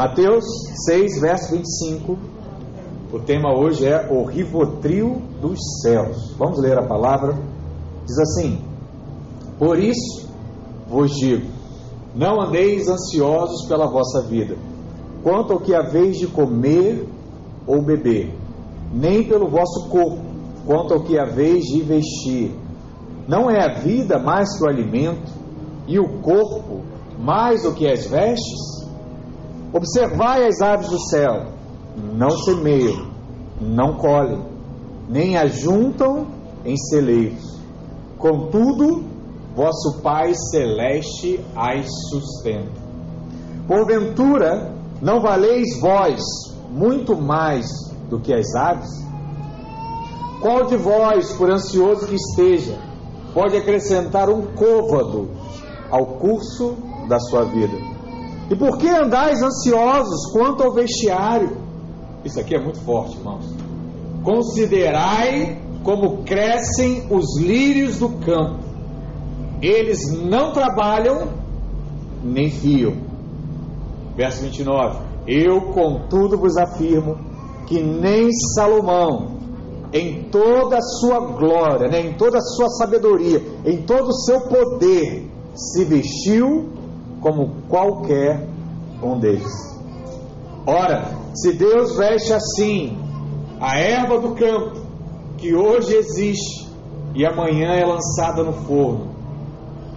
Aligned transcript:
Mateus 0.00 0.46
6, 0.86 1.20
verso 1.20 1.54
25. 1.54 2.18
O 3.12 3.18
tema 3.18 3.54
hoje 3.54 3.86
é 3.86 4.08
o 4.10 4.24
rivotril 4.24 5.20
dos 5.42 5.58
céus. 5.82 6.34
Vamos 6.38 6.58
ler 6.58 6.78
a 6.78 6.86
palavra. 6.86 7.38
Diz 8.06 8.18
assim: 8.18 8.64
Por 9.58 9.78
isso 9.78 10.26
vos 10.88 11.10
digo, 11.16 11.46
não 12.14 12.40
andeis 12.40 12.88
ansiosos 12.88 13.68
pela 13.68 13.90
vossa 13.90 14.22
vida, 14.22 14.56
quanto 15.22 15.52
ao 15.52 15.60
que 15.60 15.74
haveis 15.74 16.16
de 16.16 16.26
comer 16.28 17.06
ou 17.66 17.82
beber, 17.82 18.34
nem 18.90 19.28
pelo 19.28 19.50
vosso 19.50 19.86
corpo, 19.90 20.24
quanto 20.64 20.94
ao 20.94 21.00
que 21.00 21.18
haveis 21.18 21.64
de 21.64 21.82
vestir. 21.82 22.56
Não 23.28 23.50
é 23.50 23.62
a 23.62 23.74
vida 23.74 24.18
mais 24.18 24.56
que 24.56 24.64
o 24.64 24.66
alimento, 24.66 25.30
e 25.86 25.98
o 25.98 26.22
corpo 26.22 26.80
mais 27.18 27.64
do 27.64 27.74
que 27.74 27.86
as 27.86 28.06
vestes? 28.06 28.79
Observai 29.72 30.48
as 30.48 30.60
aves 30.60 30.88
do 30.88 30.98
céu, 30.98 31.46
não 32.12 32.30
semeiam, 32.30 33.08
não 33.60 33.94
colhem, 33.94 34.42
nem 35.08 35.36
ajuntam 35.36 36.26
em 36.64 36.76
celeiros. 36.76 37.60
Contudo, 38.18 39.04
vosso 39.54 40.00
Pai 40.02 40.32
celeste 40.34 41.38
as 41.54 41.86
sustenta. 42.08 42.80
Porventura, 43.68 44.74
não 45.00 45.20
valeis 45.20 45.78
vós 45.80 46.20
muito 46.68 47.16
mais 47.16 47.66
do 48.08 48.18
que 48.18 48.34
as 48.34 48.52
aves? 48.56 48.90
Qual 50.40 50.66
de 50.66 50.76
vós, 50.76 51.32
por 51.34 51.48
ansioso 51.48 52.08
que 52.08 52.16
esteja, 52.16 52.76
pode 53.32 53.56
acrescentar 53.56 54.28
um 54.28 54.46
côvado 54.54 55.30
ao 55.90 56.06
curso 56.18 56.76
da 57.08 57.20
sua 57.20 57.44
vida? 57.44 57.89
E 58.50 58.56
por 58.56 58.78
que 58.78 58.88
andais 58.88 59.40
ansiosos 59.40 60.32
quanto 60.32 60.64
ao 60.64 60.72
vestiário? 60.72 61.56
Isso 62.24 62.40
aqui 62.40 62.56
é 62.56 62.60
muito 62.60 62.80
forte, 62.80 63.16
irmãos. 63.16 63.44
Considerai 64.24 65.56
como 65.84 66.24
crescem 66.24 67.06
os 67.08 67.40
lírios 67.40 68.00
do 68.00 68.08
campo. 68.08 68.58
Eles 69.62 70.00
não 70.12 70.52
trabalham 70.52 71.28
nem 72.24 72.50
fiam. 72.50 72.94
Verso 74.16 74.42
29. 74.42 74.98
Eu, 75.26 75.72
contudo, 75.72 76.36
vos 76.36 76.56
afirmo 76.56 77.18
que 77.66 77.80
nem 77.80 78.30
Salomão, 78.54 79.38
em 79.92 80.24
toda 80.24 80.76
a 80.76 80.82
sua 80.82 81.20
glória, 81.20 81.88
né, 81.88 82.00
em 82.00 82.14
toda 82.14 82.38
a 82.38 82.40
sua 82.40 82.68
sabedoria, 82.70 83.40
em 83.64 83.82
todo 83.82 84.08
o 84.08 84.12
seu 84.12 84.40
poder, 84.42 85.30
se 85.54 85.84
vestiu 85.84 86.79
como 87.20 87.62
qualquer 87.68 88.46
um 89.02 89.18
deles. 89.18 89.70
Ora, 90.66 91.10
se 91.34 91.52
Deus 91.52 91.96
veste 91.96 92.32
assim 92.32 92.98
a 93.60 93.78
erva 93.78 94.18
do 94.18 94.34
campo, 94.34 94.80
que 95.36 95.54
hoje 95.54 95.94
existe 95.94 96.68
e 97.14 97.24
amanhã 97.26 97.72
é 97.72 97.84
lançada 97.84 98.42
no 98.42 98.52
forno, 98.52 99.10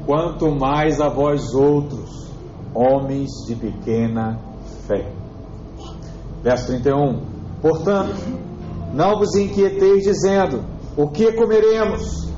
quanto 0.06 0.52
mais 0.52 1.00
a 1.00 1.10
vós 1.10 1.54
outros, 1.54 2.32
homens 2.74 3.30
de 3.48 3.56
pequena 3.56 4.40
fé. 4.88 5.12
Verso 6.42 6.68
31. 6.68 7.22
Portanto, 7.62 8.16
não 8.94 9.18
vos 9.18 9.36
inquieteis 9.36 10.04
dizendo: 10.04 10.64
o 10.98 11.08
que 11.08 11.32
comeremos, 11.34 12.30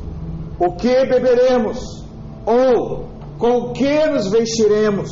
o 0.59 0.75
que 0.75 1.05
beberemos, 1.05 2.05
ou 2.45 3.14
com 3.37 3.73
que 3.73 4.05
nos 4.07 4.29
vestiremos? 4.29 5.09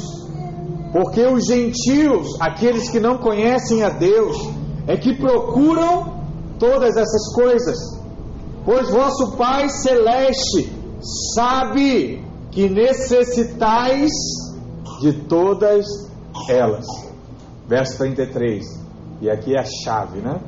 Porque 0.91 1.25
os 1.25 1.45
gentios, 1.45 2.27
aqueles 2.39 2.89
que 2.89 2.99
não 2.99 3.17
conhecem 3.17 3.83
a 3.83 3.89
Deus, 3.89 4.37
é 4.87 4.95
que 4.95 5.15
procuram 5.15 6.23
todas 6.59 6.95
essas 6.95 7.33
coisas. 7.33 7.77
Pois 8.65 8.89
vosso 8.89 9.35
Pai 9.35 9.67
celeste 9.69 10.71
sabe 11.35 12.23
que 12.51 12.69
necessitais 12.69 14.11
de 15.01 15.13
todas 15.27 15.85
elas. 16.47 16.85
Verso 17.67 17.97
33. 17.97 18.63
E 19.21 19.29
aqui 19.29 19.55
é 19.55 19.59
a 19.59 19.65
chave, 19.65 20.19
né? 20.19 20.39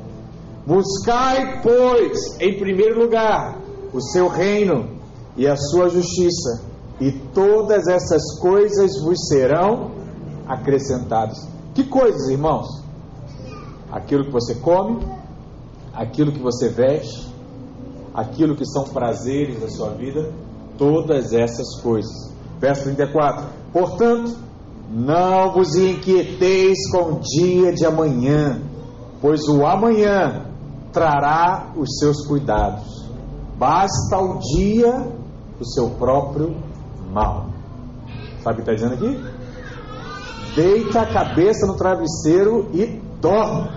Buscai, 0.66 1.60
pois, 1.62 2.40
em 2.40 2.58
primeiro 2.58 3.00
lugar, 3.00 3.58
o 3.92 4.00
seu 4.00 4.28
reino 4.28 4.96
e 5.36 5.46
a 5.46 5.56
sua 5.56 5.88
justiça, 5.88 6.64
e 7.00 7.12
todas 7.12 7.86
essas 7.86 8.38
coisas 8.40 8.90
vos 9.02 9.26
serão 9.28 9.90
acrescentadas. 10.46 11.46
Que 11.74 11.84
coisas, 11.84 12.28
irmãos? 12.28 12.66
Aquilo 13.90 14.24
que 14.24 14.32
você 14.32 14.54
come, 14.54 15.06
aquilo 15.92 16.32
que 16.32 16.40
você 16.40 16.68
veste, 16.68 17.30
aquilo 18.14 18.56
que 18.56 18.64
são 18.64 18.84
prazeres 18.84 19.60
da 19.60 19.68
sua 19.68 19.90
vida, 19.90 20.32
todas 20.78 21.32
essas 21.32 21.80
coisas. 21.80 22.32
Verso 22.58 22.84
34: 22.84 23.46
Portanto, 23.72 24.36
não 24.90 25.52
vos 25.52 25.74
inquieteis 25.74 26.90
com 26.90 27.12
o 27.12 27.20
dia 27.20 27.72
de 27.72 27.84
amanhã, 27.84 28.60
pois 29.20 29.46
o 29.48 29.66
amanhã 29.66 30.46
trará 30.92 31.72
os 31.76 31.98
seus 31.98 32.26
cuidados. 32.26 33.04
Basta 33.58 34.18
o 34.18 34.38
dia 34.38 35.12
o 35.60 35.64
seu 35.64 35.90
próprio 35.90 36.54
mal. 37.16 37.46
Sabe 38.42 38.60
o 38.60 38.64
que 38.64 38.70
está 38.70 38.74
dizendo 38.74 38.94
aqui? 38.94 39.18
Deita 40.54 41.00
a 41.00 41.06
cabeça 41.06 41.66
no 41.66 41.74
travesseiro 41.74 42.68
e 42.74 43.00
dorme, 43.20 43.70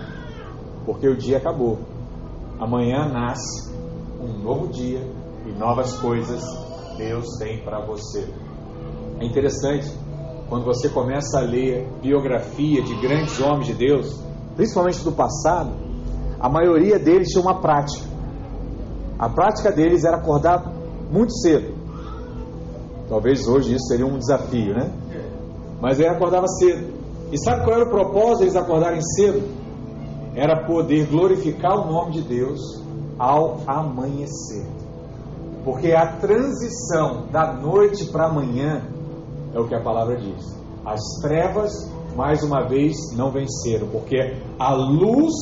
porque 0.84 1.08
o 1.08 1.16
dia 1.16 1.38
acabou. 1.38 1.78
Amanhã 2.60 3.08
nasce 3.08 3.74
um 4.20 4.42
novo 4.42 4.68
dia 4.68 5.00
e 5.46 5.58
novas 5.58 5.98
coisas 5.98 6.42
Deus 6.98 7.24
tem 7.38 7.64
para 7.64 7.80
você. 7.80 8.28
É 9.18 9.24
interessante 9.24 9.90
quando 10.50 10.66
você 10.66 10.90
começa 10.90 11.38
a 11.38 11.42
ler 11.42 11.88
biografia 12.02 12.82
de 12.82 12.94
grandes 13.00 13.40
homens 13.40 13.68
de 13.68 13.74
Deus, 13.74 14.22
principalmente 14.54 15.02
do 15.02 15.12
passado, 15.12 15.72
a 16.38 16.48
maioria 16.48 16.98
deles 16.98 17.28
tinha 17.28 17.40
uma 17.40 17.58
prática. 17.58 18.06
A 19.18 19.30
prática 19.30 19.72
deles 19.72 20.04
era 20.04 20.18
acordar 20.18 20.70
muito 21.10 21.32
cedo. 21.38 21.79
Talvez 23.10 23.48
hoje 23.48 23.74
isso 23.74 23.88
seria 23.88 24.06
um 24.06 24.16
desafio, 24.16 24.72
né? 24.72 24.88
Mas 25.80 25.98
ele 25.98 26.08
acordava 26.08 26.46
cedo. 26.46 26.94
E 27.32 27.38
sabe 27.38 27.64
qual 27.64 27.76
era 27.76 27.84
o 27.84 27.90
propósito 27.90 28.38
deles 28.38 28.56
acordarem 28.56 29.00
cedo? 29.02 29.42
Era 30.36 30.64
poder 30.64 31.06
glorificar 31.08 31.76
o 31.76 31.90
nome 31.90 32.12
de 32.12 32.22
Deus 32.22 32.60
ao 33.18 33.58
amanhecer. 33.66 34.64
Porque 35.64 35.90
a 35.90 36.06
transição 36.18 37.26
da 37.32 37.52
noite 37.52 38.06
para 38.06 38.26
amanhã 38.26 38.84
é 39.52 39.58
o 39.58 39.66
que 39.66 39.74
a 39.74 39.82
palavra 39.82 40.16
diz. 40.16 40.56
As 40.86 41.00
trevas, 41.20 41.72
mais 42.16 42.44
uma 42.44 42.68
vez, 42.68 42.94
não 43.16 43.32
venceram, 43.32 43.88
porque 43.88 44.36
a 44.56 44.72
luz 44.72 45.34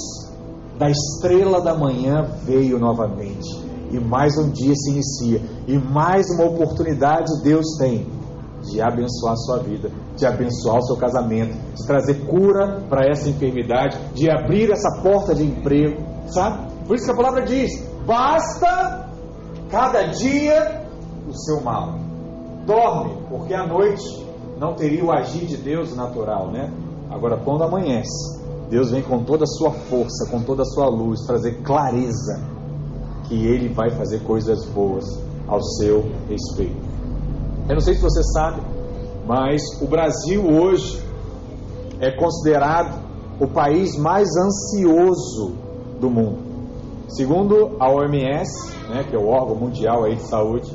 da 0.79 0.89
estrela 0.89 1.61
da 1.61 1.77
manhã 1.77 2.23
veio 2.45 2.79
novamente. 2.79 3.68
E 3.91 3.99
mais 3.99 4.37
um 4.37 4.50
dia 4.50 4.75
se 4.75 4.91
inicia. 4.91 5.41
E 5.66 5.78
mais 5.78 6.26
uma 6.31 6.44
oportunidade 6.47 7.43
Deus 7.43 7.76
tem 7.78 8.06
de 8.62 8.81
abençoar 8.81 9.32
a 9.32 9.37
sua 9.37 9.59
vida, 9.59 9.91
de 10.16 10.26
abençoar 10.26 10.78
o 10.78 10.82
seu 10.82 10.97
casamento, 10.97 11.56
de 11.75 11.87
trazer 11.87 12.26
cura 12.26 12.82
para 12.88 13.06
essa 13.09 13.28
enfermidade, 13.28 13.99
de 14.15 14.31
abrir 14.31 14.71
essa 14.71 15.00
porta 15.03 15.34
de 15.34 15.44
emprego, 15.44 16.03
sabe? 16.26 16.69
Por 16.87 16.97
isso 16.97 17.06
que 17.06 17.12
a 17.12 17.16
palavra 17.16 17.43
diz: 17.43 17.71
basta 18.06 19.09
cada 19.71 20.05
dia 20.05 20.82
o 21.26 21.32
seu 21.32 21.60
mal. 21.62 21.94
Dorme, 22.66 23.16
porque 23.31 23.55
à 23.55 23.66
noite 23.66 24.26
não 24.59 24.75
teria 24.75 25.05
o 25.05 25.12
agir 25.12 25.47
de 25.47 25.56
Deus 25.56 25.94
natural, 25.97 26.50
né? 26.50 26.70
Agora, 27.10 27.38
quando 27.43 27.65
amanhece, 27.65 28.38
Deus 28.69 28.91
vem 28.91 29.02
com 29.02 29.25
toda 29.25 29.44
a 29.44 29.46
sua 29.46 29.70
força, 29.70 30.31
com 30.31 30.43
toda 30.43 30.62
a 30.62 30.67
sua 30.67 30.88
luz, 30.88 31.20
trazer 31.26 31.62
clareza 31.62 32.57
que 33.29 33.47
Ele 33.47 33.69
vai 33.69 33.91
fazer 33.91 34.21
coisas 34.21 34.65
boas 34.67 35.05
ao 35.47 35.63
seu 35.63 36.05
respeito. 36.29 36.77
Eu 37.69 37.75
não 37.75 37.81
sei 37.81 37.95
se 37.95 38.01
você 38.01 38.23
sabe, 38.33 38.63
mas 39.27 39.63
o 39.83 39.87
Brasil 39.87 40.43
hoje 40.43 41.03
é 42.01 42.11
considerado 42.11 43.07
o 43.39 43.47
país 43.47 43.97
mais 43.99 44.29
ansioso 44.37 45.53
do 46.01 46.11
mundo. 46.11 46.39
Segundo 47.09 47.77
a 47.79 47.91
OMS, 47.91 48.73
né, 48.89 49.05
que 49.09 49.15
é 49.15 49.19
o 49.19 49.27
órgão 49.27 49.57
mundial 49.57 50.05
aí 50.05 50.17
de 50.17 50.23
saúde, 50.23 50.73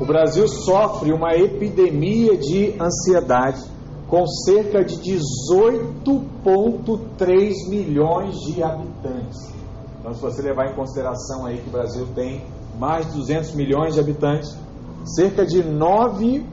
o 0.00 0.04
Brasil 0.04 0.46
sofre 0.46 1.12
uma 1.12 1.34
epidemia 1.34 2.36
de 2.36 2.74
ansiedade 2.80 3.64
com 4.06 4.24
cerca 4.26 4.84
de 4.84 4.96
18,3 4.96 7.68
milhões 7.68 8.36
de 8.40 8.62
habitantes. 8.62 9.57
Então, 9.98 10.14
se 10.14 10.20
você 10.20 10.42
levar 10.42 10.70
em 10.70 10.74
consideração 10.74 11.46
aí 11.46 11.58
que 11.58 11.68
o 11.68 11.72
Brasil 11.72 12.06
tem 12.14 12.44
mais 12.78 13.06
de 13.06 13.18
200 13.18 13.54
milhões 13.54 13.94
de 13.94 14.00
habitantes, 14.00 14.56
cerca 15.04 15.44
de 15.44 15.62
9% 15.62 16.44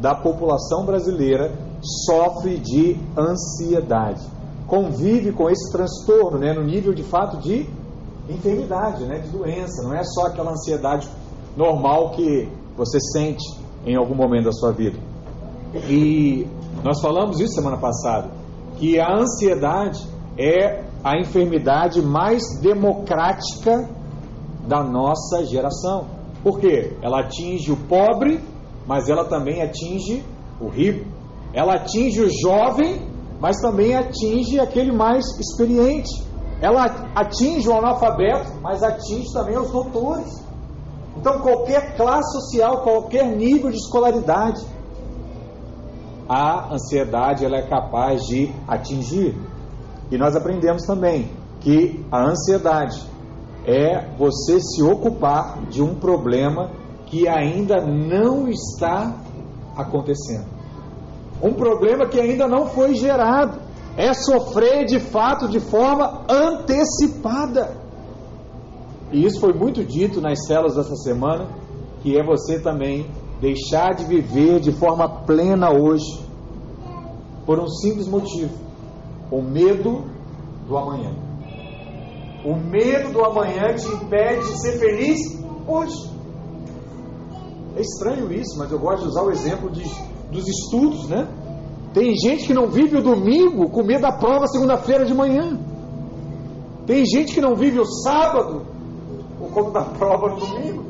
da 0.00 0.14
população 0.14 0.84
brasileira 0.84 1.52
sofre 2.06 2.58
de 2.58 2.96
ansiedade. 3.16 4.22
Convive 4.66 5.32
com 5.32 5.48
esse 5.50 5.70
transtorno, 5.70 6.38
né, 6.38 6.52
no 6.52 6.64
nível 6.64 6.92
de 6.92 7.02
fato 7.02 7.36
de 7.38 7.68
enfermidade, 8.28 9.04
né, 9.04 9.18
de 9.18 9.28
doença. 9.28 9.82
Não 9.82 9.94
é 9.94 10.02
só 10.02 10.26
aquela 10.26 10.52
ansiedade 10.52 11.08
normal 11.56 12.10
que 12.10 12.48
você 12.76 12.98
sente 13.12 13.44
em 13.86 13.96
algum 13.96 14.14
momento 14.14 14.46
da 14.46 14.52
sua 14.52 14.72
vida. 14.72 14.98
E 15.88 16.46
nós 16.82 17.00
falamos 17.00 17.40
isso 17.40 17.54
semana 17.54 17.76
passada, 17.76 18.30
que 18.76 18.98
a 18.98 19.12
ansiedade 19.14 20.06
é 20.38 20.83
a 21.04 21.18
enfermidade 21.18 22.00
mais 22.00 22.42
democrática 22.62 23.88
da 24.66 24.82
nossa 24.82 25.44
geração. 25.44 26.06
Por 26.42 26.58
quê? 26.58 26.96
Ela 27.02 27.20
atinge 27.20 27.70
o 27.70 27.76
pobre, 27.76 28.40
mas 28.86 29.10
ela 29.10 29.26
também 29.26 29.62
atinge 29.62 30.24
o 30.58 30.68
rico. 30.68 31.06
Ela 31.52 31.74
atinge 31.74 32.22
o 32.22 32.30
jovem, 32.40 33.02
mas 33.38 33.60
também 33.60 33.94
atinge 33.94 34.58
aquele 34.58 34.92
mais 34.92 35.24
experiente. 35.38 36.10
Ela 36.60 36.84
atinge 37.14 37.68
o 37.68 37.76
analfabeto, 37.76 38.52
mas 38.62 38.82
atinge 38.82 39.30
também 39.32 39.58
os 39.58 39.70
doutores. 39.70 40.42
Então, 41.18 41.40
qualquer 41.40 41.96
classe 41.96 42.32
social, 42.32 42.82
qualquer 42.82 43.26
nível 43.36 43.70
de 43.70 43.76
escolaridade, 43.76 44.64
a 46.28 46.72
ansiedade 46.72 47.44
ela 47.44 47.58
é 47.58 47.68
capaz 47.68 48.22
de 48.22 48.50
atingir. 48.66 49.34
E 50.10 50.18
nós 50.18 50.36
aprendemos 50.36 50.82
também 50.82 51.30
que 51.60 52.04
a 52.10 52.22
ansiedade 52.28 53.02
é 53.66 54.14
você 54.18 54.60
se 54.60 54.82
ocupar 54.82 55.62
de 55.70 55.82
um 55.82 55.94
problema 55.94 56.70
que 57.06 57.26
ainda 57.26 57.80
não 57.80 58.48
está 58.48 59.14
acontecendo. 59.76 60.46
Um 61.42 61.52
problema 61.52 62.06
que 62.06 62.20
ainda 62.20 62.46
não 62.46 62.66
foi 62.66 62.94
gerado. 62.94 63.58
É 63.96 64.12
sofrer 64.12 64.84
de 64.84 64.98
fato 64.98 65.48
de 65.48 65.60
forma 65.60 66.24
antecipada. 66.28 67.76
E 69.12 69.24
isso 69.24 69.40
foi 69.40 69.52
muito 69.52 69.84
dito 69.84 70.20
nas 70.20 70.44
células 70.46 70.74
dessa 70.74 70.96
semana, 70.96 71.46
que 72.02 72.18
é 72.18 72.24
você 72.24 72.58
também 72.58 73.06
deixar 73.40 73.94
de 73.94 74.04
viver 74.04 74.58
de 74.58 74.72
forma 74.72 75.08
plena 75.24 75.70
hoje, 75.70 76.24
por 77.46 77.60
um 77.60 77.68
simples 77.68 78.08
motivo: 78.08 78.63
o 79.30 79.42
medo 79.42 80.04
do 80.66 80.76
amanhã. 80.76 81.12
O 82.44 82.56
medo 82.56 83.12
do 83.12 83.24
amanhã 83.24 83.74
te 83.74 83.86
impede 83.88 84.40
de 84.40 84.60
ser 84.60 84.78
feliz 84.78 85.18
hoje. 85.66 86.12
É 87.76 87.80
estranho 87.80 88.32
isso, 88.32 88.58
mas 88.58 88.70
eu 88.70 88.78
gosto 88.78 89.02
de 89.02 89.08
usar 89.08 89.22
o 89.22 89.30
exemplo 89.30 89.70
de, 89.70 89.82
dos 90.30 90.46
estudos, 90.46 91.08
né? 91.08 91.26
Tem 91.92 92.14
gente 92.16 92.46
que 92.46 92.54
não 92.54 92.68
vive 92.68 92.98
o 92.98 93.02
domingo 93.02 93.70
com 93.70 93.82
medo 93.82 94.02
da 94.02 94.12
prova 94.12 94.46
segunda-feira 94.46 95.04
de 95.04 95.14
manhã. 95.14 95.58
Tem 96.86 97.04
gente 97.06 97.32
que 97.32 97.40
não 97.40 97.54
vive 97.54 97.78
o 97.78 97.84
sábado 97.84 98.66
por 99.38 99.50
conta 99.50 99.70
da 99.70 99.84
prova 99.96 100.34
no 100.34 100.36
domingo. 100.40 100.84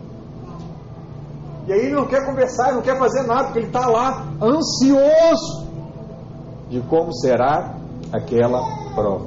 E 1.67 1.73
aí 1.73 1.81
ele 1.87 1.95
não 1.95 2.07
quer 2.07 2.27
conversar, 2.27 2.75
não 2.75 2.83
quer 2.83 2.99
fazer 2.99 3.23
nada, 3.27 3.45
porque 3.45 3.61
ele 3.61 3.67
está 3.69 3.87
lá 3.87 4.27
ansioso 4.43 5.67
de 6.69 6.81
como 6.83 7.15
será 7.15 7.74
aquela 8.15 8.63
prova. 8.95 9.27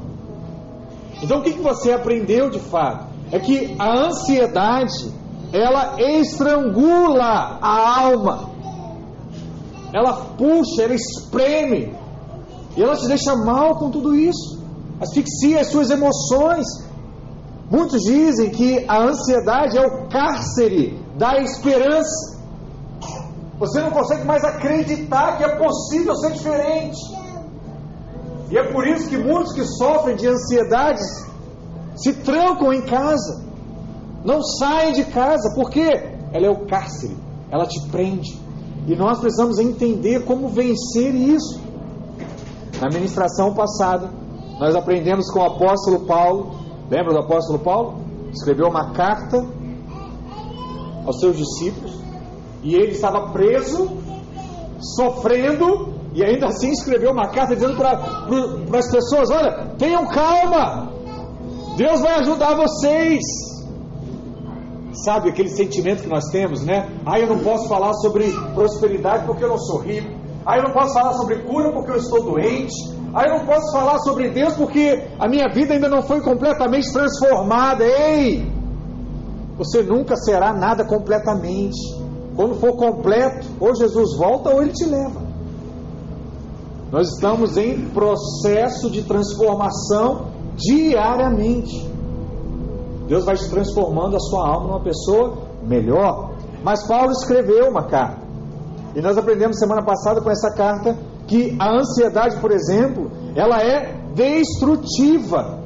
Então 1.21 1.39
o 1.39 1.43
que, 1.43 1.51
você 1.51 1.91
aprendeu 1.91 2.49
de 2.49 2.59
fato? 2.59 3.07
É 3.31 3.39
que 3.39 3.75
a 3.77 4.07
ansiedade 4.07 5.11
ela 5.51 5.95
estrangula 5.99 7.59
a 7.61 8.01
alma, 8.01 8.49
ela 9.93 10.13
puxa, 10.37 10.83
ela 10.83 10.93
espreme, 10.93 11.95
e 12.75 12.83
ela 12.83 12.95
te 12.95 13.07
deixa 13.07 13.35
mal 13.35 13.75
com 13.75 13.89
tudo 13.89 14.15
isso, 14.15 14.61
asfixia 15.01 15.61
as 15.61 15.67
suas 15.67 15.89
emoções. 15.89 16.65
Muitos 17.69 18.01
dizem 18.03 18.49
que 18.51 18.85
a 18.87 19.03
ansiedade 19.03 19.77
é 19.77 19.81
o 19.81 20.07
cárcere 20.07 20.97
da 21.17 21.37
esperança. 21.41 22.37
Você 23.59 23.81
não 23.81 23.89
consegue 23.89 24.23
mais 24.23 24.43
acreditar 24.43 25.37
que 25.37 25.43
é 25.43 25.55
possível 25.57 26.15
ser 26.15 26.31
diferente. 26.31 27.26
E 28.49 28.57
é 28.57 28.71
por 28.71 28.87
isso 28.87 29.09
que 29.09 29.17
muitos 29.17 29.53
que 29.53 29.63
sofrem 29.63 30.15
de 30.15 30.27
ansiedades 30.27 31.05
se 31.95 32.13
trancam 32.13 32.71
em 32.71 32.81
casa, 32.81 33.43
não 34.23 34.41
saem 34.41 34.93
de 34.93 35.03
casa, 35.05 35.53
porque 35.55 35.81
ela 36.31 36.45
é 36.45 36.49
o 36.49 36.65
cárcere, 36.65 37.17
ela 37.51 37.65
te 37.65 37.81
prende. 37.89 38.39
E 38.87 38.95
nós 38.95 39.19
precisamos 39.19 39.59
entender 39.59 40.23
como 40.23 40.47
vencer 40.49 41.13
isso. 41.13 41.59
Na 42.79 42.89
ministração 42.89 43.53
passada, 43.53 44.09
nós 44.59 44.75
aprendemos 44.75 45.29
com 45.31 45.39
o 45.39 45.45
apóstolo 45.45 46.05
Paulo, 46.05 46.51
lembra 46.89 47.13
do 47.13 47.19
apóstolo 47.19 47.59
Paulo? 47.59 47.99
Escreveu 48.31 48.67
uma 48.67 48.91
carta 48.91 49.45
aos 51.05 51.19
seus 51.19 51.37
discípulos, 51.37 51.97
e 52.63 52.75
ele 52.75 52.91
estava 52.91 53.31
preso, 53.31 53.89
sofrendo, 54.95 55.96
e 56.17 56.23
ainda 56.25 56.47
assim 56.47 56.71
escreveu 56.71 57.11
uma 57.11 57.29
carta 57.29 57.53
dizendo 57.53 57.77
para 57.77 57.91
as 58.79 58.91
pessoas: 58.91 59.29
olha, 59.29 59.75
tenham 59.77 60.07
calma, 60.07 60.91
Deus 61.77 62.01
vai 62.01 62.15
ajudar 62.21 62.55
vocês. 62.55 63.21
Sabe 65.05 65.29
aquele 65.29 65.49
sentimento 65.49 66.01
que 66.01 66.09
nós 66.09 66.23
temos, 66.31 66.65
né? 66.65 66.89
Ah, 67.05 67.19
eu 67.19 67.27
não 67.27 67.37
posso 67.37 67.69
falar 67.69 67.93
sobre 67.93 68.31
prosperidade 68.55 69.27
porque 69.27 69.43
eu 69.43 69.49
não 69.49 69.59
sou 69.59 69.79
rico. 69.79 70.09
Ah, 70.43 70.57
eu 70.57 70.63
não 70.63 70.71
posso 70.71 70.91
falar 70.95 71.13
sobre 71.13 71.43
cura 71.43 71.71
porque 71.71 71.91
eu 71.91 71.97
estou 71.97 72.23
doente. 72.23 72.73
Ah, 73.13 73.25
eu 73.27 73.37
não 73.37 73.45
posso 73.45 73.71
falar 73.71 73.99
sobre 73.99 74.31
Deus 74.31 74.55
porque 74.55 74.99
a 75.19 75.27
minha 75.27 75.47
vida 75.53 75.75
ainda 75.75 75.87
não 75.87 76.01
foi 76.01 76.19
completamente 76.21 76.91
transformada. 76.91 77.83
Ei! 77.85 78.43
Você 79.59 79.83
nunca 79.83 80.15
será 80.15 80.51
nada 80.51 80.83
completamente. 80.83 81.77
Quando 82.35 82.55
for 82.55 82.75
completo, 82.75 83.45
ou 83.59 83.75
Jesus 83.75 84.17
volta 84.17 84.49
ou 84.49 84.63
ele 84.63 84.71
te 84.71 84.85
leva. 84.85 85.26
Nós 86.91 87.09
estamos 87.09 87.57
em 87.57 87.89
processo 87.89 88.89
de 88.89 89.03
transformação 89.03 90.27
diariamente. 90.55 91.85
Deus 93.07 93.25
vai 93.25 93.35
te 93.35 93.49
transformando 93.49 94.15
a 94.15 94.19
sua 94.19 94.47
alma 94.47 94.67
numa 94.67 94.83
pessoa 94.83 95.37
melhor. 95.63 96.31
Mas 96.63 96.87
Paulo 96.87 97.11
escreveu 97.11 97.69
uma 97.69 97.83
carta. 97.83 98.25
E 98.95 99.01
nós 99.01 99.17
aprendemos 99.17 99.59
semana 99.59 99.83
passada 99.83 100.21
com 100.21 100.29
essa 100.29 100.53
carta 100.55 100.97
que 101.27 101.55
a 101.59 101.71
ansiedade, 101.71 102.39
por 102.39 102.51
exemplo, 102.51 103.11
ela 103.35 103.61
é 103.61 103.93
destrutiva. 104.15 105.59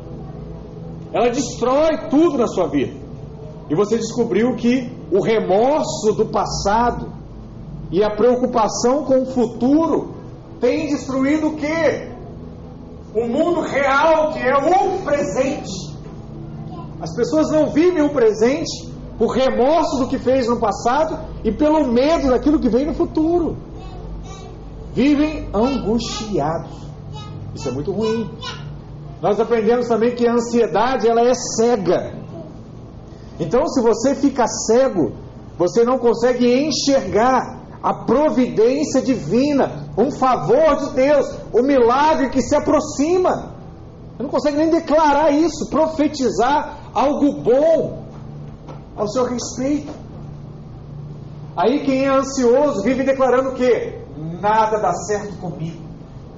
Ela 1.13 1.29
destrói 1.29 2.09
tudo 2.09 2.37
na 2.37 2.47
sua 2.47 2.67
vida. 2.67 2.99
E 3.69 3.75
você 3.75 3.95
descobriu 3.97 4.55
que 4.55 4.91
o 5.11 5.21
remorso 5.21 6.13
do 6.13 6.25
passado 6.25 7.07
e 7.91 8.03
a 8.03 8.09
preocupação 8.09 9.03
com 9.03 9.21
o 9.21 9.25
futuro 9.25 10.20
tem 10.61 10.87
destruído 10.87 11.47
o 11.47 11.55
que? 11.55 12.11
O 13.15 13.27
mundo 13.27 13.61
real, 13.61 14.31
que 14.31 14.39
é 14.39 14.55
o 14.55 14.99
presente. 15.03 15.91
As 17.01 17.13
pessoas 17.15 17.49
não 17.49 17.71
vivem 17.71 18.03
o 18.03 18.13
presente 18.13 18.89
por 19.17 19.35
remorso 19.35 19.97
do 19.97 20.07
que 20.07 20.19
fez 20.19 20.47
no 20.47 20.59
passado 20.59 21.19
e 21.43 21.51
pelo 21.51 21.91
medo 21.91 22.29
daquilo 22.29 22.59
que 22.59 22.69
vem 22.69 22.85
no 22.85 22.93
futuro. 22.93 23.57
Vivem 24.93 25.49
angustiados. 25.53 26.87
Isso 27.55 27.67
é 27.67 27.71
muito 27.71 27.91
ruim. 27.91 28.29
Nós 29.19 29.39
aprendemos 29.39 29.87
também 29.87 30.15
que 30.15 30.27
a 30.27 30.33
ansiedade 30.33 31.07
ela 31.07 31.21
é 31.21 31.33
cega. 31.33 32.13
Então, 33.39 33.65
se 33.67 33.81
você 33.81 34.13
fica 34.13 34.45
cego, 34.47 35.13
você 35.57 35.83
não 35.83 35.97
consegue 35.97 36.67
enxergar 36.67 37.60
a 37.81 37.93
providência 37.93 39.01
divina, 39.01 39.87
um 39.97 40.11
favor 40.11 40.75
de 40.77 40.91
Deus, 40.91 41.27
o 41.51 41.63
milagre 41.63 42.29
que 42.29 42.41
se 42.41 42.55
aproxima. 42.55 43.51
Você 44.15 44.23
não 44.23 44.29
consegue 44.29 44.57
nem 44.57 44.69
declarar 44.69 45.31
isso, 45.31 45.69
profetizar 45.69 46.91
algo 46.93 47.41
bom 47.41 48.03
ao 48.95 49.07
seu 49.07 49.25
respeito. 49.25 49.91
Aí 51.57 51.83
quem 51.83 52.05
é 52.05 52.09
ansioso 52.09 52.83
vive 52.83 53.03
declarando 53.03 53.49
o 53.49 53.55
quê? 53.55 53.99
Nada 54.39 54.77
dá 54.77 54.93
certo 54.93 55.35
comigo. 55.37 55.81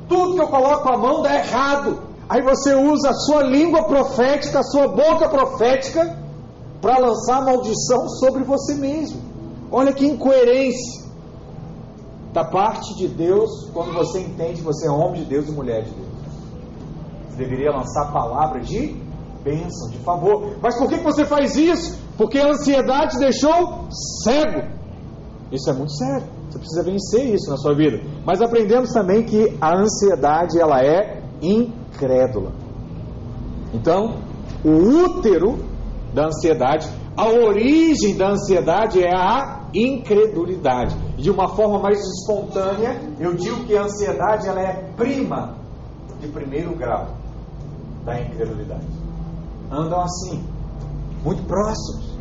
Tudo 0.07 0.35
que 0.35 0.41
eu 0.41 0.47
coloco 0.47 0.87
a 0.91 0.97
mão 0.97 1.21
dá 1.21 1.35
errado. 1.35 1.99
Aí 2.29 2.41
você 2.41 2.73
usa 2.73 3.09
a 3.09 3.13
sua 3.13 3.43
língua 3.43 3.83
profética, 3.83 4.59
a 4.59 4.63
sua 4.63 4.87
boca 4.87 5.27
profética, 5.27 6.17
para 6.81 6.99
lançar 6.99 7.43
maldição 7.43 8.07
sobre 8.07 8.43
você 8.43 8.75
mesmo. 8.75 9.21
Olha 9.69 9.91
que 9.91 10.05
incoerência 10.05 11.02
da 12.33 12.43
parte 12.43 12.95
de 12.95 13.07
Deus 13.07 13.69
quando 13.71 13.93
você 13.93 14.19
entende 14.19 14.55
que 14.55 14.63
você 14.63 14.87
é 14.87 14.91
homem 14.91 15.21
de 15.21 15.29
Deus 15.29 15.47
e 15.47 15.51
mulher 15.51 15.83
de 15.83 15.91
Deus. 15.91 16.09
Você 17.29 17.37
deveria 17.37 17.71
lançar 17.71 18.11
palavras 18.11 18.67
de 18.67 18.95
bênção, 19.43 19.89
de 19.91 19.97
favor. 19.99 20.55
Mas 20.61 20.77
por 20.77 20.89
que 20.89 20.97
você 20.97 21.25
faz 21.25 21.55
isso? 21.55 21.99
Porque 22.17 22.39
a 22.39 22.49
ansiedade 22.49 23.19
deixou 23.19 23.87
cego. 24.23 24.63
Isso 25.51 25.69
é 25.69 25.73
muito 25.73 25.91
sério. 25.93 26.27
Você 26.49 26.57
precisa 26.57 26.83
vencer 26.83 27.33
isso 27.33 27.49
na 27.49 27.57
sua 27.57 27.75
vida. 27.75 28.01
Mas 28.25 28.41
aprendemos 28.41 28.91
também 28.91 29.23
que 29.23 29.55
a 29.61 29.77
ansiedade 29.77 30.59
ela 30.59 30.79
é 30.81 31.21
incrédula. 31.41 32.51
Então, 33.73 34.17
o 34.63 34.69
útero 34.69 35.59
da 36.13 36.27
ansiedade, 36.27 36.87
a 37.17 37.27
origem 37.27 38.15
da 38.15 38.31
ansiedade 38.31 39.03
é 39.03 39.15
a 39.15 39.62
incredulidade. 39.73 40.95
De 41.17 41.29
uma 41.29 41.55
forma 41.55 41.79
mais 41.79 41.99
espontânea, 41.99 43.01
eu 43.19 43.33
digo 43.33 43.65
que 43.65 43.75
a 43.75 43.83
ansiedade 43.83 44.47
ela 44.47 44.61
é 44.61 44.73
prima 44.95 45.55
de 46.19 46.27
primeiro 46.27 46.75
grau 46.75 47.07
da 48.05 48.19
incredulidade. 48.19 48.85
Andam 49.71 50.01
assim, 50.01 50.43
muito 51.23 51.43
próximos. 51.43 52.13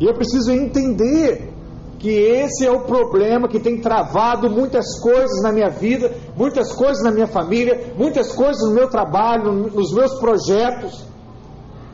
E 0.00 0.04
eu 0.04 0.14
preciso 0.14 0.52
entender 0.52 1.52
que 1.98 2.10
esse 2.10 2.66
é 2.66 2.70
o 2.70 2.80
problema 2.80 3.48
que 3.48 3.58
tem 3.58 3.80
travado 3.80 4.50
muitas 4.50 5.00
coisas 5.00 5.42
na 5.42 5.50
minha 5.50 5.70
vida, 5.70 6.12
muitas 6.36 6.72
coisas 6.72 7.02
na 7.02 7.10
minha 7.10 7.26
família, 7.26 7.94
muitas 7.96 8.32
coisas 8.32 8.68
no 8.68 8.74
meu 8.74 8.90
trabalho, 8.90 9.52
nos 9.52 9.92
meus 9.94 10.18
projetos. 10.18 11.06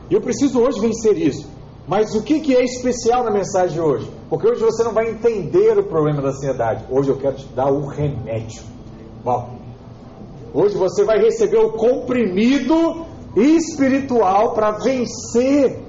E 0.09 0.13
eu 0.13 0.19
preciso 0.19 0.59
hoje 0.59 0.81
vencer 0.81 1.17
isso. 1.17 1.47
Mas 1.87 2.13
o 2.13 2.21
que, 2.21 2.55
é 2.55 2.63
especial 2.63 3.23
na 3.23 3.31
mensagem 3.31 3.73
de 3.73 3.81
hoje? 3.81 4.09
Porque 4.29 4.47
hoje 4.47 4.61
você 4.61 4.83
não 4.83 4.93
vai 4.93 5.09
entender 5.09 5.77
o 5.77 5.83
problema 5.83 6.21
da 6.21 6.29
ansiedade. 6.29 6.85
Hoje 6.89 7.09
eu 7.09 7.17
quero 7.17 7.35
te 7.35 7.45
dar 7.47 7.71
o 7.71 7.87
remédio. 7.87 8.61
Bom, 9.23 9.57
hoje 10.53 10.77
você 10.77 11.03
vai 11.03 11.19
receber 11.19 11.57
o 11.57 11.71
comprimido 11.71 13.05
espiritual 13.35 14.53
para 14.53 14.71
vencer 14.71 15.79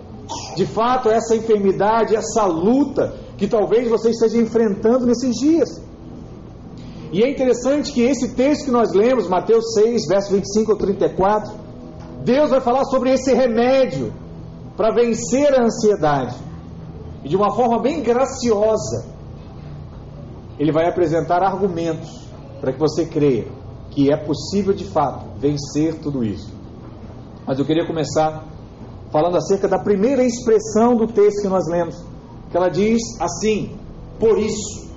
de 0.57 0.65
fato 0.67 1.09
essa 1.11 1.37
enfermidade, 1.37 2.17
essa 2.17 2.47
luta 2.47 3.15
que 3.37 3.47
talvez 3.47 3.89
você 3.89 4.11
esteja 4.11 4.39
enfrentando 4.39 5.07
nesses 5.07 5.37
dias. 5.37 5.83
E 7.13 7.23
é 7.23 7.31
interessante 7.31 7.93
que 7.93 8.03
esse 8.03 8.35
texto 8.35 8.65
que 8.65 8.71
nós 8.71 8.93
lemos, 8.95 9.29
Mateus 9.29 9.75
6, 9.75 10.07
verso 10.09 10.33
25 10.33 10.73
ao 10.73 10.79
34, 10.79 11.53
Deus 12.25 12.51
vai 12.51 12.61
falar 12.61 12.85
sobre 12.85 13.13
esse 13.13 13.35
remédio 13.35 14.13
para 14.77 14.93
vencer 14.95 15.53
a 15.55 15.65
ansiedade. 15.65 16.37
E 17.25 17.29
de 17.29 17.37
uma 17.37 17.55
forma 17.55 17.81
bem 17.81 18.03
graciosa, 18.03 19.07
ele 20.59 20.73
vai 20.73 20.89
apresentar 20.89 21.43
argumentos 21.43 22.29
para 22.61 22.73
que 22.73 22.79
você 22.79 23.07
creia 23.07 23.47
que 23.91 24.11
é 24.11 24.17
possível 24.17 24.73
de 24.73 24.85
fato 24.85 25.27
vencer 25.39 26.01
tudo 26.01 26.25
isso. 26.25 26.53
Mas 27.47 27.59
eu 27.59 27.65
queria 27.65 27.87
começar 27.87 28.45
falando 29.11 29.37
acerca 29.37 29.69
da 29.69 29.79
primeira 29.79 30.25
expressão 30.25 30.97
do 30.97 31.07
texto 31.07 31.43
que 31.43 31.49
nós 31.49 31.69
lemos, 31.69 32.03
que 32.51 32.57
ela 32.57 32.69
diz 32.69 33.01
assim: 33.21 33.77
por 34.19 34.39
isso, 34.39 34.91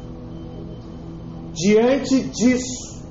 diante 1.51 2.21
disso, 2.21 3.03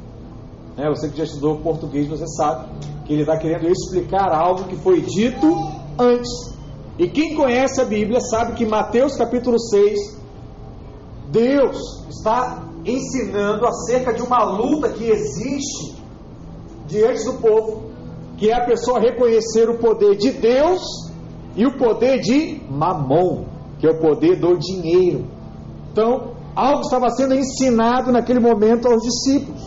né, 0.77 0.89
você 0.89 1.09
que 1.09 1.19
já 1.19 1.25
estudou 1.25 1.59
português, 1.59 2.09
você 2.09 2.27
sabe 2.27 2.69
que 3.05 3.13
ele 3.13 3.23
está 3.23 3.37
querendo 3.37 3.69
explicar 3.69 4.33
algo 4.33 4.65
que 4.65 4.77
foi 4.77 5.01
dito 5.03 5.47
antes. 5.99 6.54
E 6.99 7.09
quem 7.09 7.35
conhece 7.35 7.81
a 7.81 7.85
Bíblia 7.85 8.21
sabe 8.21 8.55
que 8.55 8.65
Mateus 8.65 9.17
capítulo 9.17 9.59
6, 9.59 10.19
Deus 11.31 12.05
está 12.09 12.63
ensinando 12.85 13.67
acerca 13.67 14.13
de 14.13 14.23
uma 14.23 14.45
luta 14.45 14.91
que 14.91 15.05
existe 15.05 15.97
diante 16.87 17.25
do 17.25 17.35
povo 17.35 17.95
que 18.37 18.51
é 18.51 18.55
a 18.55 18.65
pessoa 18.65 19.01
reconhecer 19.01 19.69
o 19.69 19.79
poder 19.79 20.17
de 20.17 20.33
Deus 20.33 20.83
e 21.57 21.67
o 21.67 21.77
poder 21.77 22.21
de 22.21 22.61
Mamon, 22.69 23.45
que 23.79 23.87
é 23.87 23.91
o 23.91 24.01
poder 24.01 24.41
do 24.41 24.59
dinheiro. 24.59 25.25
Então, 25.93 26.33
algo 26.55 26.81
estava 26.81 27.11
sendo 27.11 27.35
ensinado 27.35 28.11
naquele 28.11 28.41
momento 28.41 28.89
aos 28.89 29.03
discípulos. 29.03 29.63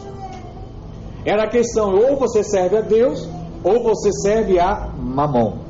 Era 1.25 1.45
a 1.45 1.49
questão: 1.49 1.93
ou 1.93 2.17
você 2.17 2.43
serve 2.43 2.77
a 2.77 2.81
Deus, 2.81 3.27
ou 3.63 3.83
você 3.83 4.11
serve 4.11 4.59
a 4.59 4.89
Mamon. 4.97 5.66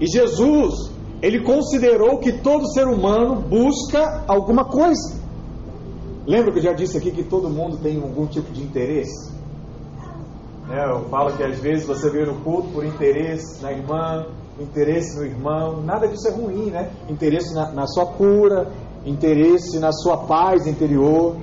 E 0.00 0.06
Jesus, 0.06 0.92
ele 1.20 1.42
considerou 1.42 2.18
que 2.18 2.32
todo 2.32 2.66
ser 2.72 2.86
humano 2.86 3.36
busca 3.36 4.24
alguma 4.28 4.64
coisa. 4.64 5.18
Lembra 6.26 6.52
que 6.52 6.58
eu 6.58 6.62
já 6.62 6.72
disse 6.72 6.96
aqui 6.96 7.10
que 7.10 7.24
todo 7.24 7.48
mundo 7.48 7.78
tem 7.78 8.00
algum 8.00 8.26
tipo 8.26 8.52
de 8.52 8.62
interesse? 8.62 9.32
É, 10.70 10.90
eu 10.90 11.08
falo 11.08 11.34
que 11.36 11.42
às 11.42 11.58
vezes 11.58 11.86
você 11.86 12.10
veio 12.10 12.26
no 12.26 12.40
culto 12.42 12.68
por 12.68 12.84
interesse 12.84 13.62
na 13.62 13.72
irmã, 13.72 14.26
interesse 14.60 15.18
no 15.18 15.24
irmão, 15.24 15.82
nada 15.82 16.06
disso 16.06 16.28
é 16.28 16.30
ruim, 16.30 16.70
né? 16.70 16.90
Interesse 17.08 17.54
na, 17.54 17.72
na 17.72 17.86
sua 17.86 18.04
cura, 18.04 18.70
interesse 19.06 19.78
na 19.78 19.90
sua 19.90 20.18
paz 20.18 20.66
interior. 20.66 21.36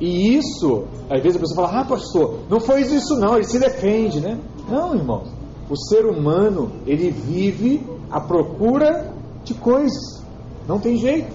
E 0.00 0.36
isso, 0.36 0.84
às 1.08 1.22
vezes 1.22 1.36
a 1.36 1.40
pessoa 1.40 1.68
fala, 1.68 1.80
ah, 1.80 1.84
pastor, 1.84 2.40
não 2.48 2.58
foi 2.58 2.80
isso 2.80 3.14
não, 3.20 3.36
ele 3.36 3.44
se 3.44 3.58
defende, 3.58 4.18
né? 4.20 4.38
Não, 4.68 4.94
irmãos. 4.94 5.39
O 5.70 5.76
ser 5.76 6.04
humano, 6.04 6.72
ele 6.84 7.12
vive 7.12 7.86
à 8.10 8.20
procura 8.20 9.14
de 9.44 9.54
coisas. 9.54 10.20
Não 10.66 10.80
tem 10.80 10.96
jeito. 10.96 11.32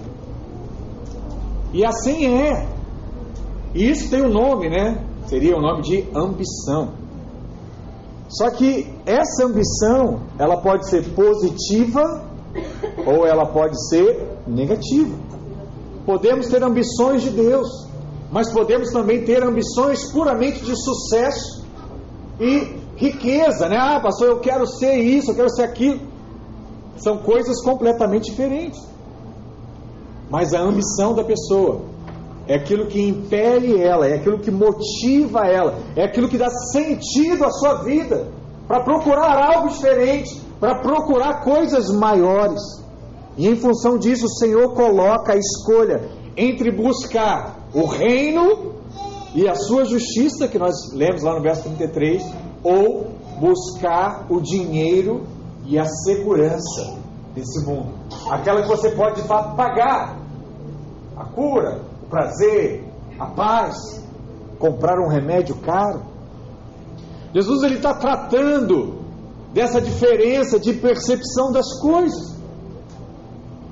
E 1.72 1.84
assim 1.84 2.26
é. 2.26 2.68
E 3.74 3.90
isso 3.90 4.10
tem 4.10 4.22
um 4.22 4.30
nome, 4.30 4.68
né? 4.68 5.02
Seria 5.26 5.56
o 5.56 5.60
nome 5.60 5.82
de 5.82 6.04
ambição. 6.14 6.92
Só 8.28 8.50
que 8.50 8.86
essa 9.06 9.46
ambição, 9.46 10.20
ela 10.38 10.58
pode 10.58 10.88
ser 10.90 11.02
positiva 11.14 12.24
ou 13.06 13.26
ela 13.26 13.46
pode 13.46 13.76
ser 13.88 14.38
negativa. 14.46 15.16
Podemos 16.04 16.48
ter 16.48 16.62
ambições 16.62 17.22
de 17.22 17.30
Deus, 17.30 17.68
mas 18.30 18.52
podemos 18.52 18.90
também 18.90 19.24
ter 19.24 19.42
ambições 19.42 20.10
puramente 20.12 20.62
de 20.64 20.76
sucesso 20.76 21.64
e 22.40 22.75
riqueza, 22.96 23.68
né? 23.68 23.76
Ah, 23.78 24.00
pastor, 24.00 24.28
eu 24.28 24.40
quero 24.40 24.66
ser 24.66 24.96
isso, 24.96 25.30
eu 25.30 25.34
quero 25.34 25.50
ser 25.50 25.62
aquilo. 25.62 26.00
São 26.96 27.18
coisas 27.18 27.62
completamente 27.62 28.30
diferentes. 28.30 28.80
Mas 30.30 30.52
a 30.54 30.60
ambição 30.60 31.14
da 31.14 31.22
pessoa 31.22 31.82
é 32.48 32.56
aquilo 32.56 32.86
que 32.86 33.00
impele 33.00 33.80
ela, 33.80 34.06
é 34.06 34.14
aquilo 34.14 34.38
que 34.38 34.50
motiva 34.50 35.46
ela, 35.46 35.78
é 35.94 36.04
aquilo 36.04 36.28
que 36.28 36.38
dá 36.38 36.48
sentido 36.48 37.44
à 37.44 37.50
sua 37.50 37.82
vida, 37.84 38.28
para 38.66 38.82
procurar 38.82 39.54
algo 39.54 39.68
diferente, 39.68 40.40
para 40.58 40.80
procurar 40.80 41.44
coisas 41.44 41.90
maiores. 41.90 42.60
E 43.36 43.46
em 43.48 43.56
função 43.56 43.98
disso, 43.98 44.26
o 44.26 44.38
Senhor 44.38 44.74
coloca 44.74 45.34
a 45.34 45.36
escolha 45.36 46.08
entre 46.36 46.70
buscar 46.70 47.68
o 47.74 47.84
reino 47.84 48.74
e 49.34 49.48
a 49.48 49.54
sua 49.54 49.84
justiça, 49.84 50.48
que 50.48 50.58
nós 50.58 50.74
lemos 50.94 51.22
lá 51.22 51.34
no 51.34 51.42
verso 51.42 51.62
33, 51.64 52.24
ou 52.66 53.06
buscar 53.38 54.26
o 54.28 54.40
dinheiro 54.40 55.24
e 55.64 55.78
a 55.78 55.84
segurança 55.84 56.98
desse 57.32 57.64
mundo. 57.64 57.94
Aquela 58.28 58.62
que 58.62 58.68
você 58.68 58.90
pode 58.90 59.22
de 59.22 59.28
fato 59.28 59.54
pagar. 59.54 60.16
A 61.16 61.24
cura, 61.26 61.82
o 62.02 62.06
prazer, 62.06 62.84
a 63.18 63.26
paz, 63.26 63.76
comprar 64.58 64.98
um 64.98 65.08
remédio 65.08 65.54
caro. 65.56 66.02
Jesus 67.32 67.62
ele 67.62 67.76
está 67.76 67.94
tratando 67.94 69.00
dessa 69.54 69.80
diferença 69.80 70.58
de 70.58 70.72
percepção 70.72 71.52
das 71.52 71.80
coisas. 71.80 72.36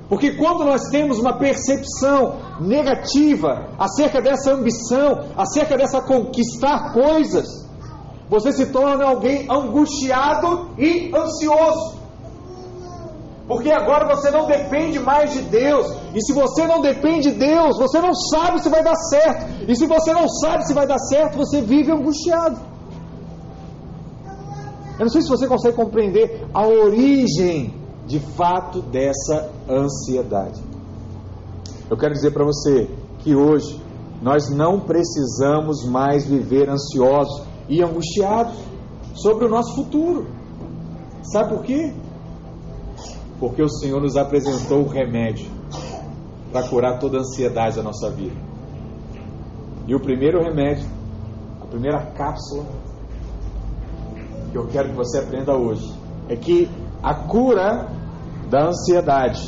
Porque 0.07 0.35
quando 0.35 0.63
nós 0.63 0.89
temos 0.89 1.19
uma 1.19 1.37
percepção 1.37 2.37
negativa 2.61 3.69
acerca 3.77 4.21
dessa 4.21 4.53
ambição, 4.53 5.25
acerca 5.35 5.75
dessa 5.75 6.01
conquistar 6.01 6.93
coisas, 6.93 7.64
você 8.29 8.51
se 8.51 8.67
torna 8.67 9.05
alguém 9.05 9.47
angustiado 9.49 10.69
e 10.77 11.11
ansioso. 11.15 11.95
Porque 13.47 13.71
agora 13.71 14.15
você 14.15 14.31
não 14.31 14.47
depende 14.47 14.99
mais 14.99 15.31
de 15.33 15.41
Deus. 15.41 15.87
E 16.15 16.21
se 16.21 16.33
você 16.33 16.65
não 16.65 16.81
depende 16.81 17.31
de 17.31 17.37
Deus, 17.37 17.77
você 17.77 17.99
não 18.01 18.13
sabe 18.13 18.59
se 18.59 18.69
vai 18.69 18.83
dar 18.83 18.95
certo. 18.95 19.69
E 19.69 19.75
se 19.75 19.85
você 19.85 20.11
não 20.13 20.27
sabe 20.27 20.65
se 20.65 20.73
vai 20.73 20.87
dar 20.87 20.97
certo, 20.97 21.37
você 21.37 21.61
vive 21.61 21.91
angustiado. 21.91 22.59
Eu 24.97 25.01
não 25.01 25.09
sei 25.09 25.21
se 25.21 25.29
você 25.29 25.45
consegue 25.45 25.75
compreender 25.75 26.47
a 26.53 26.65
origem 26.65 27.73
de 28.07 28.19
fato 28.19 28.81
dessa 28.81 29.51
ansiedade. 29.69 30.61
Eu 31.89 31.97
quero 31.97 32.13
dizer 32.13 32.31
para 32.31 32.45
você 32.45 32.89
que 33.19 33.35
hoje 33.35 33.79
nós 34.21 34.49
não 34.49 34.79
precisamos 34.79 35.85
mais 35.85 36.25
viver 36.25 36.67
ansiosos 36.67 37.43
e 37.67 37.81
angustiados 37.81 38.57
sobre 39.13 39.45
o 39.45 39.49
nosso 39.49 39.75
futuro. 39.75 40.27
Sabe 41.23 41.49
por 41.49 41.63
quê? 41.63 41.93
porque 43.39 43.61
o 43.61 43.69
Senhor 43.69 44.01
nos 44.01 44.15
apresentou 44.15 44.83
o 44.83 44.87
remédio 44.87 45.49
para 46.51 46.67
curar 46.67 46.99
toda 46.99 47.17
a 47.17 47.19
ansiedade 47.21 47.75
da 47.75 47.83
nossa 47.83 48.09
vida. 48.09 48.35
E 49.87 49.93
o 49.93 49.99
primeiro 49.99 50.41
remédio, 50.41 50.87
a 51.61 51.65
primeira 51.65 51.99
cápsula 52.11 52.65
que 54.51 54.57
eu 54.57 54.67
quero 54.67 54.89
que 54.89 54.95
você 54.95 55.19
aprenda 55.19 55.53
hoje, 55.53 55.93
é 56.29 56.35
que 56.35 56.69
a 57.03 57.13
cura 57.13 57.89
da 58.49 58.69
ansiedade 58.69 59.41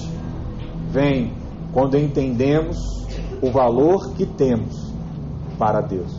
vem 0.91 1.33
quando 1.73 1.97
entendemos 1.97 2.77
o 3.41 3.49
valor 3.51 4.13
que 4.13 4.25
temos 4.25 4.93
para 5.57 5.81
Deus. 5.81 6.16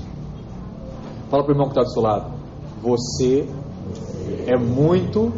Fala 1.31 1.43
para 1.45 1.53
o 1.53 1.55
irmão 1.55 1.69
que 1.69 1.73
está 1.73 1.83
do 1.83 1.91
seu 1.91 2.03
lado. 2.03 2.33
Você 2.83 3.49
é 4.47 4.57
muito 4.57 5.33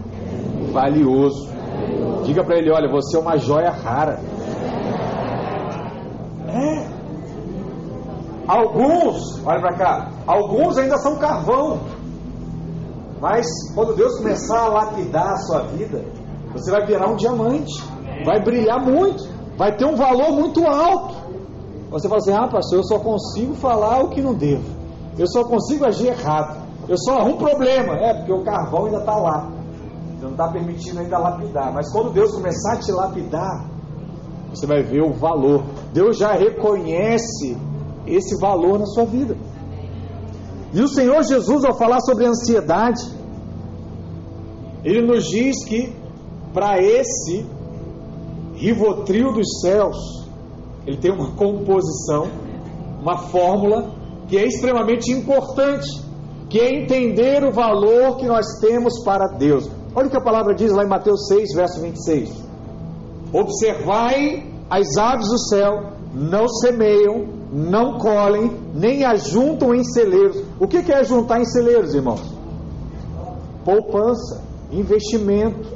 valioso. 0.72 1.50
Diga 2.24 2.44
para 2.44 2.58
ele: 2.58 2.70
olha, 2.70 2.88
você 2.90 3.16
é 3.16 3.20
uma 3.20 3.36
joia 3.36 3.70
rara. 3.70 4.20
É. 6.48 6.90
Alguns, 8.46 9.46
olha 9.46 9.60
para 9.60 9.76
cá, 9.76 10.10
alguns 10.26 10.76
ainda 10.76 10.96
são 10.98 11.16
carvão. 11.16 11.78
Mas 13.20 13.46
quando 13.74 13.94
Deus 13.94 14.16
começar 14.16 14.60
a 14.60 14.68
lapidar 14.68 15.32
a 15.32 15.36
sua 15.36 15.60
vida, 15.68 16.04
você 16.52 16.70
vai 16.70 16.84
virar 16.86 17.08
um 17.08 17.16
diamante, 17.16 17.80
vai 18.24 18.42
brilhar 18.42 18.80
muito, 18.80 19.22
vai 19.56 19.76
ter 19.76 19.84
um 19.84 19.94
valor 19.94 20.32
muito 20.32 20.66
alto. 20.66 21.14
Você 21.90 22.08
fala 22.08 22.18
assim: 22.18 22.32
ah, 22.32 22.48
pastor, 22.48 22.78
eu 22.78 22.84
só 22.84 22.98
consigo 22.98 23.54
falar 23.54 24.02
o 24.02 24.08
que 24.08 24.20
não 24.20 24.34
devo, 24.34 24.64
eu 25.18 25.26
só 25.26 25.44
consigo 25.44 25.84
agir 25.84 26.08
errado, 26.08 26.62
eu 26.88 26.96
só 26.98 27.18
arrumo 27.18 27.38
problema. 27.38 27.94
É, 27.94 28.14
porque 28.14 28.32
o 28.32 28.42
carvão 28.42 28.86
ainda 28.86 28.98
está 28.98 29.16
lá, 29.16 29.50
você 30.14 30.24
não 30.24 30.32
está 30.32 30.48
permitindo 30.48 31.00
ainda 31.00 31.18
lapidar. 31.18 31.72
Mas 31.72 31.92
quando 31.92 32.12
Deus 32.12 32.32
começar 32.32 32.74
a 32.74 32.76
te 32.76 32.92
lapidar, 32.92 33.70
você 34.50 34.66
vai 34.66 34.82
ver 34.82 35.02
o 35.02 35.12
valor. 35.12 35.62
Deus 35.92 36.18
já 36.18 36.32
reconhece 36.32 37.56
esse 38.06 38.38
valor 38.40 38.78
na 38.78 38.86
sua 38.86 39.04
vida. 39.04 39.36
E 40.72 40.80
o 40.80 40.88
Senhor 40.88 41.22
Jesus, 41.22 41.64
ao 41.64 41.76
falar 41.76 42.00
sobre 42.00 42.26
ansiedade, 42.26 43.02
ele 44.84 45.06
nos 45.06 45.24
diz 45.24 45.64
que 45.64 45.94
para 46.52 46.80
esse 46.80 47.46
rivotril 48.54 49.32
dos 49.32 49.60
céus, 49.60 49.96
ele 50.86 50.96
tem 50.96 51.12
uma 51.12 51.32
composição, 51.32 52.28
uma 53.00 53.18
fórmula 53.18 53.99
que 54.30 54.38
é 54.38 54.46
extremamente 54.46 55.10
importante, 55.10 55.88
que 56.48 56.60
é 56.60 56.82
entender 56.82 57.42
o 57.42 57.52
valor 57.52 58.16
que 58.16 58.26
nós 58.26 58.46
temos 58.60 59.02
para 59.04 59.26
Deus. 59.36 59.68
Olha 59.92 60.06
o 60.06 60.10
que 60.10 60.16
a 60.16 60.22
palavra 60.22 60.54
diz 60.54 60.72
lá 60.72 60.84
em 60.84 60.88
Mateus 60.88 61.26
6, 61.26 61.52
verso 61.56 61.80
26. 61.80 62.30
Observai 63.32 64.46
as 64.70 64.96
aves 64.96 65.26
do 65.26 65.38
céu, 65.48 65.82
não 66.14 66.46
semeiam, 66.46 67.26
não 67.52 67.98
colhem, 67.98 68.56
nem 68.72 69.04
ajuntam 69.04 69.74
em 69.74 69.82
celeiros. 69.82 70.40
O 70.60 70.68
que 70.68 70.78
é 70.78 71.02
juntar 71.02 71.40
em 71.40 71.44
celeiros, 71.44 71.92
irmãos? 71.92 72.22
Poupança, 73.64 74.44
investimento, 74.70 75.68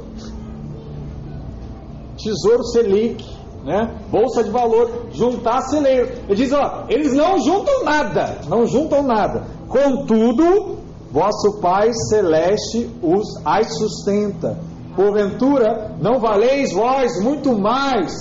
tesouro 2.17 2.63
selic, 2.63 3.34
né? 3.65 3.99
bolsa 4.09 4.43
de 4.43 4.51
valor, 4.51 5.07
juntar 5.11 5.61
celeiros. 5.63 6.11
Ele 6.29 6.35
diz: 6.35 6.53
ó, 6.53 6.85
eles 6.87 7.13
não 7.13 7.39
juntam 7.39 7.83
nada, 7.83 8.37
não 8.47 8.65
juntam 8.65 9.03
nada. 9.03 9.43
Contudo, 9.67 10.77
vosso 11.11 11.59
Pai 11.59 11.91
celeste 12.09 12.89
os 13.01 13.25
as 13.43 13.77
sustenta. 13.77 14.57
Porventura, 14.95 15.95
não 15.99 16.19
valeis 16.19 16.71
vós 16.71 17.21
muito 17.21 17.57
mais 17.57 18.13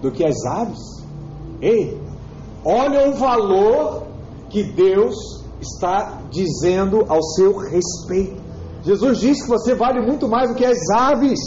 do 0.00 0.12
que 0.12 0.24
as 0.24 0.44
aves? 0.44 0.78
Ei, 1.60 2.00
Olha 2.64 3.10
o 3.10 3.14
valor 3.14 4.04
que 4.48 4.62
Deus 4.62 5.16
está 5.60 6.20
dizendo 6.30 7.04
ao 7.08 7.20
seu 7.22 7.56
respeito. 7.56 8.40
Jesus 8.84 9.18
disse 9.18 9.42
que 9.42 9.48
você 9.48 9.74
vale 9.74 10.00
muito 10.00 10.28
mais 10.28 10.50
do 10.50 10.56
que 10.56 10.64
as 10.64 10.78
aves. 10.90 11.40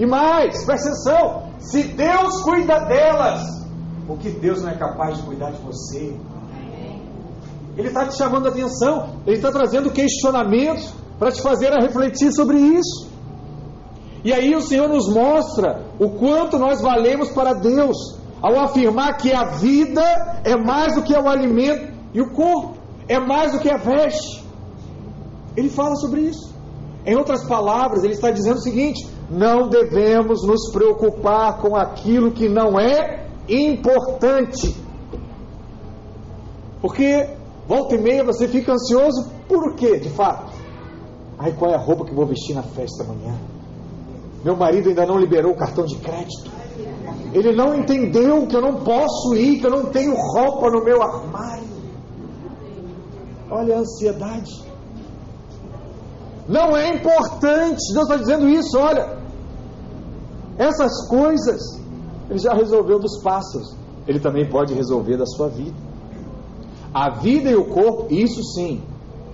E 0.00 0.06
mais, 0.06 0.64
presta 0.64 0.88
atenção: 0.88 1.42
se 1.58 1.82
Deus 1.82 2.42
cuida 2.42 2.80
delas, 2.86 3.42
o 4.08 4.16
que 4.16 4.30
Deus 4.30 4.62
não 4.62 4.70
é 4.70 4.74
capaz 4.74 5.18
de 5.18 5.24
cuidar 5.24 5.50
de 5.50 5.60
você? 5.60 6.16
Ele 7.76 7.88
está 7.88 8.06
te 8.06 8.16
chamando 8.16 8.46
a 8.46 8.48
atenção, 8.48 9.16
ele 9.26 9.36
está 9.36 9.52
trazendo 9.52 9.90
questionamentos 9.90 10.90
para 11.18 11.30
te 11.30 11.42
fazer 11.42 11.70
a 11.74 11.82
refletir 11.82 12.32
sobre 12.32 12.56
isso. 12.58 13.10
E 14.24 14.32
aí 14.32 14.54
o 14.54 14.62
Senhor 14.62 14.88
nos 14.88 15.06
mostra 15.12 15.82
o 15.98 16.08
quanto 16.10 16.58
nós 16.58 16.80
valemos 16.80 17.28
para 17.28 17.52
Deus 17.52 17.96
ao 18.40 18.58
afirmar 18.58 19.18
que 19.18 19.32
a 19.34 19.50
vida 19.56 20.02
é 20.44 20.56
mais 20.56 20.94
do 20.94 21.02
que 21.02 21.12
o 21.12 21.28
alimento 21.28 21.92
e 22.14 22.22
o 22.22 22.30
corpo 22.30 22.78
é 23.06 23.18
mais 23.18 23.52
do 23.52 23.58
que 23.58 23.70
a 23.70 23.76
veste. 23.76 24.42
Ele 25.54 25.68
fala 25.68 25.94
sobre 25.96 26.22
isso. 26.22 26.54
Em 27.04 27.16
outras 27.16 27.44
palavras, 27.44 28.02
ele 28.02 28.14
está 28.14 28.30
dizendo 28.30 28.56
o 28.56 28.62
seguinte: 28.62 29.06
não 29.30 29.68
devemos 29.68 30.44
nos 30.44 30.72
preocupar 30.72 31.58
com 31.58 31.76
aquilo 31.76 32.32
que 32.32 32.48
não 32.48 32.78
é 32.80 33.28
importante. 33.48 34.76
Porque 36.80 37.28
volta 37.68 37.94
e 37.94 37.98
meia 37.98 38.24
você 38.24 38.48
fica 38.48 38.72
ansioso 38.72 39.30
por 39.48 39.76
quê, 39.76 40.00
de 40.00 40.10
fato? 40.10 40.52
Ai, 41.38 41.52
qual 41.52 41.70
é 41.70 41.74
a 41.74 41.78
roupa 41.78 42.04
que 42.04 42.14
vou 42.14 42.26
vestir 42.26 42.54
na 42.54 42.62
festa 42.62 43.04
amanhã? 43.04 43.38
Meu 44.44 44.56
marido 44.56 44.88
ainda 44.88 45.06
não 45.06 45.16
liberou 45.16 45.52
o 45.52 45.56
cartão 45.56 45.84
de 45.84 45.96
crédito. 45.96 46.50
Ele 47.32 47.54
não 47.54 47.74
entendeu 47.74 48.46
que 48.46 48.56
eu 48.56 48.60
não 48.60 48.82
posso 48.82 49.34
ir, 49.36 49.60
que 49.60 49.66
eu 49.66 49.70
não 49.70 49.86
tenho 49.86 50.14
roupa 50.14 50.70
no 50.70 50.84
meu 50.84 51.00
armário. 51.00 51.68
Olha 53.48 53.76
a 53.76 53.78
ansiedade. 53.80 54.64
Não 56.48 56.76
é 56.76 56.94
importante. 56.94 57.92
Deus 57.92 58.08
está 58.08 58.16
dizendo 58.16 58.48
isso. 58.48 58.76
Olha, 58.78 59.19
essas 60.60 61.08
coisas 61.08 61.80
Ele 62.28 62.38
já 62.38 62.52
resolveu 62.52 62.98
dos 62.98 63.22
pássaros. 63.22 63.74
Ele 64.06 64.20
também 64.20 64.48
pode 64.48 64.74
resolver 64.74 65.16
da 65.16 65.24
sua 65.24 65.48
vida. 65.48 65.76
A 66.92 67.10
vida 67.10 67.50
e 67.50 67.54
o 67.54 67.64
corpo, 67.64 68.06
isso 68.12 68.42
sim, 68.54 68.82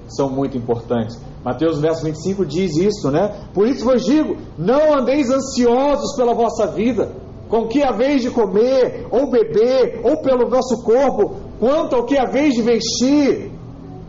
são 0.07 0.31
muito 0.31 0.57
importantes. 0.57 1.19
Mateus 1.45 1.81
verso 1.81 2.05
25 2.05 2.47
diz 2.47 2.77
isso, 2.77 3.11
né? 3.11 3.49
Por 3.53 3.67
isso 3.67 3.85
vos 3.85 4.05
digo: 4.05 4.37
não 4.57 4.99
andeis 4.99 5.29
ansiosos 5.29 6.15
pela 6.17 6.33
vossa 6.33 6.69
vida 6.69 7.11
com 7.49 7.67
que 7.69 7.83
a 7.83 7.93
vez 7.93 8.23
de 8.23 8.31
comer, 8.31 9.07
ou 9.11 9.31
beber, 9.31 10.01
ou 10.05 10.21
pelo 10.21 10.49
nosso 10.49 10.83
corpo, 10.83 11.37
quanto 11.59 11.95
ao 11.95 12.05
que 12.05 12.19
a 12.19 12.25
vez 12.25 12.55
de 12.55 12.62
vestir. 12.62 13.53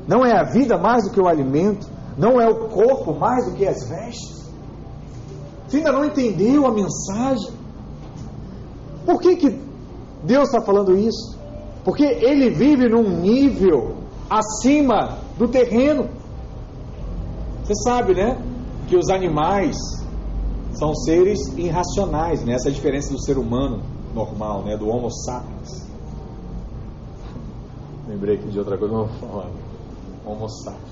Não 0.08 0.26
é 0.26 0.40
a 0.40 0.44
vida 0.44 0.78
mais 0.78 1.04
do 1.04 1.12
que 1.12 1.20
o 1.20 1.28
alimento? 1.28 1.88
Não 2.18 2.40
é 2.42 2.48
o 2.48 2.68
corpo 2.70 3.14
mais 3.14 3.46
do 3.46 3.56
que 3.56 3.68
as 3.68 3.88
vestes? 3.88 4.37
Você 5.68 5.78
ainda 5.78 5.92
não 5.92 6.06
entendeu 6.06 6.66
a 6.66 6.72
mensagem? 6.72 7.52
Por 9.06 9.20
que, 9.20 9.36
que 9.36 9.60
Deus 10.24 10.48
está 10.50 10.62
falando 10.62 10.98
isso? 10.98 11.38
Porque 11.84 12.04
ele 12.04 12.50
vive 12.50 12.90
num 12.90 13.22
nível 13.22 13.96
acima 14.30 15.20
do 15.38 15.48
terreno. 15.48 16.10
Você 17.64 17.74
sabe, 17.84 18.14
né? 18.14 18.38
Que 18.88 18.96
os 18.96 19.10
animais 19.10 19.78
são 20.74 20.94
seres 20.96 21.40
irracionais, 21.58 22.44
né? 22.46 22.54
Essa 22.54 22.70
é 22.70 22.72
a 22.72 22.74
diferença 22.74 23.12
do 23.12 23.22
ser 23.22 23.38
humano 23.38 23.82
normal, 24.14 24.64
né? 24.64 24.78
Do 24.78 24.88
Homo 24.88 25.10
sapiens. 25.12 25.88
Lembrei 28.08 28.36
aqui 28.36 28.48
de 28.48 28.60
outra 28.60 28.78
coisa, 28.78 28.94
não 28.94 29.06
vou 29.06 29.30
falar. 29.30 29.50
Homo 30.26 30.48
sapiens. 30.50 30.87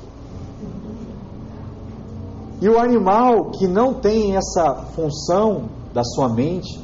E 2.61 2.69
o 2.69 2.79
animal 2.79 3.51
que 3.51 3.67
não 3.67 3.93
tem 3.93 4.35
essa 4.35 4.75
função 4.95 5.65
da 5.93 6.03
sua 6.03 6.29
mente, 6.29 6.79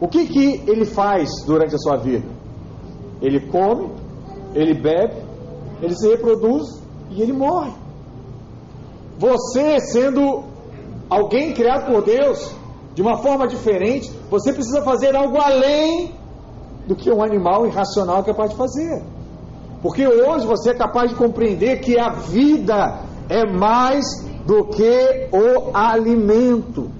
o 0.00 0.06
que, 0.06 0.26
que 0.26 0.62
ele 0.66 0.84
faz 0.84 1.28
durante 1.44 1.74
a 1.74 1.78
sua 1.78 1.96
vida? 1.96 2.26
Ele 3.20 3.40
come, 3.48 3.90
ele 4.54 4.74
bebe, 4.74 5.16
ele 5.82 5.94
se 5.94 6.08
reproduz 6.08 6.66
e 7.10 7.20
ele 7.20 7.32
morre. 7.32 7.72
Você, 9.18 9.80
sendo 9.80 10.44
alguém 11.10 11.52
criado 11.52 11.92
por 11.92 12.04
Deus 12.04 12.54
de 12.94 13.02
uma 13.02 13.18
forma 13.18 13.48
diferente, 13.48 14.10
você 14.30 14.52
precisa 14.52 14.82
fazer 14.82 15.16
algo 15.16 15.36
além 15.40 16.12
do 16.86 16.94
que 16.94 17.10
um 17.10 17.22
animal 17.22 17.66
irracional 17.66 18.20
é 18.20 18.22
capaz 18.22 18.50
de 18.50 18.56
fazer. 18.56 19.02
Porque 19.82 20.06
hoje 20.06 20.46
você 20.46 20.70
é 20.70 20.74
capaz 20.74 21.10
de 21.10 21.16
compreender 21.16 21.80
que 21.80 21.98
a 21.98 22.10
vida 22.10 23.00
é 23.28 23.44
mais 23.46 24.04
do 24.48 24.64
que 24.64 25.28
o 25.30 25.76
alimento. 25.76 26.90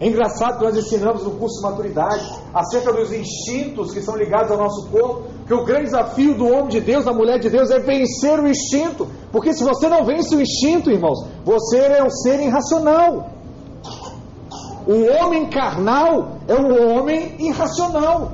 É 0.00 0.08
engraçado 0.08 0.58
que 0.58 0.64
nós 0.64 0.76
ensinamos 0.76 1.22
no 1.22 1.30
curso 1.38 1.58
de 1.58 1.70
maturidade 1.70 2.28
acerca 2.52 2.92
dos 2.92 3.12
instintos 3.12 3.92
que 3.92 4.02
são 4.02 4.16
ligados 4.16 4.50
ao 4.50 4.58
nosso 4.58 4.90
corpo, 4.90 5.28
que 5.46 5.54
o 5.54 5.64
grande 5.64 5.84
desafio 5.84 6.34
do 6.34 6.44
homem 6.44 6.66
de 6.66 6.80
Deus, 6.80 7.04
da 7.04 7.12
mulher 7.12 7.38
de 7.38 7.48
Deus, 7.48 7.70
é 7.70 7.78
vencer 7.78 8.40
o 8.40 8.48
instinto. 8.48 9.06
Porque 9.30 9.52
se 9.52 9.62
você 9.62 9.88
não 9.88 10.04
vence 10.04 10.34
o 10.34 10.40
instinto, 10.40 10.90
irmãos, 10.90 11.24
você 11.44 11.78
é 11.78 12.02
um 12.02 12.10
ser 12.10 12.40
irracional. 12.40 13.30
O 14.84 15.22
homem 15.22 15.48
carnal 15.48 16.38
é 16.48 16.56
um 16.56 16.96
homem 16.96 17.36
irracional, 17.38 18.32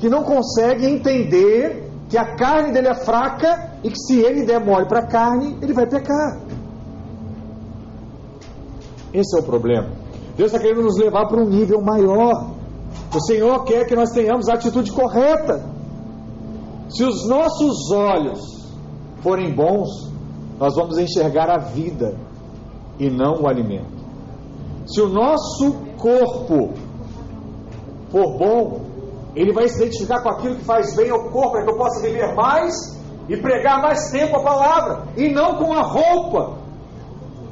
que 0.00 0.08
não 0.08 0.24
consegue 0.24 0.84
entender 0.84 1.88
que 2.08 2.18
a 2.18 2.34
carne 2.34 2.72
dele 2.72 2.88
é 2.88 2.94
fraca 2.94 3.70
e 3.84 3.88
que 3.88 3.98
se 4.00 4.18
ele 4.18 4.42
der 4.42 4.58
mole 4.58 4.88
para 4.88 4.98
a 4.98 5.06
carne, 5.06 5.56
ele 5.62 5.72
vai 5.72 5.86
pecar. 5.86 6.51
Esse 9.12 9.36
é 9.36 9.40
o 9.40 9.42
problema. 9.42 9.90
Deus 10.36 10.52
está 10.52 10.58
querendo 10.58 10.82
nos 10.82 10.98
levar 10.98 11.26
para 11.26 11.40
um 11.40 11.48
nível 11.48 11.80
maior. 11.82 12.52
O 13.14 13.20
Senhor 13.20 13.64
quer 13.64 13.86
que 13.86 13.94
nós 13.94 14.10
tenhamos 14.10 14.48
a 14.48 14.54
atitude 14.54 14.90
correta. 14.92 15.64
Se 16.88 17.04
os 17.04 17.28
nossos 17.28 17.90
olhos 17.90 18.40
forem 19.22 19.54
bons, 19.54 20.10
nós 20.58 20.74
vamos 20.74 20.98
enxergar 20.98 21.50
a 21.50 21.58
vida 21.58 22.16
e 22.98 23.10
não 23.10 23.42
o 23.42 23.48
alimento. 23.48 24.02
Se 24.86 25.00
o 25.00 25.08
nosso 25.08 25.74
corpo 25.96 26.72
for 28.10 28.38
bom, 28.38 28.80
ele 29.34 29.52
vai 29.52 29.68
se 29.68 29.82
identificar 29.82 30.22
com 30.22 30.28
aquilo 30.30 30.56
que 30.56 30.64
faz 30.64 30.94
bem 30.94 31.10
ao 31.10 31.30
corpo, 31.30 31.52
para 31.52 31.64
que 31.64 31.70
eu 31.70 31.76
possa 31.76 32.00
viver 32.00 32.34
mais 32.34 32.74
e 33.28 33.36
pregar 33.36 33.80
mais 33.80 34.10
tempo 34.10 34.36
a 34.36 34.42
palavra, 34.42 35.04
e 35.16 35.32
não 35.32 35.56
com 35.56 35.72
a 35.72 35.82
roupa, 35.82 36.58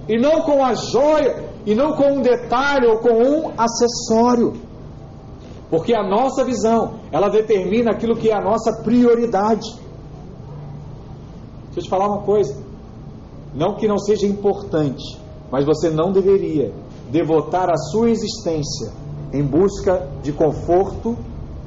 e 0.09 0.19
não 0.21 0.43
com 0.43 0.65
a 0.65 0.75
joia, 0.75 1.50
e 1.67 1.75
não 1.75 1.93
com 1.93 2.19
um 2.19 2.23
detalhe 2.23 2.87
ou 2.87 2.99
com 2.99 3.11
um 3.11 3.53
acessório. 3.57 4.55
Porque 5.69 5.95
a 5.95 6.03
nossa 6.03 6.45
visão, 6.45 6.95
ela 7.13 7.29
determina 7.29 7.93
aquilo 7.93 8.17
que 8.17 8.31
é 8.31 8.35
a 8.35 8.41
nossa 8.41 8.83
prioridade. 8.83 9.69
Deixa 11.67 11.79
eu 11.79 11.83
te 11.85 11.89
falar 11.89 12.09
uma 12.09 12.23
coisa. 12.23 12.57
Não 13.55 13.77
que 13.77 13.87
não 13.87 13.99
seja 13.99 14.27
importante, 14.27 15.19
mas 15.51 15.65
você 15.65 15.89
não 15.91 16.11
deveria 16.13 16.73
devotar 17.11 17.71
a 17.71 17.77
sua 17.77 18.11
existência 18.11 18.93
em 19.33 19.45
busca 19.45 20.09
de 20.23 20.33
conforto 20.33 21.17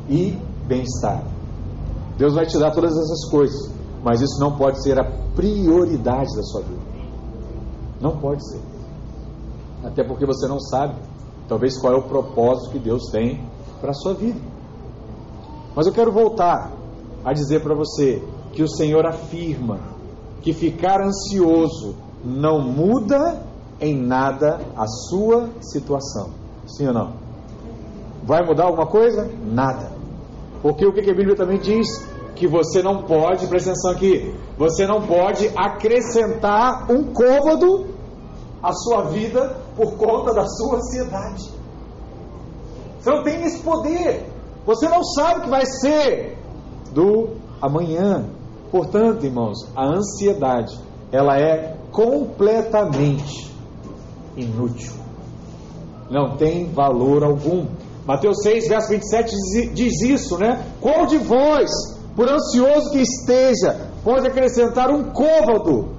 e 0.10 0.38
bem-estar. 0.68 1.24
Deus 2.18 2.34
vai 2.34 2.46
te 2.46 2.58
dar 2.58 2.72
todas 2.72 2.92
essas 2.92 3.30
coisas, 3.30 3.72
mas 4.04 4.22
isso 4.22 4.40
não 4.40 4.58
pode 4.58 4.82
ser 4.84 5.00
a 5.00 5.06
prioridade 5.36 6.36
da 6.36 6.44
sua 6.44 6.62
vida. 6.62 6.82
Não 8.02 8.18
pode 8.18 8.46
ser. 8.50 8.73
Até 9.84 10.04
porque 10.04 10.26
você 10.26 10.48
não 10.48 10.60
sabe, 10.60 10.96
talvez, 11.48 11.78
qual 11.78 11.94
é 11.94 11.98
o 11.98 12.04
propósito 12.04 12.72
que 12.72 12.80
Deus 12.80 13.10
tem 13.12 13.44
para 13.82 13.92
a 13.92 13.94
sua 13.94 14.14
vida. 14.14 14.40
Mas 15.76 15.88
eu 15.88 15.94
quero 15.94 16.12
voltar 16.12 16.72
a 17.26 17.34
dizer 17.34 17.62
para 17.62 17.76
você 17.76 18.24
que 18.54 18.64
o 18.64 18.68
Senhor 18.68 19.06
afirma 19.06 19.80
que 20.42 20.54
ficar 20.54 21.02
ansioso 21.02 21.96
não 22.24 22.62
muda 22.62 23.42
em 23.82 23.96
nada 23.96 24.62
a 24.78 24.88
sua 24.88 25.50
situação. 25.60 26.30
Sim 26.66 26.88
ou 26.88 26.94
não? 26.94 27.14
Vai 28.24 28.46
mudar 28.46 28.66
alguma 28.66 28.88
coisa? 28.88 29.30
Nada. 29.46 29.92
Porque 30.62 30.86
o 30.86 30.94
que 30.94 31.02
a 31.02 31.16
Bíblia 31.16 31.36
também 31.36 31.60
diz? 31.60 31.88
Que 32.36 32.48
você 32.48 32.82
não 32.82 33.04
pode, 33.04 33.48
presta 33.48 33.72
atenção 33.72 33.92
aqui, 33.92 34.34
você 34.58 34.88
não 34.88 35.02
pode 35.02 35.52
acrescentar 35.56 36.90
um 36.90 37.14
cômodo 37.14 37.88
à 38.62 38.72
sua 38.72 39.04
vida 39.10 39.58
por 39.76 39.94
conta 39.98 40.34
da 40.34 40.46
sua 40.48 40.78
ansiedade. 40.78 41.52
Você 43.00 43.10
não 43.10 43.24
tem 43.24 43.44
esse 43.44 43.60
poder. 43.60 44.26
Você 44.66 44.88
não 44.88 45.04
sabe 45.04 45.40
o 45.40 45.44
que 45.44 45.50
vai 45.50 45.66
ser 45.66 46.38
do 46.94 47.36
amanhã. 47.62 48.26
Portanto, 48.72 49.26
irmãos, 49.26 49.68
a 49.76 49.86
ansiedade, 49.86 50.80
ela 51.12 51.38
é 51.38 51.76
completamente 51.92 53.52
inútil. 54.36 54.94
Não 56.10 56.38
tem 56.38 56.72
valor 56.72 57.24
algum. 57.24 57.68
Mateus 58.06 58.42
6, 58.42 58.68
verso 58.68 58.90
27 58.90 59.36
diz 59.74 60.02
isso, 60.02 60.38
né? 60.38 60.66
Qual 60.82 61.06
de 61.06 61.18
vós, 61.18 61.70
por 62.16 62.30
ansioso 62.30 62.92
que 62.92 63.00
esteja, 63.00 63.90
pode 64.04 64.28
acrescentar 64.28 64.90
um 64.90 65.12
côvado 65.12 65.90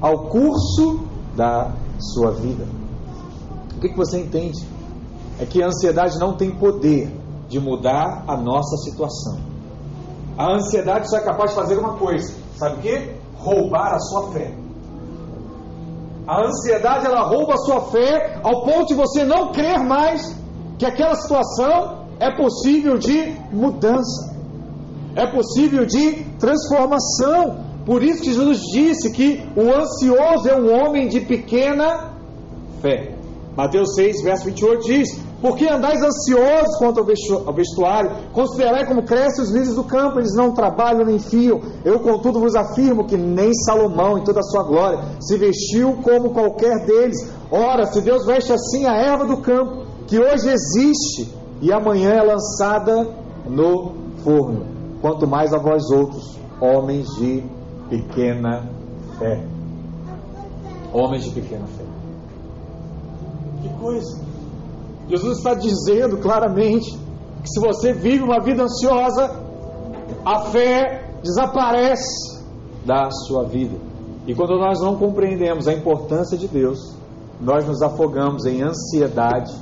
ao 0.00 0.28
curso 0.28 1.00
da 1.36 1.72
sua 1.98 2.32
vida? 2.32 2.83
Que, 3.84 3.90
que 3.90 3.96
você 3.98 4.18
entende? 4.18 4.66
É 5.38 5.44
que 5.44 5.62
a 5.62 5.66
ansiedade 5.66 6.18
não 6.18 6.34
tem 6.38 6.50
poder 6.50 7.12
de 7.50 7.60
mudar 7.60 8.24
a 8.26 8.34
nossa 8.34 8.78
situação. 8.78 9.38
A 10.38 10.54
ansiedade 10.54 11.10
só 11.10 11.18
é 11.18 11.20
capaz 11.20 11.50
de 11.50 11.56
fazer 11.56 11.76
uma 11.76 11.94
coisa: 11.98 12.34
sabe 12.56 12.76
o 12.76 12.80
que? 12.80 13.10
Roubar 13.36 13.92
a 13.92 13.98
sua 13.98 14.32
fé. 14.32 14.54
A 16.26 16.46
ansiedade 16.46 17.04
ela 17.04 17.24
rouba 17.24 17.52
a 17.52 17.58
sua 17.58 17.82
fé 17.90 18.40
ao 18.42 18.62
ponto 18.64 18.86
de 18.86 18.94
você 18.94 19.22
não 19.22 19.52
crer 19.52 19.78
mais 19.80 20.34
que 20.78 20.86
aquela 20.86 21.14
situação 21.14 22.06
é 22.18 22.34
possível 22.34 22.96
de 22.96 23.36
mudança, 23.52 24.34
é 25.14 25.26
possível 25.26 25.84
de 25.84 26.24
transformação. 26.38 27.62
Por 27.84 28.02
isso 28.02 28.22
que 28.22 28.32
Jesus 28.32 28.60
disse 28.72 29.12
que 29.12 29.46
o 29.54 29.60
ansioso 29.60 30.48
é 30.48 30.58
um 30.58 30.72
homem 30.72 31.06
de 31.06 31.20
pequena 31.20 32.14
fé. 32.80 33.13
Mateus 33.56 33.94
6, 33.94 34.22
verso 34.22 34.44
28 34.46 34.84
diz: 34.84 35.20
Por 35.40 35.56
que 35.56 35.68
andais 35.68 36.02
ansiosos 36.02 36.76
quanto 36.78 37.00
ao 37.00 37.54
vestuário? 37.54 38.10
Considerai 38.32 38.86
como 38.86 39.04
crescem 39.04 39.44
os 39.44 39.50
lírios 39.52 39.76
do 39.76 39.84
campo, 39.84 40.18
eles 40.18 40.34
não 40.34 40.52
trabalham 40.52 41.04
nem 41.04 41.18
fiam. 41.18 41.60
Eu, 41.84 42.00
contudo, 42.00 42.40
vos 42.40 42.56
afirmo 42.56 43.06
que 43.06 43.16
nem 43.16 43.54
Salomão, 43.54 44.18
em 44.18 44.24
toda 44.24 44.40
a 44.40 44.42
sua 44.42 44.64
glória, 44.64 45.00
se 45.20 45.38
vestiu 45.38 45.98
como 46.02 46.30
qualquer 46.30 46.84
deles. 46.84 47.16
Ora, 47.50 47.86
se 47.86 48.00
Deus 48.00 48.26
veste 48.26 48.52
assim 48.52 48.86
a 48.86 48.96
erva 48.96 49.24
do 49.24 49.36
campo, 49.36 49.84
que 50.06 50.18
hoje 50.18 50.48
existe 50.50 51.32
e 51.60 51.72
amanhã 51.72 52.10
é 52.10 52.22
lançada 52.22 53.08
no 53.48 53.92
forno. 54.24 54.66
Quanto 55.00 55.26
mais 55.26 55.52
a 55.52 55.58
vós 55.58 55.90
outros, 55.90 56.38
homens 56.60 57.06
de 57.16 57.44
pequena 57.88 58.68
fé. 59.18 59.44
Homens 60.92 61.24
de 61.24 61.30
pequena 61.30 61.66
fé. 61.66 61.83
Que 63.64 63.68
coisa! 63.80 64.22
Jesus 65.08 65.38
está 65.38 65.54
dizendo 65.54 66.18
claramente 66.18 66.90
que 67.42 67.48
se 67.48 67.58
você 67.60 67.94
vive 67.94 68.22
uma 68.22 68.40
vida 68.40 68.62
ansiosa, 68.62 69.40
a 70.24 70.40
fé 70.50 71.14
desaparece 71.22 72.42
da 72.84 73.10
sua 73.10 73.44
vida. 73.44 73.76
E 74.26 74.34
quando 74.34 74.58
nós 74.58 74.80
não 74.80 74.96
compreendemos 74.96 75.66
a 75.66 75.72
importância 75.72 76.36
de 76.36 76.46
Deus, 76.46 76.94
nós 77.40 77.66
nos 77.66 77.80
afogamos 77.80 78.44
em 78.44 78.62
ansiedade 78.62 79.52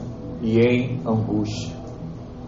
e 0.40 0.58
em 0.58 1.00
angústia. 1.06 1.72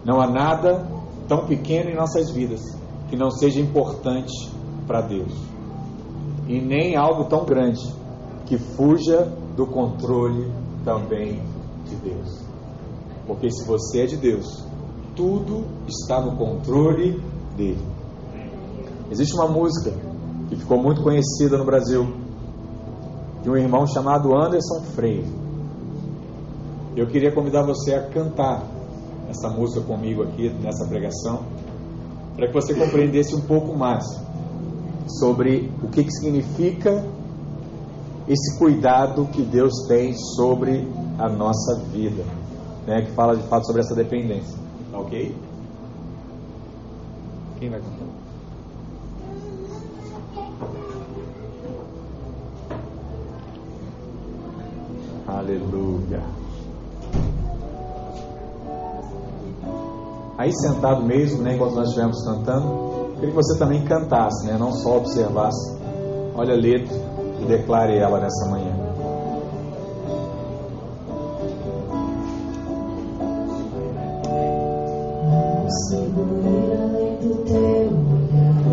Não 0.03 0.19
há 0.19 0.27
nada 0.27 0.85
tão 1.27 1.45
pequeno 1.45 1.89
em 1.89 1.95
nossas 1.95 2.29
vidas 2.31 2.61
que 3.09 3.15
não 3.15 3.31
seja 3.31 3.61
importante 3.61 4.51
para 4.85 5.01
Deus, 5.01 5.31
e 6.47 6.59
nem 6.59 6.95
algo 6.95 7.25
tão 7.25 7.45
grande 7.45 7.81
que 8.45 8.57
fuja 8.57 9.31
do 9.55 9.65
controle 9.65 10.51
também 10.85 11.41
de 11.89 11.95
Deus. 11.95 12.39
Porque 13.27 13.51
se 13.51 13.65
você 13.65 14.03
é 14.03 14.05
de 14.05 14.17
Deus, 14.17 14.63
tudo 15.15 15.65
está 15.87 16.21
no 16.21 16.37
controle 16.37 17.19
dele. 17.57 17.83
Existe 19.11 19.33
uma 19.35 19.47
música 19.47 19.91
que 20.47 20.55
ficou 20.55 20.81
muito 20.81 21.01
conhecida 21.01 21.57
no 21.57 21.65
Brasil 21.65 22.07
de 23.41 23.49
um 23.49 23.57
irmão 23.57 23.85
chamado 23.87 24.35
Anderson 24.35 24.81
Freire. 24.93 25.25
Eu 26.95 27.07
queria 27.07 27.31
convidar 27.31 27.63
você 27.63 27.93
a 27.93 28.07
cantar 28.07 28.63
essa 29.29 29.49
música 29.49 29.81
comigo 29.81 30.23
aqui 30.23 30.49
nessa 30.49 30.87
pregação, 30.87 31.43
para 32.35 32.47
que 32.47 32.53
você 32.53 32.73
compreendesse 32.73 33.35
um 33.35 33.41
pouco 33.41 33.77
mais 33.77 34.03
sobre 35.19 35.71
o 35.83 35.87
que, 35.87 36.03
que 36.03 36.11
significa 36.11 37.03
esse 38.27 38.57
cuidado 38.57 39.27
que 39.27 39.41
Deus 39.41 39.85
tem 39.87 40.13
sobre 40.35 40.87
a 41.19 41.29
nossa 41.29 41.79
vida, 41.91 42.23
né? 42.87 43.03
Que 43.03 43.11
fala 43.11 43.35
de 43.35 43.43
fato 43.47 43.67
sobre 43.67 43.81
essa 43.81 43.95
dependência, 43.95 44.57
tá 44.91 44.99
ok? 44.99 45.35
Quem 47.59 47.69
vai 47.69 47.79
cantar? 47.79 48.05
Aleluia. 55.27 56.35
aí 60.37 60.51
sentado 60.53 61.03
mesmo, 61.03 61.41
né, 61.41 61.55
enquanto 61.55 61.75
nós 61.75 61.87
estivemos 61.87 62.23
cantando, 62.23 63.15
queria 63.15 63.29
que 63.29 63.35
você 63.35 63.57
também 63.57 63.83
cantasse, 63.85 64.45
né, 64.45 64.57
não 64.59 64.71
só 64.71 64.97
observasse. 64.97 65.75
Olha 66.35 66.53
a 66.53 66.57
letra 66.57 67.04
e 67.45 67.47
declare 67.47 67.97
ela 67.97 68.19
nessa 68.19 68.49
manhã. 68.49 68.75
Consigo 75.61 76.23
ver 76.41 76.81
além 76.81 77.15
do 77.19 77.35
teu 77.45 77.87
olhar, 78.15 78.63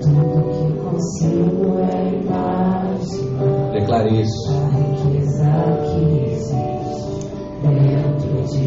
tudo 0.00 0.36
que 0.52 0.68
consigo 0.78 1.64
é 1.80 1.92
imaginar. 2.14 3.72
Declare 3.72 4.10
isso. 4.20 4.52
A 4.52 4.54
riqueza 4.76 5.52
que 5.82 6.02
existe 6.32 7.12
dentro 7.62 8.32
de 8.46 8.64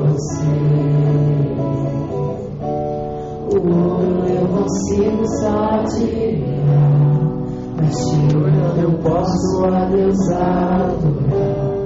você. 0.00 0.56
O 3.48 3.58
ouro 3.68 4.24
eu 4.26 4.44
consigo 4.48 5.24
só 5.40 5.56
admirar, 5.80 7.05
mas 7.76 7.94
te 7.94 8.36
olhando 8.36 8.80
eu 8.80 8.92
posso 8.98 9.64
a 9.64 9.84
Deus 9.86 10.30
adorar. 10.30 11.76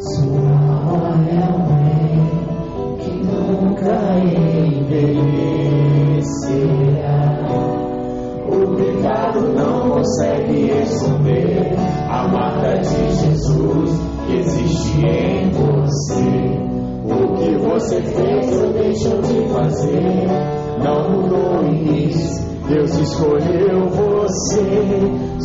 Sua 0.00 0.52
alma 0.86 1.10
é 1.28 1.42
um 1.50 1.62
bem 1.66 2.20
que 2.98 3.10
nunca 3.24 3.94
envelhecerá. 4.20 5.18
O 8.46 8.52
pecado 8.76 9.40
não 9.54 9.90
consegue 9.90 10.70
esconder 10.82 11.74
a 12.08 12.28
marca 12.28 12.78
de 12.78 12.98
Jesus 13.10 13.90
que 14.26 14.32
existe 14.38 15.06
em 15.06 15.50
você. 15.50 16.68
O 17.04 17.34
que 17.36 17.50
você 17.56 18.02
fez 18.02 18.60
ou 18.60 18.72
deixou 18.72 19.20
de 19.22 19.48
fazer 19.52 20.28
não 20.82 21.10
mudou 21.10 21.66
isso. 21.66 22.57
Deus 22.68 22.98
escolheu 22.98 23.88
você. 23.88 24.88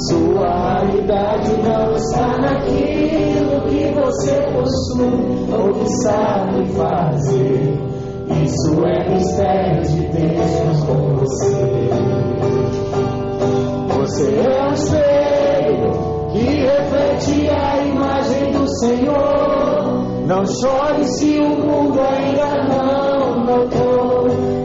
Sua 0.10 0.80
realidade 0.80 1.52
não 1.64 1.96
está 1.96 2.38
naquilo 2.38 3.62
que 3.70 3.94
você 3.94 4.42
possui 4.52 5.48
ou 5.54 5.74
que 5.74 5.90
sabe 6.04 6.66
fazer. 6.74 7.80
Isso 8.44 8.86
é 8.86 9.10
mistério 9.10 9.84
de 9.84 10.02
Deus 10.08 10.84
com 10.84 11.16
você. 11.16 11.90
Você 14.00 14.36
é 14.36 14.68
um 14.68 14.74
espelho 14.74 15.92
que 16.34 16.40
reflete 16.40 17.50
a 17.50 17.86
imagem 17.86 18.52
do 18.52 18.68
Senhor. 18.80 20.28
Não 20.28 20.46
chore 20.46 21.06
se 21.06 21.40
o 21.40 21.50
mundo 21.50 22.00
ainda 22.02 22.64
não 22.68 23.46
notou. 23.46 23.93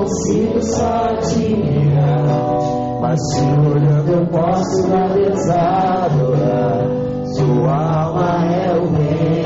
Consigo 0.00 0.62
só 0.62 1.16
te 1.16 1.56
mirar. 1.56 2.24
Mas 3.00 3.20
te 3.20 3.40
olhando 3.68 4.12
eu 4.12 4.26
posso 4.26 4.92
a 4.94 5.08
Deus 5.08 5.48
adorar. 5.50 6.88
Sua 7.36 8.04
alma 8.04 8.46
é 8.46 8.76
o 8.76 8.86
bem 8.88 9.44